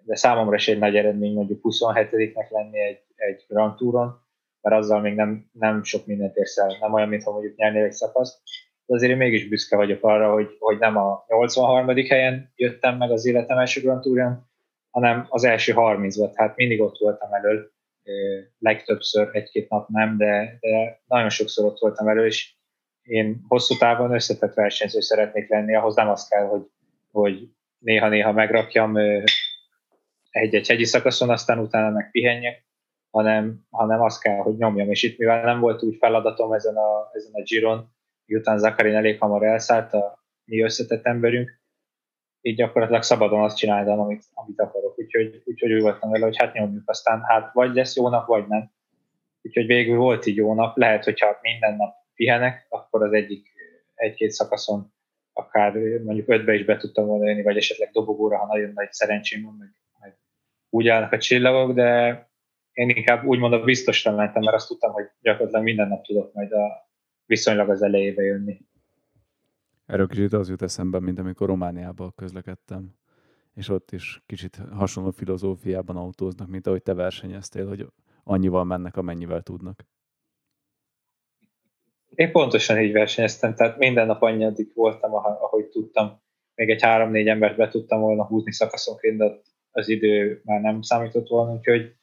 de 0.03 0.15
számomra 0.15 0.55
is 0.55 0.67
egy 0.67 0.79
nagy 0.79 0.95
eredmény 0.95 1.33
mondjuk 1.33 1.59
27-nek 1.63 2.49
lenni 2.49 2.79
egy, 2.79 3.01
egy 3.15 3.45
Grand 3.47 3.75
Touron, 3.75 4.21
mert 4.61 4.75
azzal 4.75 5.01
még 5.01 5.15
nem, 5.15 5.49
nem 5.51 5.83
sok 5.83 6.05
mindent 6.05 6.35
érsz 6.35 6.57
el, 6.57 6.77
nem 6.79 6.93
olyan, 6.93 7.07
mintha 7.07 7.31
mondjuk 7.31 7.55
nyernél 7.55 7.83
egy 7.83 7.91
szakaszt, 7.91 8.41
de 8.85 8.95
azért 8.95 9.11
én 9.11 9.17
mégis 9.17 9.47
büszke 9.47 9.75
vagyok 9.75 10.03
arra, 10.03 10.33
hogy, 10.33 10.55
hogy 10.59 10.77
nem 10.77 10.97
a 10.97 11.25
83. 11.27 11.95
helyen 12.07 12.51
jöttem 12.55 12.97
meg 12.97 13.11
az 13.11 13.25
életem 13.25 13.57
első 13.57 13.81
Grand 13.81 14.01
Touron, 14.01 14.49
hanem 14.89 15.25
az 15.29 15.43
első 15.43 15.73
30-ban, 15.75 16.33
tehát 16.35 16.55
mindig 16.55 16.81
ott 16.81 16.97
voltam 16.97 17.33
elől, 17.33 17.71
legtöbbször, 18.59 19.29
egy-két 19.31 19.69
nap 19.69 19.87
nem, 19.87 20.17
de, 20.17 20.57
de 20.59 21.01
nagyon 21.05 21.29
sokszor 21.29 21.65
ott 21.65 21.79
voltam 21.79 22.07
elő, 22.07 22.25
és 22.25 22.53
én 23.01 23.45
hosszú 23.47 23.77
távon 23.77 24.13
összetett 24.13 24.53
versenyző 24.53 24.99
szeretnék 24.99 25.49
lenni, 25.49 25.75
ahhoz 25.75 25.95
nem 25.95 26.09
az 26.09 26.27
kell, 26.27 26.45
hogy, 26.45 26.69
hogy 27.11 27.49
néha-néha 27.81 28.31
megrakjam 28.31 28.97
egy-egy 30.29 30.67
hegyi 30.67 30.85
szakaszon, 30.85 31.29
aztán 31.29 31.59
utána 31.59 31.89
meg 31.89 32.11
pihenjek, 32.11 32.65
hanem, 33.09 33.59
hanem 33.69 34.01
az 34.01 34.17
kell, 34.17 34.37
hogy 34.37 34.57
nyomjam. 34.57 34.89
És 34.89 35.03
itt, 35.03 35.17
mivel 35.17 35.43
nem 35.43 35.59
volt 35.59 35.83
úgy 35.83 35.95
feladatom 35.99 36.53
ezen 36.53 36.75
a, 36.75 37.09
ezen 37.13 37.31
a 37.33 37.41
Giron, 37.41 37.93
miután 38.25 38.57
Zakarin 38.57 38.95
elég 38.95 39.19
hamar 39.19 39.43
elszállt 39.43 39.93
a 39.93 40.23
mi 40.45 40.61
összetett 40.61 41.05
emberünk, 41.05 41.61
így 42.41 42.55
gyakorlatilag 42.55 43.03
szabadon 43.03 43.43
azt 43.43 43.57
csináltam, 43.57 43.99
amit, 43.99 44.23
amit 44.33 44.59
akarok. 44.59 44.99
Úgyhogy, 44.99 45.41
úgyhogy 45.45 45.73
úgy 45.73 45.81
voltam 45.81 46.09
vele, 46.09 46.25
hogy 46.25 46.37
hát 46.37 46.53
nyomjuk, 46.53 46.89
aztán 46.89 47.21
hát 47.23 47.53
vagy 47.53 47.73
lesz 47.73 47.95
jó 47.95 48.09
nap, 48.09 48.27
vagy 48.27 48.47
nem. 48.47 48.71
Úgyhogy 49.41 49.65
végül 49.65 49.97
volt 49.97 50.25
így 50.25 50.35
jó 50.35 50.53
nap. 50.53 50.77
Lehet, 50.77 51.03
hogyha 51.03 51.37
minden 51.41 51.75
nap 51.75 51.93
pihenek, 52.15 52.65
akkor 52.69 53.03
az 53.03 53.13
egyik 53.13 53.49
egy-két 53.95 54.31
szakaszon 54.31 54.93
akár 55.45 55.73
mondjuk 56.03 56.29
ötbe 56.29 56.53
is 56.53 56.65
be 56.65 56.77
tudtam 56.77 57.05
volna 57.05 57.27
jönni, 57.27 57.41
vagy 57.41 57.57
esetleg 57.57 57.89
dobogóra, 57.91 58.37
ha 58.37 58.45
nagyon 58.45 58.71
nagy 58.73 58.91
szerencsém 58.91 59.43
van, 59.43 59.55
meg, 59.59 59.69
meg 59.99 60.17
úgy 60.69 60.87
állnak 60.87 61.11
a 61.11 61.17
csillagok, 61.17 61.75
de 61.75 62.19
én 62.71 62.89
inkább 62.89 63.25
úgymond 63.25 63.53
a 63.53 63.63
biztosra 63.63 64.15
mentem, 64.15 64.43
mert 64.43 64.55
azt 64.55 64.67
tudtam, 64.67 64.91
hogy 64.91 65.05
gyakorlatilag 65.21 65.63
minden 65.63 65.87
nap 65.87 66.03
tudok 66.03 66.33
majd 66.33 66.51
a 66.51 66.89
viszonylag 67.25 67.69
az 67.69 67.81
elejébe 67.81 68.21
jönni. 68.23 68.61
Erről 69.85 70.07
kicsit 70.07 70.33
az 70.33 70.49
jut 70.49 70.61
eszembe, 70.61 70.99
mint 70.99 71.19
amikor 71.19 71.47
Romániában 71.47 72.13
közlekedtem, 72.15 72.95
és 73.53 73.69
ott 73.69 73.91
is 73.91 74.23
kicsit 74.25 74.55
hasonló 74.71 75.11
filozófiában 75.11 75.97
autóznak, 75.97 76.47
mint 76.47 76.67
ahogy 76.67 76.81
te 76.81 76.93
versenyeztél, 76.93 77.67
hogy 77.67 77.87
annyival 78.23 78.63
mennek, 78.63 78.97
amennyivel 78.97 79.41
tudnak. 79.41 79.85
Én 82.15 82.31
pontosan 82.31 82.79
így 82.79 82.91
versenyeztem, 82.91 83.55
tehát 83.55 83.77
minden 83.77 84.05
nap 84.05 84.21
annyi 84.21 84.67
voltam, 84.73 85.13
ahogy 85.13 85.65
tudtam. 85.65 86.21
Még 86.55 86.69
egy 86.69 86.81
három-négy 86.81 87.27
embert 87.27 87.57
be 87.57 87.67
tudtam 87.67 88.01
volna 88.01 88.25
húzni 88.25 88.53
szakaszonként, 88.53 89.17
de 89.17 89.39
az 89.71 89.87
idő 89.87 90.41
már 90.43 90.61
nem 90.61 90.81
számított 90.81 91.27
volna, 91.27 91.53
úgyhogy 91.53 91.95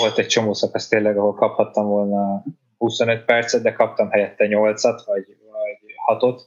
volt 0.00 0.18
egy 0.18 0.26
csomó 0.26 0.52
szakasz 0.52 0.88
tényleg, 0.88 1.18
ahol 1.18 1.34
kaphattam 1.34 1.86
volna 1.86 2.44
25 2.78 3.24
percet, 3.24 3.62
de 3.62 3.72
kaptam 3.72 4.10
helyette 4.10 4.46
8-at, 4.48 5.02
vagy, 5.04 5.36
vagy 5.50 6.18
6-ot. 6.18 6.40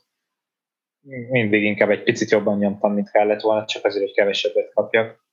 Mindig 1.29 1.63
inkább 1.63 1.89
egy 1.89 2.03
picit 2.03 2.29
jobban 2.29 2.57
nyomtam, 2.57 2.93
mint 2.93 3.11
kellett 3.11 3.41
volna, 3.41 3.65
csak 3.65 3.85
azért, 3.85 4.03
hogy 4.03 4.13
kevesebbet 4.13 4.73
kapjak. 4.73 5.25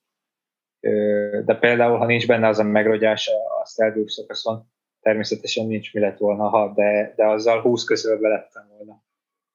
De 1.45 1.55
például, 1.59 1.97
ha 1.97 2.05
nincs 2.05 2.27
benne 2.27 2.47
az 2.47 2.59
a 2.59 2.63
megrogyás 2.63 3.27
a 3.61 3.65
Stelgroup 3.65 4.07
szakaszon, 4.07 4.71
természetesen 5.01 5.65
nincs 5.65 5.93
mi 5.93 5.99
lett 5.99 6.17
volna, 6.17 6.47
ha, 6.49 6.73
de, 6.73 7.13
de 7.15 7.27
azzal 7.27 7.61
20 7.61 7.83
közölbe 7.83 8.27
lettem 8.27 8.67
volna. 8.77 9.03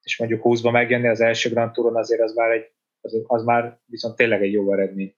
És 0.01 0.19
mondjuk 0.19 0.41
20-ba 0.43 0.71
megjönni 0.71 1.07
az 1.07 1.21
első 1.21 1.49
Grand 1.49 1.71
Touron 1.71 1.95
azért 1.95 2.21
az 2.21 2.33
már, 2.33 2.51
egy, 2.51 2.71
az, 3.01 3.23
az 3.27 3.43
már 3.43 3.79
viszont 3.85 4.15
tényleg 4.15 4.41
egy 4.41 4.51
jó 4.51 4.73
eredmény. 4.73 5.15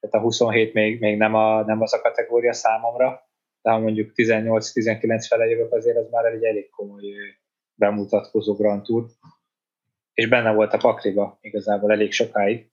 Tehát 0.00 0.16
a 0.16 0.28
27 0.28 0.72
még, 0.72 1.00
még 1.00 1.16
nem, 1.16 1.34
a, 1.34 1.64
nem 1.64 1.80
az 1.80 1.94
a 1.94 2.00
kategória 2.00 2.52
számomra, 2.52 3.28
de 3.62 3.70
ha 3.70 3.78
mondjuk 3.78 4.12
18-19 4.14 5.24
fele 5.28 5.46
jövök, 5.46 5.72
azért 5.72 5.96
az 5.96 6.10
már 6.10 6.24
egy 6.24 6.44
elég 6.44 6.70
komoly 6.70 7.02
bemutatkozó 7.74 8.54
Grand 8.54 8.82
Tour. 8.82 9.04
És 10.14 10.28
benne 10.28 10.52
volt 10.52 10.72
a 10.72 10.78
pakliba 10.78 11.38
igazából 11.40 11.92
elég 11.92 12.12
sokáig, 12.12 12.70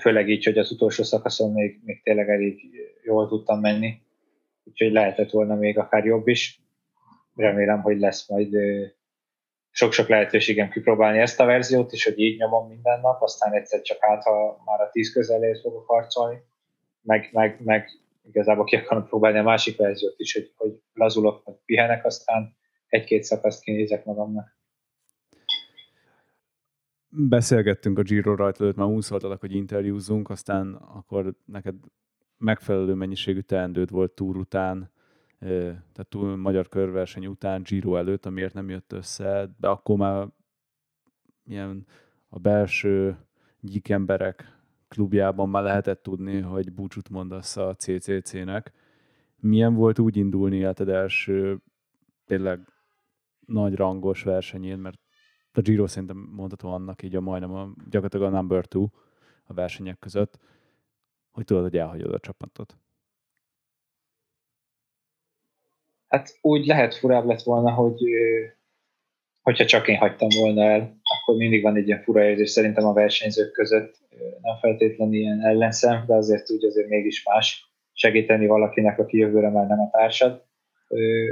főleg 0.00 0.28
így, 0.28 0.44
hogy 0.44 0.58
az 0.58 0.70
utolsó 0.70 1.02
szakaszon 1.02 1.52
még, 1.52 1.80
még 1.84 2.02
tényleg 2.02 2.28
elég 2.28 2.60
jól 3.02 3.28
tudtam 3.28 3.60
menni 3.60 4.02
úgyhogy 4.68 4.92
lehetett 4.92 5.30
volna 5.30 5.54
még 5.54 5.78
akár 5.78 6.04
jobb 6.04 6.28
is. 6.28 6.62
Remélem, 7.34 7.82
hogy 7.82 7.98
lesz 7.98 8.28
majd 8.28 8.54
sok-sok 9.70 10.08
lehetőségem 10.08 10.70
kipróbálni 10.70 11.18
ezt 11.18 11.40
a 11.40 11.44
verziót 11.44 11.92
is, 11.92 12.04
hogy 12.04 12.18
így 12.18 12.38
nyomom 12.38 12.68
minden 12.68 13.00
nap, 13.00 13.22
aztán 13.22 13.52
egyszer 13.52 13.80
csak 13.80 13.98
át, 14.00 14.22
ha 14.22 14.62
már 14.64 14.80
a 14.80 14.90
tíz 14.90 15.12
közelé 15.12 15.60
fogok 15.62 15.86
harcolni, 15.86 16.38
meg, 17.02 17.28
meg, 17.32 17.60
meg 17.64 17.90
igazából 18.22 18.64
ki 18.64 18.76
akarom 18.76 19.06
próbálni 19.06 19.38
a 19.38 19.42
másik 19.42 19.76
verziót 19.76 20.18
is, 20.18 20.34
hogy, 20.34 20.52
hogy 20.56 20.80
lazulok, 20.92 21.44
vagy 21.44 21.54
pihenek, 21.64 22.04
aztán 22.04 22.56
egy-két 22.88 23.22
szakaszt 23.22 23.62
kinézek 23.62 24.04
magamnak. 24.04 24.56
Beszélgettünk 27.08 27.98
a 27.98 28.02
Giro 28.02 28.34
rajta 28.34 28.62
előtt, 28.62 28.76
már 28.76 28.88
úszoltalak, 28.88 29.40
hogy 29.40 29.54
interjúzzunk, 29.54 30.30
aztán 30.30 30.74
akkor 30.74 31.34
neked 31.44 31.74
megfelelő 32.38 32.94
mennyiségű 32.94 33.40
teendőd 33.40 33.90
volt 33.90 34.12
túr 34.12 34.36
után, 34.36 34.90
tehát 35.38 36.06
túl 36.08 36.36
magyar 36.36 36.68
körverseny 36.68 37.26
után, 37.26 37.62
Giro 37.62 37.96
előtt, 37.96 38.26
amiért 38.26 38.54
nem 38.54 38.68
jött 38.68 38.92
össze, 38.92 39.50
de 39.58 39.68
akkor 39.68 39.96
már 39.96 40.28
ilyen 41.44 41.86
a 42.28 42.38
belső 42.38 43.16
gyík 43.60 43.88
emberek 43.88 44.58
klubjában 44.88 45.48
már 45.48 45.62
lehetett 45.62 46.02
tudni, 46.02 46.40
hogy 46.40 46.72
búcsút 46.72 47.08
mondasz 47.08 47.56
a 47.56 47.74
CCC-nek. 47.74 48.72
Milyen 49.36 49.74
volt 49.74 49.98
úgy 49.98 50.16
indulni 50.16 50.56
életed 50.56 50.88
első 50.88 51.60
tényleg 52.24 52.72
nagy 53.46 53.74
rangos 53.74 54.22
versenyén, 54.22 54.78
mert 54.78 54.98
a 55.52 55.60
Giro 55.60 55.86
szerintem 55.86 56.28
mondható 56.30 56.72
annak 56.72 57.02
így 57.02 57.16
a 57.16 57.20
majdnem 57.20 57.52
a, 57.52 57.72
gyakorlatilag 57.90 58.32
a 58.32 58.36
number 58.36 58.66
two 58.66 58.86
a 59.44 59.54
versenyek 59.54 59.98
között 59.98 60.38
hogy 61.30 61.44
tudod, 61.44 61.62
hogy 61.62 61.76
elhagyod 61.76 62.12
a 62.12 62.18
csapatot? 62.18 62.76
Hát 66.08 66.38
úgy 66.40 66.66
lehet 66.66 66.94
furább 66.94 67.26
lett 67.26 67.42
volna, 67.42 67.70
hogy 67.70 68.00
hogyha 69.42 69.64
csak 69.64 69.88
én 69.88 69.96
hagytam 69.96 70.28
volna 70.38 70.62
el, 70.62 71.00
akkor 71.02 71.36
mindig 71.36 71.62
van 71.62 71.76
egy 71.76 71.86
ilyen 71.86 72.02
fura 72.02 72.24
érzés 72.24 72.50
szerintem 72.50 72.84
a 72.86 72.92
versenyzők 72.92 73.52
között, 73.52 73.98
nem 74.42 74.56
feltétlenül 74.60 75.14
ilyen 75.14 75.44
ellenszem, 75.44 76.04
de 76.06 76.14
azért 76.14 76.50
úgy 76.50 76.64
azért 76.64 76.88
mégis 76.88 77.24
más 77.24 77.72
segíteni 77.92 78.46
valakinek, 78.46 78.98
aki 78.98 79.16
jövőre 79.16 79.50
már 79.50 79.66
nem 79.66 79.80
a 79.80 79.90
társad. 79.90 80.46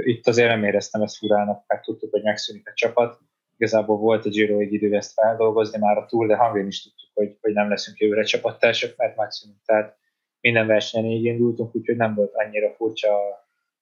Itt 0.03 0.27
azért 0.27 0.47
nem 0.49 0.63
éreztem 0.63 1.01
ezt 1.01 1.17
furának, 1.17 1.63
mert 1.67 1.83
tudtuk, 1.83 2.11
hogy 2.11 2.23
megszűnik 2.23 2.69
a 2.69 2.73
csapat. 2.73 3.19
Igazából 3.57 3.97
volt 3.97 4.25
egy 4.25 4.31
Giro 4.31 4.59
egy 4.59 4.73
idő 4.73 4.95
ezt 4.95 5.13
feldolgozni, 5.13 5.79
már 5.79 5.97
a 5.97 6.05
túl, 6.05 6.27
de 6.27 6.35
hangén 6.35 6.67
is 6.67 6.83
tudtuk, 6.83 7.09
hogy, 7.13 7.37
hogy 7.41 7.53
nem 7.53 7.69
leszünk 7.69 7.97
jövőre 7.97 8.23
csapattársak, 8.23 8.93
mert 8.97 9.15
maximum. 9.15 9.61
Tehát 9.65 9.97
minden 10.41 10.67
versenyen 10.67 11.11
így 11.11 11.25
indultunk, 11.25 11.75
úgyhogy 11.75 11.95
nem 11.95 12.15
volt 12.15 12.33
annyira 12.33 12.73
furcsa 12.73 13.15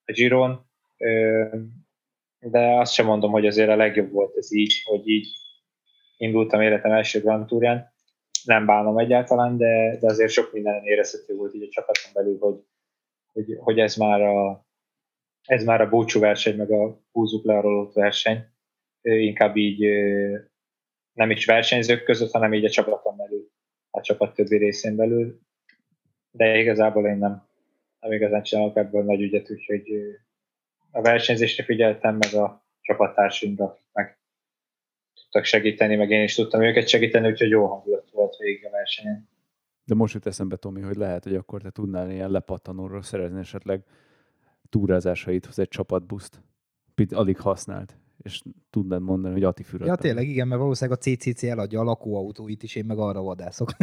a 0.06 0.12
Giron. 0.12 0.66
De 2.40 2.80
azt 2.80 2.94
sem 2.94 3.06
mondom, 3.06 3.32
hogy 3.32 3.48
azért 3.48 3.70
a 3.70 3.76
legjobb 3.76 4.12
volt 4.12 4.38
ez 4.38 4.54
így, 4.54 4.82
hogy 4.84 5.08
így 5.08 5.28
indultam 6.18 6.62
életem 6.62 6.92
első 6.92 7.22
Grand 7.22 7.48
Tourján. 7.48 7.94
Nem 8.44 8.66
bánom 8.66 8.98
egyáltalán, 8.98 9.58
de, 9.58 9.98
de 10.00 10.08
azért 10.08 10.32
sok 10.32 10.54
minden 10.54 10.84
érezhető 10.84 11.36
volt 11.36 11.54
így 11.54 11.64
a 11.64 11.70
csapaton 11.70 12.12
belül, 12.14 12.38
hogy, 12.40 12.64
hogy, 13.34 13.58
hogy 13.60 13.80
ez 13.80 13.96
már 13.96 14.22
a, 14.22 14.66
ez 15.46 15.64
már 15.64 15.82
a 15.82 15.90
búcsú 15.90 16.20
verseny, 16.20 16.56
meg 16.56 16.72
a 16.72 17.02
húzzuk 17.12 17.46
le 17.46 17.58
a 17.58 17.92
verseny. 17.94 18.54
Inkább 19.06 19.56
így 19.56 19.80
nem 21.14 21.32
is 21.32 21.46
versenyzők 21.46 22.04
között, 22.04 22.32
hanem 22.32 22.54
így 22.54 22.66
a 22.66 22.70
csapaton 22.70 23.18
belül, 23.18 23.52
a 23.90 24.02
csapat 24.02 24.36
többi 24.36 24.58
részén 24.58 24.96
belül. 24.96 25.40
De 26.32 26.58
igazából 26.58 27.08
én 27.08 27.18
nem, 27.18 27.48
nem 28.00 28.12
igazán 28.12 28.44
csinálok 28.44 28.76
ebből 28.76 29.04
nagy 29.04 29.22
ügyet, 29.22 29.52
úgyhogy 29.52 29.84
a 30.92 31.02
versenyzésre 31.02 31.64
figyeltem, 31.64 32.16
meg 32.16 32.34
a 32.34 32.66
csapattársunkra, 32.82 33.66
akik 33.66 33.86
meg 33.92 34.20
tudtak 35.14 35.44
segíteni, 35.44 35.96
meg 35.96 36.10
én 36.10 36.24
is 36.24 36.36
tudtam 36.36 36.64
őket 36.64 36.88
segíteni, 36.88 37.28
úgyhogy 37.28 37.50
jó 37.50 37.66
hangulat 37.66 38.12
volt 38.12 38.36
végig 38.36 38.66
a 38.66 38.70
versenyen. 38.70 39.30
De 39.84 39.96
most 39.96 40.14
jut 40.14 40.26
eszembe, 40.26 40.56
Tomi, 40.56 40.82
hogy 40.82 40.96
lehet, 40.96 41.24
hogy 41.24 41.36
akkor 41.36 41.62
te 41.62 41.70
tudnál 41.70 42.12
ilyen 42.12 42.32
lepattanóról 42.32 43.02
szerezni 43.02 43.40
esetleg 43.40 43.84
túrázásaidhoz 44.70 45.60
egy 45.60 45.68
csapatbuszt. 45.68 46.42
Pit 46.96 47.14
alig 47.14 47.40
használt, 47.40 47.98
és 48.24 48.42
tudnád 48.70 49.02
mondani, 49.02 49.34
hogy 49.34 49.44
Ati 49.44 49.64
fürödtem. 49.64 49.94
Ja, 49.94 50.02
tényleg, 50.02 50.28
igen, 50.28 50.48
mert 50.48 50.62
valószínűleg 50.62 51.00
a 51.00 51.02
CCC 51.02 51.44
eladja 51.44 51.80
a 51.80 51.84
lakóautóit 51.84 52.64
is, 52.64 52.76
én 52.76 52.86
meg 52.86 52.98
arra 52.98 53.22
vadászok. 53.22 53.70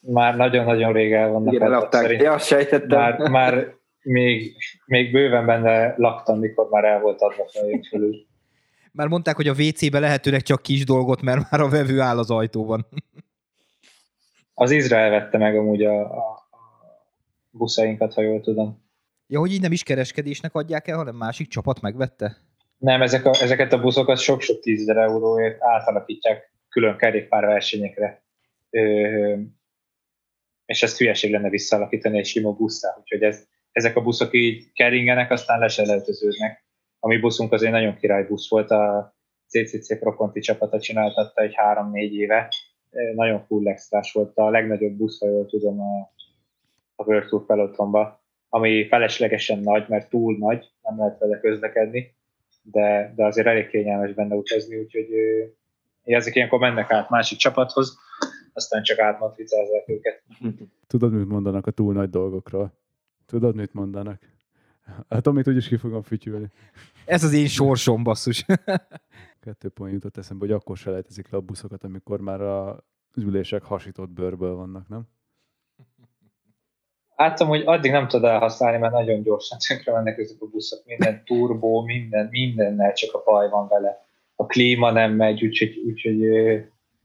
Már 0.00 0.36
nagyon-nagyon 0.36 0.92
rég 0.92 1.12
el 1.12 1.30
vannak. 1.30 1.54
Igen, 1.54 1.88
szerint 1.90 2.22
Ja, 2.22 2.32
azt 2.32 2.46
sejtettem. 2.46 2.98
Már, 2.98 3.28
már 3.30 3.74
még, 4.02 4.56
még 4.86 5.12
bőven 5.12 5.46
benne 5.46 5.94
laktam, 5.96 6.38
mikor 6.38 6.68
már 6.70 6.84
el 6.84 7.00
volt 7.00 7.20
adva 7.20 7.48
fején 7.48 7.82
fölül. 7.82 8.26
Már 8.92 9.06
mondták, 9.06 9.36
hogy 9.36 9.48
a 9.48 9.52
WC-be 9.52 9.98
lehetőleg 9.98 10.42
csak 10.42 10.62
kis 10.62 10.84
dolgot, 10.84 11.22
mert 11.22 11.50
már 11.50 11.60
a 11.60 11.68
vevő 11.68 12.00
áll 12.00 12.18
az 12.18 12.30
ajtóban. 12.30 12.86
Az 14.54 14.70
Izrael 14.70 15.10
vette 15.10 15.38
meg 15.38 15.56
amúgy 15.56 15.82
a, 15.82 16.00
a, 16.00 16.46
a 16.50 16.58
buszainkat, 17.50 18.14
ha 18.14 18.22
jól 18.22 18.40
tudom. 18.40 18.82
Ja, 19.26 19.38
hogy 19.38 19.52
így 19.52 19.60
nem 19.60 19.72
is 19.72 19.82
kereskedésnek 19.82 20.54
adják 20.54 20.88
el, 20.88 20.96
hanem 20.96 21.14
másik 21.14 21.48
csapat 21.48 21.80
megvette? 21.80 22.36
Nem, 22.82 23.02
ezek 23.02 23.24
a, 23.24 23.30
ezeket 23.40 23.72
a 23.72 23.80
buszokat 23.80 24.18
sok-sok 24.18 24.60
tízezer 24.60 24.96
euróért 24.96 25.62
átalakítják 25.62 26.52
külön 26.68 26.96
kerékpárversenyekre. 26.96 28.22
És 30.64 30.82
ezt 30.82 30.98
hülyeség 30.98 31.30
lenne 31.30 31.48
visszaalakítani 31.48 32.18
egy 32.18 32.26
sima 32.26 32.52
buszra. 32.52 32.96
Úgyhogy 33.00 33.22
ez, 33.22 33.46
ezek 33.72 33.96
a 33.96 34.02
buszok 34.02 34.34
így 34.34 34.72
keringenek, 34.72 35.30
aztán 35.30 35.58
leselejteződnek. 35.58 36.64
A 36.98 37.06
mi 37.08 37.18
buszunk 37.18 37.52
azért 37.52 37.72
nagyon 37.72 37.96
király 37.96 38.24
busz 38.24 38.48
volt, 38.48 38.70
a 38.70 39.14
CCC 39.48 39.98
Proponti 39.98 40.40
csapata 40.40 40.80
csináltatta 40.80 41.42
egy 41.42 41.54
három-négy 41.54 42.14
éve. 42.14 42.48
Nagyon 43.14 43.44
full 43.46 43.68
extrás 43.68 44.12
volt, 44.12 44.36
a 44.36 44.50
legnagyobb 44.50 44.92
busz, 44.92 45.20
ha 45.20 45.26
jól 45.26 45.46
tudom, 45.46 45.80
a, 45.80 46.12
a 46.94 47.04
World 47.04 47.28
Tour 47.28 48.20
ami 48.48 48.86
feleslegesen 48.88 49.58
nagy, 49.58 49.88
mert 49.88 50.08
túl 50.08 50.36
nagy, 50.38 50.70
nem 50.82 50.98
lehet 50.98 51.18
vele 51.18 51.40
közlekedni, 51.40 52.20
de, 52.62 53.12
de 53.16 53.24
azért 53.24 53.46
elég 53.46 53.68
kényelmes 53.68 54.14
benne 54.14 54.34
utazni, 54.34 54.76
úgyhogy 54.76 55.06
ezek 56.02 56.34
ilyenkor 56.34 56.58
mennek 56.58 56.90
át 56.90 57.10
másik 57.10 57.38
csapathoz, 57.38 57.98
aztán 58.52 58.82
csak 58.82 58.98
átmatricázzák 58.98 59.88
őket. 59.88 60.22
Tudod, 60.86 61.12
mit 61.12 61.28
mondanak 61.28 61.66
a 61.66 61.70
túl 61.70 61.92
nagy 61.92 62.10
dolgokról? 62.10 62.72
Tudod, 63.26 63.54
mit 63.54 63.72
mondanak? 63.72 64.20
Hát 65.08 65.26
amit 65.26 65.48
úgyis 65.48 65.68
ki 65.68 65.76
fogom 65.76 66.02
fütyülni. 66.02 66.50
Ez 67.04 67.24
az 67.24 67.32
én 67.32 67.46
sorsom, 67.46 68.02
basszus. 68.02 68.44
Kettő 69.40 69.68
pont 69.68 69.92
jutott 69.92 70.16
eszembe, 70.16 70.46
hogy 70.46 70.54
akkor 70.54 70.76
se 70.76 70.90
lejtezik 70.90 71.30
le 71.30 71.38
a 71.38 71.40
buszokat, 71.40 71.84
amikor 71.84 72.20
már 72.20 72.40
a 72.40 72.84
ülések 73.16 73.62
hasított 73.62 74.10
bőrből 74.10 74.54
vannak, 74.54 74.88
nem? 74.88 75.02
Láttam, 77.22 77.48
hogy 77.48 77.62
addig 77.64 77.90
nem 77.90 78.08
tudod 78.08 78.30
elhasználni, 78.30 78.78
mert 78.78 78.92
nagyon 78.92 79.22
gyorsan 79.22 79.58
tönkre 79.66 79.92
mennek 79.92 80.18
ezek 80.18 80.36
a 80.40 80.46
buszok. 80.46 80.82
Minden 80.86 81.24
turbó, 81.24 81.80
minden, 81.80 82.28
mindennel 82.30 82.92
csak 82.92 83.14
a 83.14 83.22
baj 83.24 83.48
van 83.48 83.68
vele. 83.68 84.04
A 84.36 84.46
klíma 84.46 84.90
nem 84.90 85.12
megy, 85.12 85.44
úgyhogy, 85.44 85.82
úgyhogy 85.86 86.18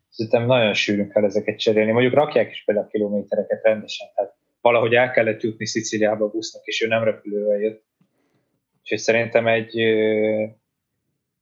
szerintem 0.09 0.45
nagyon 0.45 0.73
sűrűn 0.73 1.09
kell 1.09 1.23
ezeket 1.23 1.59
cserélni. 1.59 1.91
Mondjuk 1.91 2.13
rakják 2.13 2.51
is 2.51 2.63
például 2.63 2.85
a 2.85 2.89
kilométereket 2.89 3.63
rendesen. 3.63 4.07
Tehát 4.15 4.35
valahogy 4.61 4.93
el 4.93 5.11
kellett 5.11 5.41
jutni 5.41 5.65
Sziciliába 5.65 6.25
a 6.25 6.29
busznak, 6.29 6.65
és 6.65 6.81
ő 6.81 6.87
nem 6.87 7.03
repülővel 7.03 7.57
jött. 7.57 7.83
Úgyhogy 8.81 8.97
szerintem 8.97 9.47
egy 9.47 9.75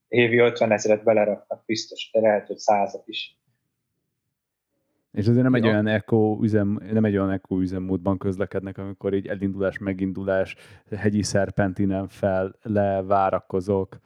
évi 0.08 0.38
50 0.38 0.72
ezeret 0.72 1.04
beleraknak 1.04 1.64
biztos, 1.66 2.10
de 2.14 2.20
lehet, 2.20 2.48
hogy 2.48 2.58
százat 2.58 3.08
is. 3.08 3.38
És 5.16 5.28
azért 5.28 5.44
nem 5.44 5.54
egy 5.54 5.64
Ja. 5.64 5.70
olyan 5.72 5.88
eko 5.88 6.38
üzem, 6.42 6.80
nem 6.92 7.06
egy 7.06 7.18
olyan 7.18 7.32
eko 7.32 7.60
üzemmódban 7.60 8.18
közlekednek, 8.18 8.78
amikor 8.78 9.14
így 9.14 9.28
elindulás, 9.28 9.78
megindulás, 9.78 10.56
hegyi 10.98 11.24
szerpentinen 11.24 12.08
fel, 12.08 12.56
le, 12.62 13.02
várakozok. 13.02 14.00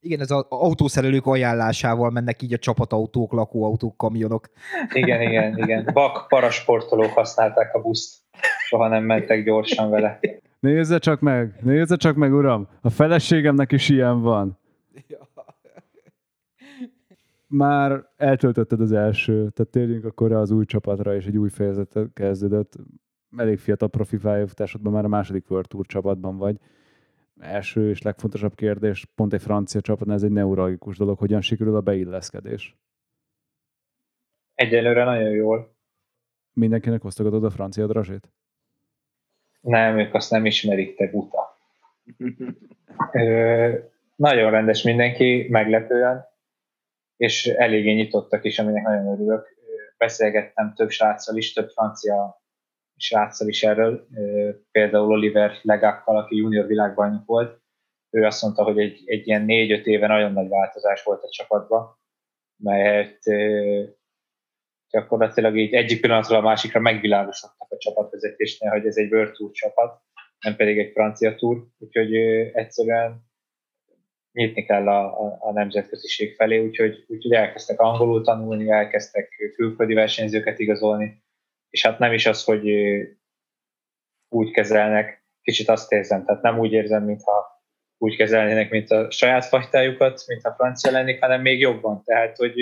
Igen, 0.00 0.20
ez 0.20 0.30
az 0.30 0.44
autószerelők 0.48 1.26
ajánlásával 1.26 2.10
mennek 2.10 2.42
így 2.42 2.52
a 2.52 2.58
csapatautók, 2.58 3.32
lakóautók, 3.32 3.96
kamionok. 3.96 4.48
Igen, 4.92 5.22
igen, 5.22 5.58
igen. 5.58 5.88
Vak 5.92 6.28
parasportolók 6.28 7.10
használták 7.10 7.74
a 7.74 7.80
buszt. 7.80 8.16
Soha 8.66 8.88
nem 8.88 9.04
mentek 9.04 9.44
gyorsan 9.44 9.90
vele. 9.90 10.18
Nézze 10.60 10.98
csak 10.98 11.20
meg, 11.20 11.54
nézze 11.62 11.96
csak 11.96 12.16
meg, 12.16 12.34
uram, 12.34 12.68
a 12.80 12.90
feleségemnek 12.90 13.72
is 13.72 13.88
ilyen 13.88 14.20
van. 14.20 14.58
Már 17.50 18.04
eltöltötted 18.16 18.80
az 18.80 18.92
első, 18.92 19.32
tehát 19.32 19.72
térjünk 19.72 20.04
akkor 20.04 20.30
rá 20.30 20.36
az 20.36 20.50
új 20.50 20.64
csapatra, 20.64 21.14
és 21.14 21.26
egy 21.26 21.36
új 21.36 21.48
fejezet 21.48 21.98
kezdődött. 22.14 22.76
Elég 23.36 23.58
fiatal 23.58 23.88
profi 23.88 24.16
pályafutásodban, 24.16 24.92
már 24.92 25.04
a 25.04 25.08
második 25.08 25.50
World 25.50 25.66
Tour 25.68 25.86
csapatban 25.86 26.36
vagy. 26.36 26.56
Első 27.40 27.88
és 27.88 28.02
legfontosabb 28.02 28.54
kérdés, 28.54 29.06
pont 29.14 29.32
egy 29.32 29.42
francia 29.42 29.80
csapat, 29.80 30.08
ez 30.10 30.22
egy 30.22 30.30
neuralgikus 30.30 30.96
dolog, 30.96 31.18
hogyan 31.18 31.40
sikerül 31.40 31.76
a 31.76 31.80
beilleszkedés? 31.80 32.76
Egyelőre 34.54 35.04
nagyon 35.04 35.30
jól. 35.30 35.76
Mindenkinek 36.52 37.04
osztogatod 37.04 37.44
a 37.44 37.50
francia 37.50 37.86
drazsét? 37.86 38.32
Nem, 39.60 39.98
ők 39.98 40.14
azt 40.14 40.30
nem 40.30 40.46
ismerik, 40.46 40.96
te 40.96 41.10
buta. 41.10 41.58
Ö, 43.12 43.78
nagyon 44.16 44.50
rendes 44.50 44.82
mindenki, 44.82 45.46
meglepően, 45.50 46.27
és 47.18 47.46
eléggé 47.46 47.92
nyitottak 47.92 48.44
is, 48.44 48.58
aminek 48.58 48.82
nagyon 48.82 49.12
örülök. 49.12 49.56
Beszélgettem 49.96 50.74
több 50.74 50.90
sráccal 50.90 51.36
is, 51.36 51.52
több 51.52 51.68
francia 51.70 52.42
sráccal 52.96 53.48
is 53.48 53.62
erről, 53.62 54.06
például 54.70 55.10
Oliver 55.10 55.58
Legakkal, 55.62 56.16
aki 56.16 56.36
junior 56.36 56.66
világbajnok 56.66 57.26
volt. 57.26 57.60
Ő 58.10 58.24
azt 58.24 58.42
mondta, 58.42 58.62
hogy 58.62 58.78
egy, 58.78 59.02
egy 59.04 59.26
ilyen 59.26 59.44
négy-öt 59.44 59.86
éve 59.86 60.06
nagyon 60.06 60.32
nagy 60.32 60.48
változás 60.48 61.02
volt 61.02 61.22
a 61.22 61.30
csapatban, 61.30 61.98
mert 62.56 63.18
gyakorlatilag 64.90 65.56
így 65.56 65.74
egyik 65.74 66.00
pillanatról 66.00 66.38
a 66.38 66.42
másikra 66.42 66.80
megvilágosodtak 66.80 67.70
a 67.70 67.76
csapatvezetésnél, 67.78 68.70
hogy 68.70 68.86
ez 68.86 68.96
egy 68.96 69.12
World 69.12 69.32
Tour 69.32 69.50
csapat, 69.50 70.02
nem 70.40 70.56
pedig 70.56 70.78
egy 70.78 70.92
francia 70.92 71.34
túr, 71.34 71.66
úgyhogy 71.78 72.14
egyszerűen 72.52 73.27
nyitni 74.32 74.64
kell 74.64 74.88
a, 74.88 75.26
a, 75.26 75.36
a 75.40 75.52
nemzetköziség 75.52 76.34
felé, 76.34 76.58
úgyhogy, 76.58 77.04
úgyhogy 77.08 77.32
elkezdtek 77.32 77.80
angolul 77.80 78.24
tanulni, 78.24 78.70
elkezdtek 78.70 79.52
külföldi 79.54 79.94
versenyzőket 79.94 80.58
igazolni, 80.58 81.22
és 81.70 81.82
hát 81.82 81.98
nem 81.98 82.12
is 82.12 82.26
az, 82.26 82.44
hogy 82.44 82.70
úgy 84.28 84.50
kezelnek, 84.50 85.26
kicsit 85.42 85.68
azt 85.68 85.92
érzem, 85.92 86.24
tehát 86.24 86.42
nem 86.42 86.58
úgy 86.58 86.72
érzem, 86.72 87.04
mintha 87.04 87.56
úgy 87.98 88.16
kezelnének, 88.16 88.70
mint 88.70 88.90
a 88.90 89.10
saját 89.10 89.44
fajtájukat, 89.44 90.24
mint 90.26 90.44
a 90.44 90.54
francia 90.54 90.90
lennék, 90.90 91.20
hanem 91.20 91.40
még 91.40 91.60
jobban. 91.60 92.02
Tehát, 92.04 92.36
hogy 92.36 92.54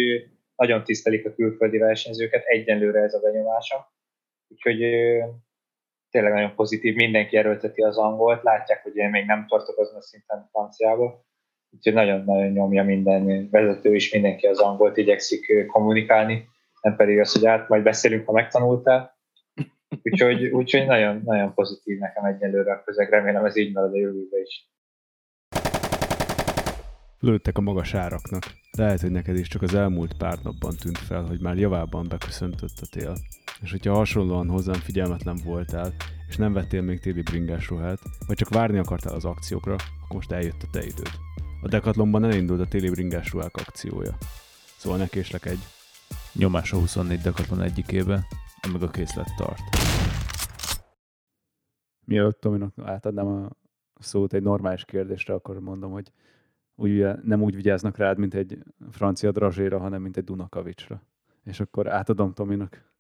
nagyon 0.56 0.84
tisztelik 0.84 1.26
a 1.26 1.34
külföldi 1.34 1.78
versenyzőket, 1.78 2.44
egyenlőre 2.44 3.00
ez 3.00 3.14
a 3.14 3.20
benyomásom. 3.20 3.80
Úgyhogy 4.48 4.78
tényleg 6.10 6.32
nagyon 6.32 6.54
pozitív, 6.54 6.94
mindenki 6.94 7.36
erőlteti 7.36 7.82
az 7.82 7.98
angolt, 7.98 8.42
látják, 8.42 8.82
hogy 8.82 8.96
én 8.96 9.10
még 9.10 9.24
nem 9.24 9.46
tartok 9.48 9.78
azon 9.78 9.96
a 9.96 10.02
szinten 10.02 10.48
franciába, 10.50 11.25
úgyhogy 11.76 11.92
nagyon-nagyon 11.92 12.52
nyomja 12.52 12.84
minden 12.84 13.48
vezető 13.50 13.94
is, 13.94 14.12
mindenki 14.12 14.46
az 14.46 14.58
angolt 14.58 14.96
igyekszik 14.96 15.66
kommunikálni, 15.66 16.48
nem 16.80 16.96
pedig 16.96 17.18
az, 17.18 17.32
hogy 17.32 17.46
át 17.46 17.68
majd 17.68 17.82
beszélünk, 17.82 18.26
ha 18.26 18.32
megtanultál. 18.32 19.16
Úgyhogy, 20.02 20.46
úgyhogy 20.60 20.86
nagyon, 20.86 21.22
nagyon 21.24 21.54
pozitív 21.54 21.98
nekem 21.98 22.24
egyelőre 22.24 22.72
a 22.72 22.82
közeg, 22.84 23.10
remélem 23.10 23.44
ez 23.44 23.56
így 23.56 23.74
marad 23.74 23.92
a 23.92 23.96
jövőben 23.96 24.40
is. 24.40 24.70
Lőttek 27.20 27.58
a 27.58 27.60
magas 27.60 27.94
áraknak. 27.94 28.42
Lehet, 28.78 29.00
hogy 29.00 29.10
neked 29.10 29.36
is 29.36 29.48
csak 29.48 29.62
az 29.62 29.74
elmúlt 29.74 30.16
pár 30.18 30.38
napban 30.42 30.76
tűnt 30.82 30.98
fel, 30.98 31.22
hogy 31.22 31.40
már 31.40 31.56
javában 31.56 32.06
beköszöntött 32.08 32.78
a 32.80 32.86
tél. 32.90 33.14
És 33.62 33.70
hogyha 33.70 33.94
hasonlóan 33.94 34.48
hozzám 34.48 34.80
figyelmetlen 34.80 35.38
voltál, 35.44 35.92
és 36.28 36.36
nem 36.36 36.52
vettél 36.52 36.82
még 36.82 37.00
téli 37.00 37.22
bringás 37.22 37.68
ruhát, 37.68 37.98
vagy 38.26 38.36
csak 38.36 38.48
várni 38.48 38.78
akartál 38.78 39.14
az 39.14 39.24
akciókra, 39.24 39.72
akkor 39.72 40.16
most 40.16 40.32
eljött 40.32 40.62
a 40.62 40.68
te 40.72 40.82
időd. 40.82 41.10
A 41.66 41.68
Decathlonban 41.68 42.24
elindult 42.24 42.60
a 42.60 42.66
téli 42.66 42.90
bringás 42.90 43.32
ruhák 43.32 43.56
akciója. 43.56 44.16
Szóval 44.76 44.98
ne 44.98 45.06
késlek 45.06 45.44
egy. 45.44 45.58
Nyomás 46.32 46.72
a 46.72 46.76
24 46.76 47.20
Decathlon 47.20 47.62
egyikébe, 47.62 48.26
amíg 48.60 48.82
a 48.82 48.90
készlet 48.90 49.28
tart. 49.36 49.62
Mielőtt 52.04 52.40
Tominak 52.40 52.74
átadnám 52.82 53.26
a 53.26 53.50
szót 53.98 54.32
egy 54.32 54.42
normális 54.42 54.84
kérdésre, 54.84 55.34
akkor 55.34 55.60
mondom, 55.60 55.92
hogy 55.92 56.12
úgy, 56.74 57.06
nem 57.22 57.42
úgy 57.42 57.54
vigyáznak 57.54 57.96
rád, 57.96 58.18
mint 58.18 58.34
egy 58.34 58.58
francia 58.90 59.30
drazséra, 59.30 59.78
hanem 59.78 60.02
mint 60.02 60.16
egy 60.16 60.24
Dunakavicsra. 60.24 61.02
És 61.44 61.60
akkor 61.60 61.88
átadom 61.88 62.32
Tominak. 62.32 62.92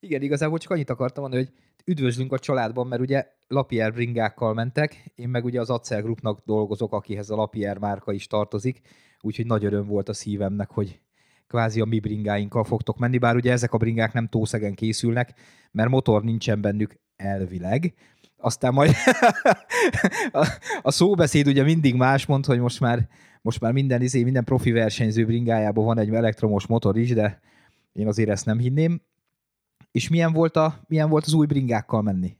Igen, 0.00 0.22
igazából 0.22 0.58
csak 0.58 0.70
annyit 0.70 0.90
akartam 0.90 1.22
mondani, 1.22 1.44
hogy 1.44 1.54
üdvözlünk 1.84 2.32
a 2.32 2.38
családban, 2.38 2.86
mert 2.86 3.02
ugye 3.02 3.26
Lapierre 3.48 3.90
bringákkal 3.90 4.54
mentek, 4.54 5.12
én 5.14 5.28
meg 5.28 5.44
ugye 5.44 5.60
az 5.60 5.70
Accel 5.70 6.02
Groupnak 6.02 6.42
dolgozok, 6.44 6.92
akihez 6.92 7.30
a 7.30 7.36
Lapierre 7.36 7.78
márka 7.78 8.12
is 8.12 8.26
tartozik, 8.26 8.80
úgyhogy 9.20 9.46
nagy 9.46 9.64
öröm 9.64 9.86
volt 9.86 10.08
a 10.08 10.12
szívemnek, 10.12 10.70
hogy 10.70 11.00
kvázi 11.46 11.80
a 11.80 11.84
mi 11.84 12.00
bringáinkkal 12.00 12.64
fogtok 12.64 12.98
menni, 12.98 13.18
bár 13.18 13.36
ugye 13.36 13.52
ezek 13.52 13.72
a 13.72 13.76
bringák 13.76 14.12
nem 14.12 14.28
tószegen 14.28 14.74
készülnek, 14.74 15.34
mert 15.70 15.88
motor 15.88 16.22
nincsen 16.22 16.60
bennük 16.60 17.00
elvileg. 17.16 17.94
Aztán 18.36 18.72
majd 18.72 18.92
a 20.82 20.90
szóbeszéd 20.90 21.46
ugye 21.46 21.62
mindig 21.62 21.94
más 21.94 22.26
mond, 22.26 22.46
hogy 22.46 22.58
most 22.58 22.80
már, 22.80 23.08
most 23.42 23.60
már 23.60 23.72
minden, 23.72 24.02
izé, 24.02 24.22
minden 24.22 24.44
profi 24.44 24.70
versenyző 24.70 25.24
bringájában 25.24 25.84
van 25.84 25.98
egy 25.98 26.14
elektromos 26.14 26.66
motor 26.66 26.98
is, 26.98 27.12
de 27.12 27.40
én 27.92 28.06
azért 28.06 28.28
ezt 28.28 28.46
nem 28.46 28.58
hinném. 28.58 29.02
És 29.92 30.08
milyen 30.08 30.32
volt, 30.32 30.56
a, 30.56 30.74
milyen 30.88 31.08
volt 31.08 31.24
az 31.24 31.32
új 31.32 31.46
bringákkal 31.46 32.02
menni? 32.02 32.36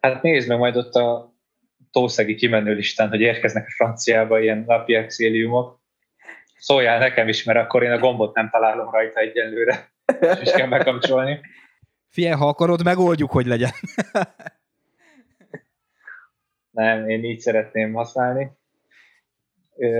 Hát 0.00 0.22
nézd 0.22 0.48
meg 0.48 0.58
majd 0.58 0.76
ott 0.76 0.94
a 0.94 1.34
tószegi 1.90 2.34
kimenő 2.34 2.74
listán, 2.74 3.08
hogy 3.08 3.20
érkeznek 3.20 3.66
a 3.66 3.70
franciába 3.70 4.40
ilyen 4.40 4.64
napi 4.66 4.94
exéliumok. 4.94 5.80
Szóljál 6.58 6.98
nekem 6.98 7.28
is, 7.28 7.44
mert 7.44 7.58
akkor 7.58 7.82
én 7.82 7.90
a 7.90 7.98
gombot 7.98 8.34
nem 8.34 8.50
találom 8.50 8.90
rajta 8.90 9.20
egyenlőre, 9.20 9.92
és 10.20 10.40
is 10.40 10.50
kell 10.50 10.66
megkapcsolni. 10.66 11.40
Figyelj, 12.08 12.34
ha 12.34 12.48
akarod, 12.48 12.84
megoldjuk, 12.84 13.30
hogy 13.30 13.46
legyen. 13.46 13.70
nem, 16.70 17.08
én 17.08 17.24
így 17.24 17.38
szeretném 17.38 17.92
használni. 17.92 18.50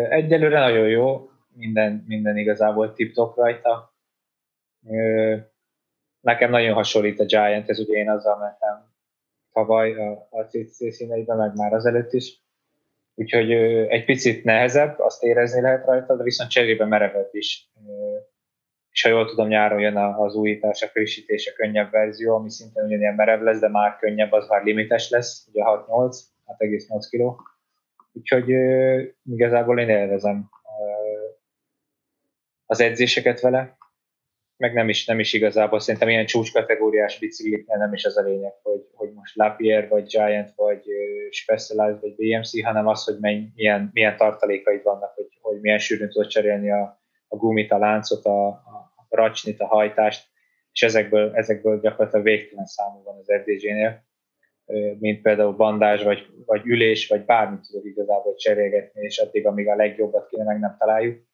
Egyelőre 0.08 0.58
nagyon 0.58 0.88
jó, 0.88 1.30
minden, 1.54 2.04
minden 2.06 2.36
igazából 2.36 2.92
tip-top 2.92 3.36
rajta. 3.36 3.94
Nekem 6.22 6.50
nagyon 6.50 6.74
hasonlít 6.74 7.20
a 7.20 7.24
Giant, 7.24 7.68
ez 7.68 7.78
ugye 7.78 7.98
én 7.98 8.10
azzal 8.10 8.38
mentem 8.38 8.90
tavaly 9.52 9.94
a, 9.94 10.26
a 10.30 10.42
CC 10.42 10.94
színeiben, 10.94 11.36
meg 11.36 11.54
már 11.54 11.72
azelőtt 11.72 12.12
is. 12.12 12.40
Úgyhogy 13.14 13.52
egy 13.88 14.04
picit 14.04 14.44
nehezebb, 14.44 14.98
azt 14.98 15.22
érezni 15.22 15.60
lehet 15.60 15.86
rajta, 15.86 16.16
de 16.16 16.22
viszont 16.22 16.50
cserébe 16.50 16.84
merevebb 16.84 17.28
is. 17.32 17.70
És 18.90 19.02
ha 19.02 19.08
jól 19.08 19.26
tudom, 19.26 19.48
nyáron 19.48 19.80
jön 19.80 19.96
az 19.96 20.34
újítás, 20.34 20.82
a 20.82 20.86
frissítés, 20.86 21.46
a 21.46 21.52
könnyebb 21.56 21.90
verzió, 21.90 22.34
ami 22.34 22.50
szintén 22.50 22.84
ugyanilyen 22.84 23.14
merev 23.14 23.42
lesz, 23.42 23.58
de 23.58 23.68
már 23.68 23.96
könnyebb, 23.96 24.32
az 24.32 24.48
már 24.48 24.62
limites 24.62 25.10
lesz, 25.10 25.46
ugye 25.48 25.62
6-8, 25.66 26.16
6,8 26.58 27.06
kg. 27.10 27.40
Úgyhogy 28.12 28.48
igazából 29.24 29.80
én 29.80 29.88
élvezem 29.88 30.50
az 32.66 32.80
edzéseket 32.80 33.40
vele, 33.40 33.76
meg 34.62 34.72
nem 34.72 34.88
is, 34.88 35.06
nem 35.06 35.18
is 35.18 35.32
igazából, 35.32 35.80
szerintem 35.80 36.08
ilyen 36.08 36.26
csúcskategóriás 36.26 37.18
bicikliknél 37.18 37.76
nem 37.76 37.92
is 37.92 38.04
az 38.04 38.16
a 38.16 38.22
lényeg, 38.22 38.52
hogy, 38.62 38.80
hogy 38.92 39.12
most 39.12 39.36
Lapierre, 39.36 39.88
vagy 39.88 40.06
Giant, 40.06 40.52
vagy 40.56 40.82
Specialized, 41.30 42.00
vagy 42.00 42.14
BMC, 42.14 42.64
hanem 42.64 42.86
az, 42.86 43.04
hogy 43.04 43.16
menny, 43.20 43.44
milyen, 43.54 43.90
milyen 43.92 44.16
tartalékaid 44.16 44.82
vannak, 44.82 45.14
hogy, 45.14 45.26
hogy 45.40 45.60
milyen 45.60 45.78
sűrűn 45.78 46.08
tudod 46.08 46.28
cserélni 46.28 46.70
a, 46.70 47.02
a 47.28 47.36
gumit, 47.36 47.72
a 47.72 47.78
láncot, 47.78 48.24
a, 48.24 48.46
a 48.46 49.06
racsnit, 49.08 49.60
a 49.60 49.66
hajtást, 49.66 50.28
és 50.72 50.82
ezekből, 50.82 51.34
ezekből 51.34 51.80
gyakorlatilag 51.80 52.24
végtelen 52.24 52.66
számú 52.66 53.02
van 53.02 53.18
az 53.18 53.32
FDG-nél, 53.40 54.04
mint 54.98 55.22
például 55.22 55.52
bandázs, 55.52 56.02
vagy, 56.02 56.26
vagy 56.46 56.62
ülés, 56.64 57.08
vagy 57.08 57.24
bármit 57.24 57.66
tudod 57.68 57.86
igazából 57.86 58.34
cserélgetni, 58.34 59.02
és 59.02 59.18
addig, 59.18 59.46
amíg 59.46 59.68
a 59.68 59.76
legjobbat 59.76 60.28
kéne, 60.28 60.44
meg 60.44 60.58
nem 60.58 60.76
találjuk 60.78 61.30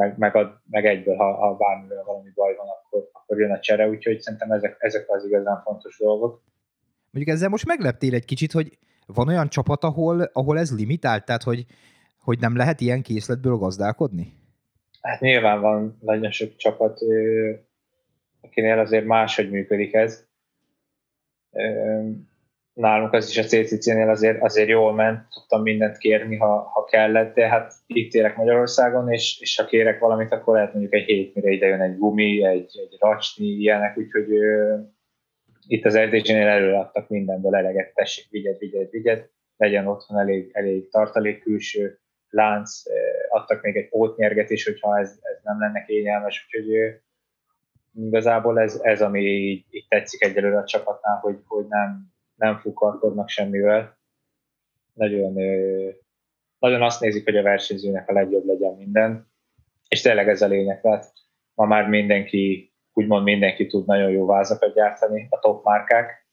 meg, 0.00 0.18
meg, 0.18 0.36
ad, 0.36 0.60
meg 0.70 0.86
egyből, 0.86 1.16
ha, 1.16 1.32
ha 1.34 1.56
bármivel 1.56 2.04
valami 2.04 2.30
baj 2.34 2.54
van, 2.56 2.66
akkor, 2.68 3.08
akkor 3.12 3.40
jön 3.40 3.50
a 3.50 3.60
csere, 3.60 3.88
úgyhogy 3.88 4.20
szerintem 4.20 4.50
ezek, 4.50 4.76
ezek 4.78 5.04
az 5.10 5.24
igazán 5.24 5.62
fontos 5.64 5.98
dolgok. 5.98 6.42
Mondjuk 7.10 7.36
ezzel 7.36 7.48
most 7.48 7.66
megleptél 7.66 8.14
egy 8.14 8.24
kicsit, 8.24 8.52
hogy 8.52 8.78
van 9.06 9.28
olyan 9.28 9.48
csapat, 9.48 9.84
ahol, 9.84 10.20
ahol 10.22 10.58
ez 10.58 10.76
limitált, 10.76 11.24
tehát 11.24 11.42
hogy, 11.42 11.66
hogy 12.18 12.38
nem 12.38 12.56
lehet 12.56 12.80
ilyen 12.80 13.02
készletből 13.02 13.56
gazdálkodni? 13.56 14.32
Hát 15.00 15.20
nyilván 15.20 15.60
van 15.60 15.98
nagyon 16.00 16.30
sok 16.30 16.56
csapat, 16.56 17.00
akinél 18.40 18.78
azért 18.78 19.04
máshogy 19.04 19.50
működik 19.50 19.94
ez 19.94 20.26
nálunk 22.74 23.12
az 23.12 23.28
is 23.28 23.38
a 23.38 23.42
CCC-nél 23.42 24.08
azért, 24.08 24.42
azért 24.42 24.68
jól 24.68 24.94
ment, 24.94 25.28
tudtam 25.28 25.62
mindent 25.62 25.98
kérni, 25.98 26.36
ha, 26.36 26.70
ha 26.72 26.84
kellett, 26.84 27.34
de 27.34 27.48
hát 27.48 27.72
itt 27.86 28.12
élek 28.12 28.36
Magyarországon, 28.36 29.12
és, 29.12 29.40
és 29.40 29.56
ha 29.56 29.64
kérek 29.64 29.98
valamit, 29.98 30.32
akkor 30.32 30.54
lehet 30.54 30.72
mondjuk 30.72 30.94
egy 30.94 31.04
hét, 31.04 31.34
mire 31.34 31.50
ide 31.50 31.66
jön 31.66 31.80
egy 31.80 31.98
gumi, 31.98 32.44
egy, 32.44 32.70
egy 32.74 32.96
racsni, 32.98 33.46
ilyenek, 33.46 33.98
úgyhogy 33.98 34.32
ö, 34.32 34.76
itt 35.66 35.84
az 35.84 35.98
RDG-nél 35.98 36.46
előadtak 36.46 37.08
mindenből 37.08 37.54
eleget, 37.54 37.94
tessék, 37.94 38.30
vigyed, 38.30 38.58
vigyed, 38.58 38.90
vigyed, 38.90 39.28
legyen 39.56 39.86
otthon 39.86 40.18
elég, 40.18 40.50
elég 40.52 40.90
tartalék 40.90 41.42
külső 41.42 41.98
lánc, 42.28 42.82
adtak 43.28 43.62
még 43.62 43.76
egy 43.76 43.88
pótnyerget 43.88 44.50
is, 44.50 44.64
hogyha 44.64 44.98
ez, 44.98 45.18
ez 45.22 45.40
nem 45.42 45.60
lenne 45.60 45.84
kényelmes, 45.84 46.46
úgyhogy 46.46 46.74
ö, 46.74 46.88
igazából 47.94 48.60
ez, 48.60 48.80
ez 48.82 49.02
ami 49.02 49.20
így, 49.20 49.64
így 49.70 49.86
tetszik 49.88 50.24
egyelőre 50.24 50.58
a 50.58 50.64
csapatnál, 50.64 51.16
hogy, 51.16 51.38
hogy 51.46 51.66
nem, 51.68 52.12
nem 52.40 52.58
fukarkodnak 52.58 53.28
semmivel. 53.28 53.98
Nagyon, 54.92 55.32
nagyon 56.58 56.82
azt 56.82 57.00
nézik, 57.00 57.24
hogy 57.24 57.36
a 57.36 57.42
versenyzőnek 57.42 58.08
a 58.08 58.12
legjobb 58.12 58.46
legyen 58.46 58.74
minden, 58.74 59.32
és 59.88 60.00
tényleg 60.00 60.28
ez 60.28 60.42
a 60.42 60.46
lényeg. 60.46 60.80
Tehát 60.80 61.12
ma 61.54 61.64
már 61.64 61.88
mindenki, 61.88 62.72
úgymond 62.92 63.24
mindenki 63.24 63.66
tud 63.66 63.86
nagyon 63.86 64.10
jó 64.10 64.26
vázakat 64.26 64.74
gyártani, 64.74 65.26
a 65.30 65.38
top 65.38 65.64
márkák, 65.64 66.28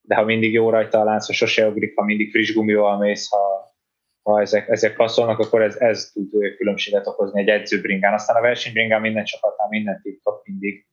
de 0.00 0.14
ha 0.14 0.24
mindig 0.24 0.52
jó 0.52 0.70
rajta 0.70 1.00
a 1.00 1.04
lánc, 1.04 1.32
sose 1.32 1.68
ugrik, 1.68 1.98
ha 1.98 2.04
mindig 2.04 2.30
friss 2.30 2.54
gumival 2.54 2.98
mész, 2.98 3.28
ha, 3.28 3.74
ha 4.22 4.40
ezek, 4.40 4.68
ezek 4.68 4.96
passzolnak, 4.96 5.38
akkor 5.38 5.62
ez, 5.62 5.76
ez 5.76 6.10
tud 6.12 6.30
különbséget 6.56 7.06
okozni 7.06 7.40
egy 7.40 7.48
edzőbringán. 7.48 8.12
Aztán 8.12 8.36
a 8.36 8.40
versenybringán 8.40 9.00
minden 9.00 9.24
csapatnál 9.24 9.68
minden 9.68 10.00
tip 10.02 10.20
mindig 10.42 10.86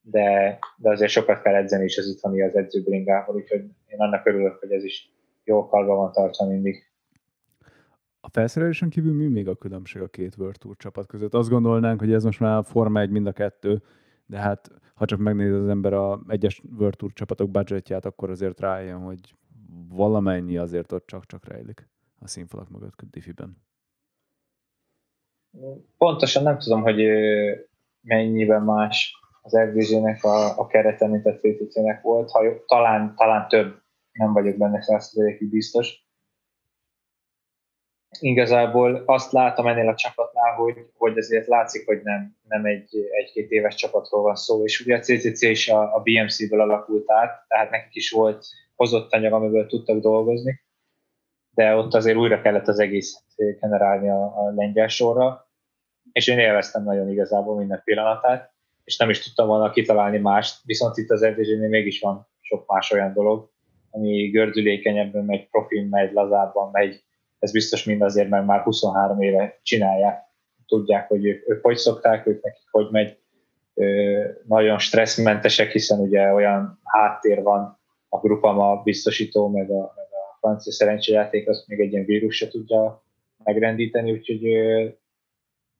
de, 0.00 0.58
de 0.76 0.90
azért 0.90 1.10
sokat 1.10 1.42
kell 1.42 1.54
edzeni 1.54 1.84
is 1.84 1.98
az 1.98 2.06
itthoni 2.06 2.42
az 2.42 2.56
edzőbringával, 2.56 3.34
úgyhogy 3.34 3.60
én 3.86 3.98
annak 3.98 4.26
örülök, 4.26 4.58
hogy 4.58 4.70
ez 4.70 4.84
is 4.84 5.12
jó 5.44 5.66
kalba 5.66 5.94
van 5.94 6.12
tartva 6.12 6.46
mindig. 6.46 6.84
A 8.20 8.28
felszerelésen 8.28 8.88
kívül 8.88 9.14
mi 9.14 9.26
még 9.26 9.48
a 9.48 9.54
különbség 9.54 10.02
a 10.02 10.08
két 10.08 10.36
World 10.36 10.58
Tour 10.58 10.76
csapat 10.76 11.06
között? 11.06 11.34
Azt 11.34 11.48
gondolnánk, 11.48 12.00
hogy 12.00 12.12
ez 12.12 12.24
most 12.24 12.40
már 12.40 12.64
Forma 12.64 13.00
1 13.00 13.10
mind 13.10 13.26
a 13.26 13.32
kettő, 13.32 13.82
de 14.26 14.38
hát 14.38 14.70
ha 14.94 15.04
csak 15.04 15.18
megnéz 15.18 15.52
az 15.52 15.68
ember 15.68 15.92
a 15.92 16.20
egyes 16.28 16.62
World 16.78 16.96
Tour 16.96 17.12
csapatok 17.12 17.50
budgetját, 17.50 18.04
akkor 18.04 18.30
azért 18.30 18.60
rájön, 18.60 18.98
hogy 18.98 19.34
valamennyi 19.88 20.56
azért 20.56 20.92
ott 20.92 21.06
csak-csak 21.06 21.48
rejlik 21.48 21.88
a 22.18 22.26
színfalak 22.26 22.70
mögött 22.70 23.00
diffiben. 23.10 23.56
Pontosan 25.98 26.42
nem 26.42 26.58
tudom, 26.58 26.82
hogy 26.82 27.02
mennyiben 28.00 28.62
más 28.62 29.19
az 29.40 29.58
FBG-nek 29.58 30.24
a, 30.24 30.58
a 30.58 30.66
kerete, 30.66 31.06
mint 31.06 31.26
a 31.26 31.34
CTC-nek 31.34 32.02
volt, 32.02 32.30
ha, 32.30 32.64
talán, 32.66 33.14
talán 33.16 33.48
több, 33.48 33.82
nem 34.12 34.32
vagyok 34.32 34.56
benne 34.56 34.82
százszerzelékig 34.82 35.50
biztos. 35.50 36.08
Igazából 38.18 39.02
azt 39.06 39.32
látom 39.32 39.66
ennél 39.66 39.88
a 39.88 39.94
csapatnál, 39.94 40.54
hogy, 40.54 40.86
hogy 40.96 41.18
azért 41.18 41.46
látszik, 41.46 41.86
hogy 41.86 42.00
nem, 42.02 42.36
nem 42.48 42.64
egy, 42.64 43.08
egy-két 43.10 43.50
éves 43.50 43.74
csapatról 43.74 44.22
van 44.22 44.36
szó, 44.36 44.64
és 44.64 44.80
ugye 44.80 44.96
a 44.96 45.00
CCC 45.00 45.42
is 45.42 45.68
a, 45.68 45.94
a 45.94 46.00
BMC-ből 46.02 46.60
alakult 46.60 47.10
át, 47.10 47.44
tehát 47.48 47.70
nekik 47.70 47.94
is 47.94 48.10
volt 48.10 48.46
hozott 48.76 49.12
anyag, 49.12 49.32
amiből 49.32 49.66
tudtak 49.66 49.98
dolgozni, 49.98 50.60
de 51.50 51.74
ott 51.76 51.94
azért 51.94 52.16
újra 52.16 52.40
kellett 52.40 52.68
az 52.68 52.78
egész 52.78 53.24
generálni 53.36 54.08
a, 54.08 54.22
a 54.22 54.52
lengyel 54.54 54.88
sorra, 54.88 55.50
és 56.12 56.28
én 56.28 56.38
élveztem 56.38 56.84
nagyon 56.84 57.08
igazából 57.08 57.56
minden 57.56 57.82
pillanatát 57.84 58.49
és 58.84 58.96
nem 58.96 59.10
is 59.10 59.22
tudtam 59.22 59.46
volna 59.46 59.70
kitalálni 59.70 60.18
mást, 60.18 60.60
viszont 60.64 60.96
itt 60.96 61.10
az 61.10 61.22
edzésnél 61.22 61.68
mégis 61.68 62.00
van 62.00 62.28
sok 62.40 62.66
más 62.66 62.90
olyan 62.90 63.12
dolog, 63.12 63.50
ami 63.90 64.28
gördülékenyebben 64.28 65.24
megy, 65.24 65.48
profin 65.48 65.86
megy, 65.86 66.12
lazábban 66.12 66.70
megy, 66.72 67.02
ez 67.38 67.52
biztos 67.52 67.84
mind 67.84 68.02
azért, 68.02 68.28
mert 68.28 68.46
már 68.46 68.60
23 68.60 69.20
éve 69.20 69.58
csinálják, 69.62 70.22
tudják, 70.66 71.08
hogy 71.08 71.24
ők, 71.24 71.50
ők 71.50 71.62
hogy 71.62 71.76
szokták, 71.76 72.26
ők 72.26 72.42
nekik 72.42 72.68
hogy 72.70 72.88
megy, 72.90 73.18
ö, 73.74 74.24
nagyon 74.46 74.78
stresszmentesek, 74.78 75.70
hiszen 75.70 75.98
ugye 75.98 76.32
olyan 76.32 76.80
háttér 76.84 77.42
van 77.42 77.78
a 78.08 78.18
grupama 78.18 78.82
biztosító, 78.82 79.48
meg 79.48 79.70
a, 79.70 79.92
meg 79.96 80.06
a 80.10 80.36
francia 80.40 80.72
szerencsejáték, 80.72 81.48
azt 81.48 81.66
még 81.66 81.80
egy 81.80 81.92
ilyen 81.92 82.04
vírus 82.04 82.36
se 82.36 82.48
tudja 82.48 83.04
megrendíteni, 83.44 84.12
úgyhogy 84.12 84.46
ö, 84.46 84.88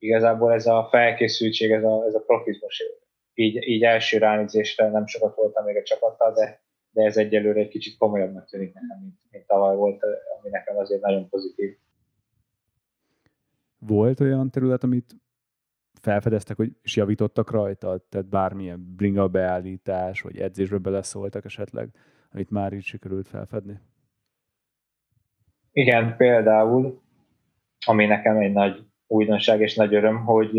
igazából 0.00 0.52
ez 0.52 0.66
a 0.66 0.88
felkészültség, 0.90 1.70
ez 1.70 1.84
a, 1.84 2.04
ez 2.06 2.14
a 2.14 2.20
profizmus 2.20 2.82
így, 3.34 3.68
így 3.68 3.82
első 3.82 4.18
ránézésre 4.18 4.90
nem 4.90 5.06
sokat 5.06 5.34
voltam 5.34 5.64
még 5.64 5.76
a 5.76 5.82
csapattal, 5.82 6.32
de, 6.32 6.62
de 6.90 7.04
ez 7.04 7.16
egyelőre 7.16 7.60
egy 7.60 7.68
kicsit 7.68 7.98
komolyabbnak 7.98 8.48
tűnik 8.48 8.74
nekem, 8.74 8.98
mint, 9.00 9.20
mint 9.30 9.46
tavaly 9.46 9.76
volt, 9.76 10.02
ami 10.38 10.50
nekem 10.50 10.76
azért 10.76 11.00
nagyon 11.00 11.28
pozitív. 11.28 11.76
Volt 13.78 14.20
olyan 14.20 14.50
terület, 14.50 14.82
amit 14.82 15.14
felfedeztek, 16.00 16.56
hogy 16.56 16.72
is 16.82 16.96
javítottak 16.96 17.50
rajta, 17.50 18.06
tehát 18.08 18.28
bármilyen 18.28 18.94
bringa 18.96 19.28
beállítás, 19.28 20.20
vagy 20.20 20.38
edzésbe 20.38 20.78
beleszóltak 20.78 21.44
esetleg, 21.44 21.88
amit 22.32 22.50
már 22.50 22.72
így 22.72 22.82
sikerült 22.82 23.28
felfedni? 23.28 23.80
Igen, 25.72 26.16
például, 26.16 27.00
ami 27.86 28.06
nekem 28.06 28.36
egy 28.36 28.52
nagy 28.52 28.89
újdonság 29.10 29.60
és 29.60 29.74
nagy 29.74 29.94
öröm, 29.94 30.24
hogy 30.24 30.52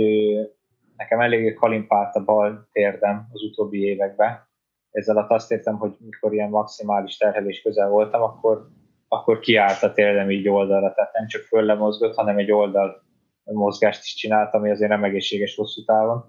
nekem 0.98 1.20
eléggé 1.20 1.54
kalimpált 1.54 2.16
a 2.16 2.24
bal 2.24 2.68
térdem 2.72 3.28
az 3.32 3.44
utóbbi 3.44 3.84
években. 3.84 4.50
Ezzel 4.92 5.26
azt 5.30 5.52
értem, 5.52 5.78
hogy 5.78 5.96
mikor 6.00 6.34
ilyen 6.34 6.50
maximális 6.50 7.18
terhelés 7.18 7.62
közel 7.62 7.90
voltam, 7.90 8.22
akkor, 8.22 8.68
akkor 9.08 9.40
kiállt 9.40 9.84
a 9.84 9.94
térdem 9.94 10.32
így 10.32 10.50
oldalra, 10.50 10.94
tehát 10.94 11.14
nem 11.14 11.28
csak 11.28 11.42
fölle 11.42 11.74
mozgott, 11.74 12.16
hanem 12.16 12.38
egy 12.38 12.52
oldal 12.52 13.04
mozgást 13.44 14.04
is 14.04 14.14
csinált, 14.14 14.54
ami 14.54 14.70
azért 14.70 14.90
nem 14.90 15.04
egészséges 15.04 15.56
hosszú 15.56 15.84
távon, 15.84 16.26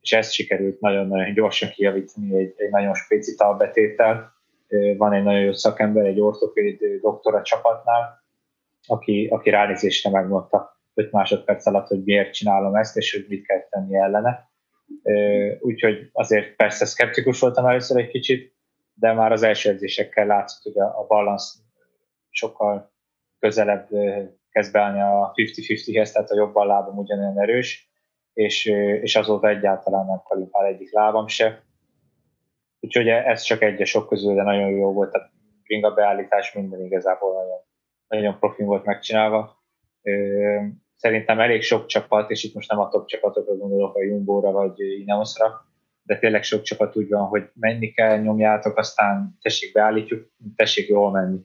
és 0.00 0.12
ezt 0.12 0.32
sikerült 0.32 0.80
nagyon-nagyon 0.80 1.34
gyorsan 1.34 1.68
kijavítani 1.68 2.38
egy, 2.38 2.54
egy 2.56 2.70
nagyon 2.70 2.94
spéci 2.94 3.34
talbetéttel. 3.34 4.32
Van 4.96 5.12
egy 5.12 5.22
nagyon 5.22 5.40
jó 5.40 5.52
szakember, 5.52 6.06
egy 6.06 6.20
ortopéd 6.20 6.78
doktor 7.00 7.34
a 7.34 7.42
csapatnál, 7.42 8.24
aki, 8.86 9.28
aki 9.32 9.50
ránézésre 9.50 10.10
megmondta 10.10 10.75
5 10.96 11.12
másodperc 11.12 11.66
alatt, 11.66 11.86
hogy 11.86 12.04
miért 12.04 12.32
csinálom 12.32 12.74
ezt, 12.74 12.96
és 12.96 13.12
hogy 13.12 13.26
mit 13.28 13.46
kell 13.46 13.68
tenni 13.68 13.96
ellene. 13.96 14.50
Úgyhogy 15.60 16.08
azért 16.12 16.56
persze 16.56 16.84
szkeptikus 16.84 17.40
voltam 17.40 17.66
először 17.66 17.98
egy 17.98 18.08
kicsit, 18.08 18.54
de 18.94 19.12
már 19.12 19.32
az 19.32 19.42
első 19.42 19.70
edzésekkel 19.70 20.26
látszott, 20.26 20.62
hogy 20.62 20.78
a, 20.78 21.00
a 21.00 21.06
balansz 21.06 21.58
sokkal 22.28 22.92
közelebb 23.38 23.88
kezd 24.50 24.72
beállni 24.72 25.00
a 25.00 25.32
50-50-hez, 25.34 26.12
tehát 26.12 26.30
a 26.30 26.36
jobban 26.36 26.66
lábam 26.66 26.98
ugyanolyan 26.98 27.40
erős, 27.40 27.90
és, 28.32 28.64
és 29.02 29.16
azóta 29.16 29.48
egyáltalán 29.48 30.06
nem 30.06 30.20
kalimpál 30.24 30.66
egyik 30.66 30.92
lábam 30.92 31.26
se. 31.26 31.64
Úgyhogy 32.80 33.08
ez 33.08 33.42
csak 33.42 33.62
egy 33.62 33.82
a 33.82 33.84
sok 33.84 34.08
közül, 34.08 34.34
de 34.34 34.42
nagyon 34.42 34.70
jó 34.70 34.92
volt. 34.92 35.14
A 35.14 35.30
bringa 35.62 35.94
beállítás 35.94 36.52
minden 36.52 36.80
igazából 36.80 37.32
nagyon, 37.34 37.58
nagyon 38.08 38.38
profin 38.38 38.66
volt 38.66 38.84
megcsinálva. 38.84 39.64
Szerintem 40.96 41.40
elég 41.40 41.62
sok 41.62 41.86
csapat, 41.86 42.30
és 42.30 42.44
itt 42.44 42.54
most 42.54 42.70
nem 42.70 42.78
a 42.78 42.88
top 42.88 43.06
csapatokra 43.06 43.56
gondolok, 43.56 43.96
a 43.96 44.02
Jumbo-ra 44.02 44.50
vagy 44.50 44.80
Ineosra, 44.80 45.66
de 46.02 46.18
tényleg 46.18 46.42
sok 46.42 46.62
csapat 46.62 46.96
úgy 46.96 47.08
van, 47.08 47.26
hogy 47.26 47.50
menni 47.54 47.92
kell, 47.92 48.18
nyomjátok, 48.18 48.78
aztán 48.78 49.36
tessék 49.40 49.72
beállítjuk, 49.72 50.30
tessék 50.56 50.88
jól 50.88 51.10
menni. 51.10 51.38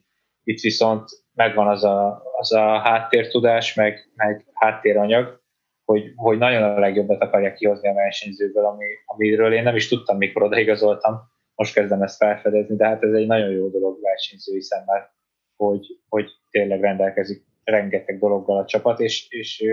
Itt 0.43 0.59
viszont 0.59 1.09
megvan 1.33 1.67
az 1.67 1.83
a, 1.83 2.23
az 2.37 2.53
a 2.53 2.79
háttértudás, 2.79 3.73
meg, 3.73 4.11
meg 4.15 4.45
háttéranyag, 4.53 5.41
hogy, 5.85 6.11
hogy 6.15 6.37
nagyon 6.37 6.63
a 6.63 6.79
legjobbat 6.79 7.21
akarják 7.21 7.55
kihozni 7.55 7.89
a 7.89 7.93
versenyzőből, 7.93 8.65
ami, 8.65 8.85
amiről 9.05 9.53
én 9.53 9.63
nem 9.63 9.75
is 9.75 9.87
tudtam, 9.87 10.17
mikor 10.17 10.43
odaigazoltam. 10.43 11.19
Most 11.55 11.73
kezdem 11.73 12.01
ezt 12.01 12.17
felfedezni, 12.17 12.75
de 12.75 12.85
hát 12.85 13.03
ez 13.03 13.13
egy 13.13 13.27
nagyon 13.27 13.49
jó 13.49 13.69
dolog 13.69 14.01
versenyzői 14.01 14.61
szemmel, 14.61 15.13
hogy, 15.55 15.85
hogy 16.09 16.31
tényleg 16.49 16.81
rendelkezik 16.81 17.45
rengeteg 17.63 18.19
dologgal 18.19 18.57
a 18.57 18.65
csapat, 18.65 18.99
és, 18.99 19.29
és 19.29 19.63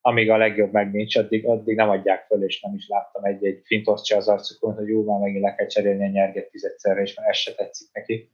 amíg 0.00 0.30
a 0.30 0.36
legjobb 0.36 0.72
meg 0.72 0.90
nincs, 0.92 1.16
addig, 1.16 1.46
addig 1.46 1.76
nem 1.76 1.88
adják 1.88 2.26
föl, 2.26 2.44
és 2.44 2.60
nem 2.60 2.74
is 2.74 2.88
láttam 2.88 3.24
egy-egy 3.24 3.60
fintost 3.64 4.04
se 4.04 4.16
az 4.16 4.28
arcukon, 4.28 4.74
hogy 4.74 4.88
jó, 4.88 5.04
már 5.04 5.20
megint 5.20 5.42
le 5.42 5.54
kell 5.54 5.66
cserélni 5.66 6.04
a 6.04 6.10
nyerget 6.10 6.50
tízeszerre, 6.50 7.00
és 7.00 7.14
már 7.14 7.28
ez 7.28 7.36
se 7.36 7.54
tetszik 7.54 7.88
neki. 7.92 8.30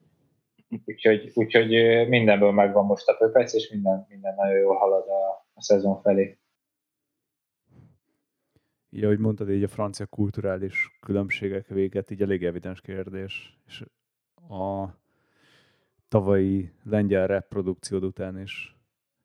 Úgyhogy, 0.84 1.30
úgyhogy 1.34 1.68
mindenből 2.08 2.52
megvan 2.52 2.84
most 2.84 3.08
a 3.08 3.16
pöpec, 3.16 3.54
és 3.54 3.70
minden, 3.70 4.06
minden 4.08 4.34
nagyon 4.34 4.58
jól 4.58 4.76
halad 4.76 5.08
a, 5.08 5.46
a 5.54 5.62
szezon 5.62 6.00
felé. 6.02 6.38
Így, 8.90 9.04
ahogy 9.04 9.18
mondtad, 9.18 9.50
így 9.50 9.62
a 9.62 9.68
francia 9.68 10.06
kulturális 10.06 10.96
különbségek 11.00 11.66
véget, 11.66 12.10
így 12.10 12.22
elég 12.22 12.44
evidens 12.44 12.80
kérdés. 12.80 13.58
És 13.66 13.84
a 14.48 14.84
tavalyi 16.14 16.72
lengyel 16.84 17.26
rap 17.26 17.54
után 17.90 18.38
is 18.38 18.76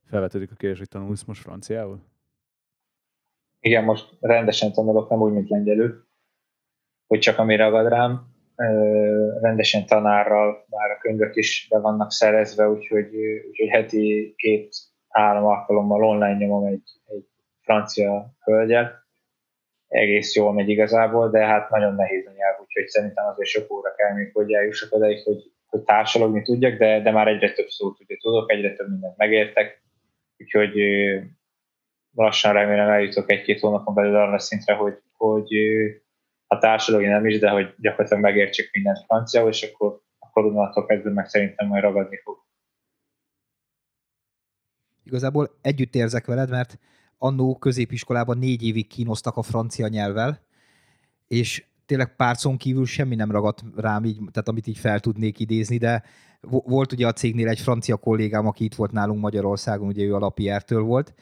felvetődik 0.05 0.51
a 0.51 0.55
kérdés, 0.55 0.77
hogy 0.77 0.87
tanulsz 0.87 1.23
most 1.23 1.41
franciául? 1.41 1.99
Igen, 3.59 3.83
most 3.83 4.17
rendesen 4.19 4.71
tanulok, 4.71 5.09
nem 5.09 5.21
úgy, 5.21 5.33
mint 5.33 5.49
lengyelül, 5.49 6.07
hogy 7.07 7.19
csak 7.19 7.37
ami 7.37 7.55
ragad 7.55 7.87
rám. 7.87 8.27
Rendesen 9.41 9.85
tanárral 9.85 10.65
már 10.69 10.89
a 10.91 10.97
könyvek 10.97 11.35
is 11.35 11.67
be 11.69 11.79
vannak 11.79 12.11
szerezve, 12.11 12.69
úgyhogy, 12.69 13.15
úgyhogy 13.47 13.69
heti 13.69 14.33
két-három 14.37 15.45
alkalommal 15.45 16.03
online 16.03 16.37
nyomom 16.37 16.65
egy, 16.65 17.01
egy 17.05 17.27
francia 17.61 18.33
hölgyet. 18.43 18.93
Egész 19.87 20.35
jól 20.35 20.53
megy 20.53 20.69
igazából, 20.69 21.29
de 21.29 21.45
hát 21.45 21.69
nagyon 21.69 21.95
nehéz 21.95 22.27
a 22.27 22.31
nyelv, 22.31 22.59
úgyhogy 22.61 22.87
szerintem 22.87 23.25
azért 23.25 23.49
sok 23.49 23.71
óra 23.71 23.95
kell 23.95 24.13
még, 24.13 24.33
hogy 24.33 24.53
eljussak 24.53 24.93
odaig, 24.93 25.23
hogy 25.23 25.51
hogy 25.70 25.82
társalogni 25.82 26.41
tudjak, 26.41 26.78
de, 26.78 27.01
de 27.01 27.11
már 27.11 27.28
egyre 27.28 27.51
több 27.51 27.67
szót 27.67 27.99
ugye 27.99 28.15
tudok, 28.17 28.51
egyre 28.51 28.74
több 28.74 28.89
mindent 28.89 29.17
megértek, 29.17 29.84
úgyhogy 30.38 30.74
lassan 32.13 32.53
remélem 32.53 32.89
eljutok 32.89 33.32
egy-két 33.32 33.59
hónapon 33.59 33.93
belül 33.93 34.15
arra 34.15 34.34
a 34.34 34.39
szintre, 34.39 34.74
hogy, 34.74 34.93
hogy 35.17 35.53
a 36.47 36.57
társadalmi 36.57 37.07
nem 37.07 37.26
is, 37.26 37.39
de 37.39 37.49
hogy 37.49 37.74
gyakorlatilag 37.78 38.24
megértsek 38.24 38.70
mindent 38.72 39.05
franciául, 39.05 39.49
és 39.49 39.63
akkor, 39.63 40.01
akkor 40.20 40.45
onnantól 40.45 40.86
kezdve 40.86 41.09
meg 41.11 41.28
szerintem 41.28 41.67
majd 41.67 41.84
ragadni 41.84 42.17
fog. 42.24 42.38
Igazából 45.03 45.49
együtt 45.61 45.95
érzek 45.95 46.26
veled, 46.26 46.49
mert 46.49 46.80
annó 47.17 47.57
középiskolában 47.57 48.38
négy 48.38 48.63
évig 48.63 48.88
kínoztak 48.88 49.38
a 49.38 49.41
francia 49.41 49.88
nyelvvel, 49.88 50.41
és 51.28 51.65
tényleg 51.89 52.15
párcon 52.15 52.57
kívül 52.57 52.85
semmi 52.85 53.15
nem 53.15 53.31
ragadt 53.31 53.63
rám, 53.75 54.05
így, 54.05 54.17
tehát 54.31 54.47
amit 54.47 54.67
így 54.67 54.77
fel 54.77 54.99
tudnék 54.99 55.39
idézni, 55.39 55.77
de 55.77 56.03
volt 56.41 56.91
ugye 56.91 57.07
a 57.07 57.13
cégnél 57.13 57.47
egy 57.47 57.59
francia 57.59 57.97
kollégám, 57.97 58.47
aki 58.47 58.63
itt 58.63 58.75
volt 58.75 58.91
nálunk 58.91 59.21
Magyarországon, 59.21 59.87
ugye 59.87 60.03
ő 60.03 60.15
a 60.15 60.19
Lapiertől 60.19 60.81
volt, 60.81 61.13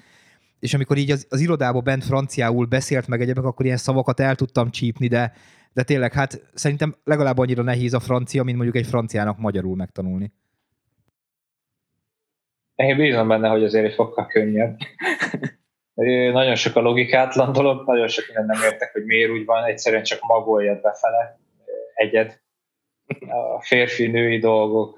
és 0.60 0.74
amikor 0.74 0.98
így 0.98 1.12
az, 1.12 1.28
az 1.30 1.40
irodába 1.40 1.82
bent 1.82 2.04
franciául 2.04 2.66
beszélt 2.66 3.08
meg 3.08 3.22
egyebek, 3.22 3.44
akkor 3.44 3.66
ilyen 3.66 3.78
szavakat 3.78 4.20
el 4.20 4.36
tudtam 4.36 4.70
csípni, 4.70 5.08
de, 5.08 5.34
de 5.74 5.84
tényleg, 5.84 6.14
hát 6.14 6.50
szerintem 6.54 6.96
legalább 7.04 7.38
annyira 7.38 7.64
nehéz 7.64 7.94
a 7.94 8.00
francia, 8.00 8.44
mint 8.44 8.58
mondjuk 8.58 8.78
egy 8.78 8.90
franciának 8.90 9.38
magyarul 9.38 9.76
megtanulni. 9.76 10.32
Én 12.76 12.98
bízom 12.98 13.28
benne, 13.28 13.48
hogy 13.48 13.64
azért 13.64 13.86
egy 13.86 13.94
fokkal 13.94 14.26
könnyebb. 14.26 14.78
Nagyon 16.32 16.56
sok 16.56 16.76
a 16.76 16.80
logikátlan 16.80 17.52
dolog, 17.52 17.88
nagyon 17.88 18.08
sok 18.08 18.26
minden 18.28 18.46
nem 18.46 18.72
értek, 18.72 18.92
hogy 18.92 19.06
miért 19.06 19.32
úgy 19.32 19.46
van, 19.46 19.64
egyszerűen 19.64 20.04
csak 20.04 20.20
magoljad 20.22 20.82
befele 20.82 21.40
egyed. 21.94 22.40
A 23.30 23.62
férfi-női 23.62 24.40
dolgok, 24.40 24.98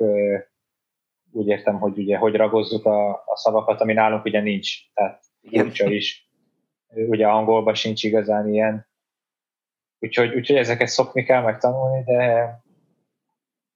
úgy 1.32 1.48
értem, 1.48 1.80
hogy 1.80 1.98
ugye 1.98 2.18
hogy 2.18 2.36
ragozzuk 2.36 2.86
a, 2.86 3.10
a 3.10 3.36
szavakat, 3.36 3.82
ami 3.82 3.94
nálunk 3.94 4.26
ugye 4.26 4.42
nincs, 4.42 4.94
tehát 4.94 5.24
furcsa 5.50 5.90
is. 5.90 6.30
Ugye 6.88 7.28
angolban 7.28 7.74
sincs 7.74 8.04
igazán 8.04 8.54
ilyen. 8.54 8.88
Úgyhogy, 10.00 10.36
úgyhogy 10.36 10.58
ezeket 10.58 10.88
szokni 10.88 11.24
kell 11.24 11.42
megtanulni, 11.42 12.04
de 12.04 12.24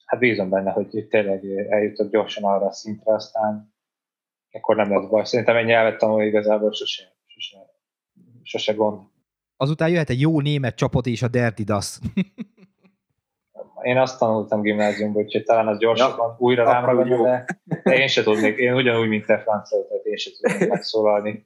hát 0.05 0.19
bízom 0.19 0.49
benne, 0.49 0.71
hogy 0.71 1.07
tényleg 1.09 1.45
eljutok 1.69 2.11
gyorsan 2.11 2.43
arra 2.43 2.65
a 2.65 2.71
szintre, 2.71 3.13
aztán 3.13 3.73
akkor 4.51 4.75
nem 4.75 4.93
lesz 4.93 5.09
baj. 5.09 5.25
Szerintem 5.25 5.55
egy 5.55 5.65
nyelvet 5.65 5.97
tanulni 5.97 6.25
igazából 6.25 6.73
sose, 6.73 7.12
sose, 7.43 7.65
sose 8.43 8.73
gond. 8.73 9.01
Azután 9.57 9.89
jöhet 9.89 10.09
egy 10.09 10.21
jó 10.21 10.41
német 10.41 10.75
csapat 10.75 11.05
és 11.05 11.21
a 11.21 11.27
Dirty 11.27 11.63
Das. 11.63 11.97
Én 13.81 13.97
azt 13.97 14.19
tanultam 14.19 14.61
gimnáziumban, 14.61 15.23
úgyhogy 15.23 15.43
talán 15.43 15.67
az 15.67 15.77
gyorsabban 15.77 16.29
ja, 16.29 16.35
újra 16.37 16.63
rám 16.63 16.85
ragadja, 16.85 17.21
de, 17.21 17.45
de 17.83 17.97
én 17.97 18.07
se 18.07 18.23
tudnék, 18.23 18.57
én 18.57 18.73
ugyanúgy, 18.73 19.07
mint 19.07 19.25
te 19.25 19.39
francia, 19.39 19.87
tehát 19.87 20.05
én 20.05 20.15
se 20.15 20.29
tudnék 20.31 20.69
megszólalni. 20.69 21.45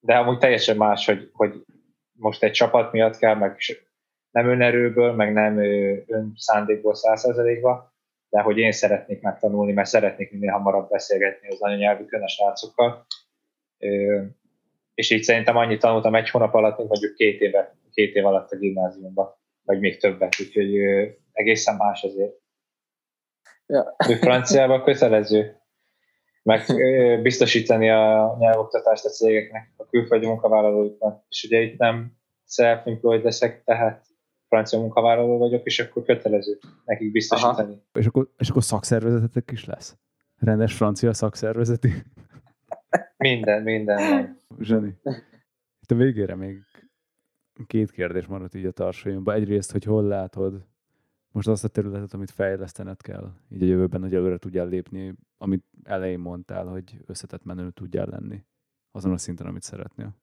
De 0.00 0.16
amúgy 0.16 0.38
teljesen 0.38 0.76
más, 0.76 1.06
hogy, 1.06 1.30
hogy 1.32 1.64
most 2.12 2.42
egy 2.42 2.50
csapat 2.50 2.92
miatt 2.92 3.16
kell, 3.16 3.34
meg 3.34 3.56
nem 4.30 4.48
önerőből, 4.48 5.12
meg 5.12 5.32
nem 5.32 5.58
ön 6.06 6.32
szándékból 6.36 6.94
százszerzelékba, 6.94 7.92
de 8.28 8.40
hogy 8.40 8.58
én 8.58 8.72
szeretnék 8.72 9.20
megtanulni, 9.20 9.72
mert 9.72 9.88
szeretnék 9.88 10.32
minél 10.32 10.52
hamarabb 10.52 10.90
beszélgetni 10.90 11.48
az 11.48 11.62
anyanyelvükön 11.62 12.22
a 12.22 12.28
srácokkal. 12.28 13.06
És 14.94 15.10
így 15.10 15.22
szerintem 15.22 15.56
annyit 15.56 15.80
tanultam 15.80 16.14
egy 16.14 16.30
hónap 16.30 16.54
alatt, 16.54 16.76
mint 16.76 16.88
mondjuk 16.88 17.14
két, 17.14 17.40
éve, 17.40 17.76
két 17.92 18.14
év 18.14 18.26
alatt 18.26 18.50
a 18.50 18.56
gimnáziumban, 18.56 19.34
vagy 19.64 19.80
még 19.80 20.00
többet, 20.00 20.34
úgyhogy 20.40 20.76
egészen 21.32 21.76
más 21.76 22.02
azért. 22.02 22.42
Ja. 23.66 23.96
Franciában 24.20 24.82
kötelező 24.82 25.58
meg 26.42 26.64
biztosítani 27.22 27.90
a 27.90 28.36
nyelvoktatást 28.38 29.04
a 29.04 29.08
cégeknek, 29.08 29.72
a 29.76 29.86
külföldi 29.86 30.26
munkavállalóiknak, 30.26 31.24
és 31.28 31.44
ugye 31.44 31.60
itt 31.60 31.78
nem 31.78 32.12
self-employed 32.46 33.24
leszek, 33.24 33.64
tehát 33.64 34.06
francia 34.48 34.78
munkavállaló 34.78 35.38
vagyok, 35.38 35.64
és 35.64 35.78
akkor 35.78 36.04
kötelező 36.04 36.58
nekik 36.84 37.12
biztosítani. 37.12 37.82
És 37.92 38.06
akkor, 38.06 38.28
és 38.38 38.48
akkor 38.48 38.62
szakszervezetek 38.62 39.50
is 39.52 39.64
lesz? 39.64 39.96
Rendes 40.38 40.74
francia 40.74 41.12
szakszervezeti? 41.12 41.92
Minden, 43.16 43.62
minden. 43.62 44.40
Zseni. 44.60 44.98
Itt 45.80 45.90
a 45.90 45.94
végére 45.94 46.34
még 46.34 46.62
két 47.66 47.90
kérdés 47.90 48.26
maradt 48.26 48.54
így 48.54 48.66
a 48.66 48.70
tarsolyomban. 48.70 49.34
Egyrészt, 49.34 49.72
hogy 49.72 49.84
hol 49.84 50.04
látod 50.04 50.64
most 51.34 51.48
azt 51.48 51.64
a 51.64 51.68
területet, 51.68 52.12
amit 52.12 52.30
fejlesztened 52.30 53.02
kell, 53.02 53.32
így 53.50 53.62
a 53.62 53.66
jövőben, 53.66 54.00
hogy 54.00 54.14
előre 54.14 54.36
tudjál 54.36 54.68
lépni, 54.68 55.14
amit 55.38 55.64
elején 55.84 56.18
mondtál, 56.18 56.66
hogy 56.66 56.98
összetett 57.06 57.44
menő 57.44 57.70
tudjál 57.70 58.06
lenni. 58.06 58.44
azon 58.92 59.12
a 59.12 59.18
szinten, 59.18 59.46
amit 59.46 59.62
szeretnél? 59.62 60.16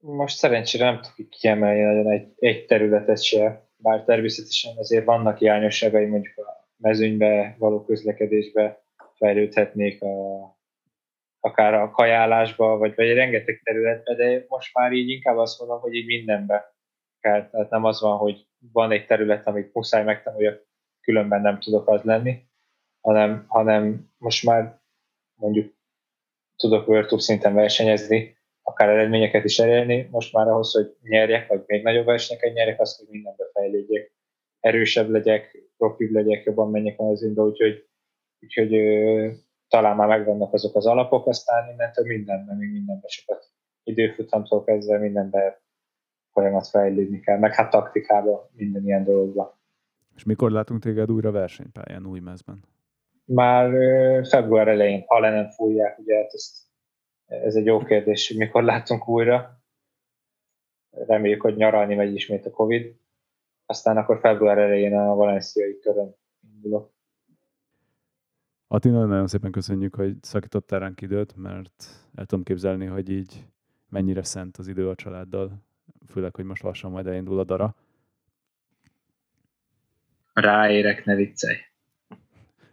Most 0.00 0.36
szerencsére 0.36 0.84
nem 0.84 1.00
tudok 1.00 1.30
kiemelni 1.30 1.80
nagyon 1.80 2.10
egy, 2.12 2.32
egy 2.36 2.66
területet 2.66 3.22
se, 3.22 3.68
bár 3.76 4.04
természetesen 4.04 4.76
azért 4.76 5.04
vannak 5.04 5.38
hiányosságai, 5.38 6.06
mondjuk 6.06 6.38
a 6.38 6.68
mezőnybe 6.76 7.56
való 7.58 7.84
közlekedésbe 7.84 8.84
fejlődhetnék 9.20 10.02
a, 10.02 10.44
akár 11.40 11.74
a 11.74 11.90
kajálásba, 11.90 12.76
vagy, 12.76 12.94
vagy 12.94 13.12
rengeteg 13.12 13.60
területbe, 13.64 14.14
de 14.14 14.44
most 14.48 14.74
már 14.74 14.92
így 14.92 15.08
inkább 15.08 15.36
azt 15.36 15.58
mondom, 15.58 15.80
hogy 15.80 15.94
így 15.94 16.06
mindenbe 16.06 16.74
kell. 17.20 17.48
Tehát 17.50 17.70
nem 17.70 17.84
az 17.84 18.00
van, 18.00 18.16
hogy 18.16 18.46
van 18.72 18.90
egy 18.90 19.06
terület, 19.06 19.46
amit 19.46 19.74
muszáj 19.74 20.04
megtanuljak, 20.04 20.68
különben 21.00 21.40
nem 21.40 21.58
tudok 21.58 21.88
az 21.88 22.02
lenni, 22.02 22.48
hanem, 23.00 23.44
hanem 23.48 24.10
most 24.18 24.44
már 24.44 24.80
mondjuk 25.34 25.74
tudok 26.56 26.88
World 26.88 27.20
szinten 27.20 27.54
versenyezni, 27.54 28.36
akár 28.62 28.88
eredményeket 28.88 29.44
is 29.44 29.58
elérni, 29.58 30.08
most 30.10 30.32
már 30.32 30.48
ahhoz, 30.48 30.72
hogy 30.72 30.96
nyerjek, 31.02 31.48
vagy 31.48 31.62
még 31.66 31.82
nagyobb 31.82 32.04
versenyeket 32.04 32.52
nyerjek, 32.52 32.80
azt, 32.80 32.98
hogy 32.98 33.06
mindenbe 33.10 33.44
fejlődjek, 33.52 34.12
erősebb 34.60 35.08
legyek, 35.08 35.58
profibb 35.76 36.10
legyek, 36.10 36.44
jobban 36.44 36.70
menjek 36.70 36.98
a 36.98 37.08
mezőnybe, 37.08 37.42
úgyhogy, 37.42 37.89
úgyhogy 38.40 38.70
talán 39.68 39.96
már 39.96 40.08
megvannak 40.08 40.52
azok 40.52 40.76
az 40.76 40.86
alapok, 40.86 41.26
aztán 41.26 41.72
innentől 41.72 42.06
mindenben, 42.06 42.56
még 42.56 42.70
mindenben 42.72 43.08
sokat 43.08 43.50
időfutamtól 43.82 44.64
kezdve 44.64 44.98
mindenben 44.98 45.54
folyamat 46.32 46.68
fejlődni 46.68 47.20
kell, 47.20 47.38
meg 47.38 47.54
hát 47.54 47.70
taktikában, 47.70 48.40
minden 48.52 48.84
ilyen 48.84 49.04
dologban. 49.04 49.52
És 50.16 50.24
mikor 50.24 50.50
látunk 50.50 50.82
téged 50.82 51.10
újra 51.10 51.30
versenypályán, 51.30 52.06
új 52.06 52.20
mezben? 52.20 52.64
Már 53.24 53.70
február 54.26 54.68
elején, 54.68 55.04
ha 55.06 55.18
le 55.18 55.30
nem 55.30 55.50
fújják, 55.50 55.98
ugye 55.98 56.16
hát 56.16 56.32
ezt 56.32 56.68
ez 57.30 57.54
egy 57.54 57.64
jó 57.64 57.78
kérdés, 57.78 58.28
hogy 58.28 58.36
mikor 58.36 58.62
látunk 58.62 59.08
újra. 59.08 59.62
Reméljük, 60.90 61.40
hogy 61.40 61.56
nyaralni 61.56 61.94
megy 61.94 62.14
ismét 62.14 62.46
a 62.46 62.50
Covid. 62.50 62.94
Aztán 63.66 63.96
akkor 63.96 64.18
február 64.18 64.58
elején 64.58 64.96
a 64.96 65.14
valenciai 65.14 65.78
körön 65.78 66.14
indulok. 66.54 66.92
Attila, 68.72 69.04
nagyon 69.04 69.26
szépen 69.26 69.50
köszönjük, 69.50 69.94
hogy 69.94 70.16
szakítottál 70.20 70.80
ránk 70.80 71.00
időt, 71.00 71.36
mert 71.36 71.84
el 72.14 72.26
tudom 72.26 72.44
képzelni, 72.44 72.86
hogy 72.86 73.10
így 73.10 73.46
mennyire 73.88 74.22
szent 74.22 74.56
az 74.56 74.68
idő 74.68 74.88
a 74.88 74.94
családdal, 74.94 75.62
főleg, 76.06 76.34
hogy 76.34 76.44
most 76.44 76.62
lassan 76.62 76.90
majd 76.90 77.06
elindul 77.06 77.38
a 77.38 77.44
dara. 77.44 77.74
Ráérek, 80.32 81.04
ne 81.04 81.14
viccelj. 81.14 81.56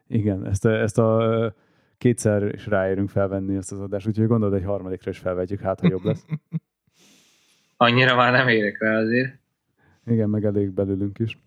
Igen, 0.07 0.45
ezt 0.45 0.65
a, 0.65 0.69
ezt 0.69 0.97
a 0.97 1.53
kétszer 1.97 2.53
is 2.53 2.67
ráérünk 2.67 3.09
felvenni 3.09 3.55
ezt 3.55 3.71
az 3.71 3.79
adást, 3.79 4.07
úgyhogy 4.07 4.27
gondolod, 4.27 4.59
egy 4.59 4.65
harmadikra 4.65 5.11
is 5.11 5.17
felvetjük, 5.17 5.59
hát 5.59 5.79
ha 5.79 5.87
jobb 5.87 6.03
lesz. 6.03 6.25
Annyira 7.77 8.15
már 8.15 8.31
nem 8.31 8.47
érek 8.47 8.81
rá 8.81 8.97
azért. 8.97 9.39
Igen, 10.05 10.29
meg 10.29 10.45
elég 10.45 10.71
belőlünk 10.71 11.19
is. 11.19 11.37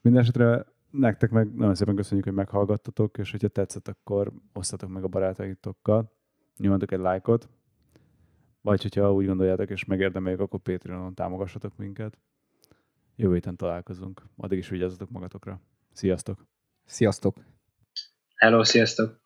Mindenesetre 0.00 0.71
nektek 0.92 1.30
meg 1.30 1.54
nagyon 1.54 1.74
szépen 1.74 1.96
köszönjük, 1.96 2.26
hogy 2.26 2.34
meghallgattatok, 2.34 3.18
és 3.18 3.30
hogyha 3.30 3.48
tetszett, 3.48 3.88
akkor 3.88 4.32
osztatok 4.52 4.90
meg 4.90 5.04
a 5.04 5.08
barátaitokkal, 5.08 6.12
nyomjatok 6.56 6.92
egy 6.92 6.98
lájkot, 6.98 7.48
vagy 8.60 8.82
hogyha 8.82 9.12
úgy 9.12 9.26
gondoljátok, 9.26 9.70
és 9.70 9.84
megérdemeljük, 9.84 10.40
akkor 10.40 10.60
Patreonon 10.60 11.14
támogassatok 11.14 11.76
minket. 11.76 12.18
Jövő 13.16 13.34
héten 13.34 13.56
találkozunk. 13.56 14.22
Addig 14.36 14.58
is 14.58 14.68
vigyázzatok 14.68 15.10
magatokra. 15.10 15.60
Sziasztok! 15.92 16.46
Sziasztok! 16.84 17.36
Hello, 18.34 18.64
sziasztok! 18.64 19.21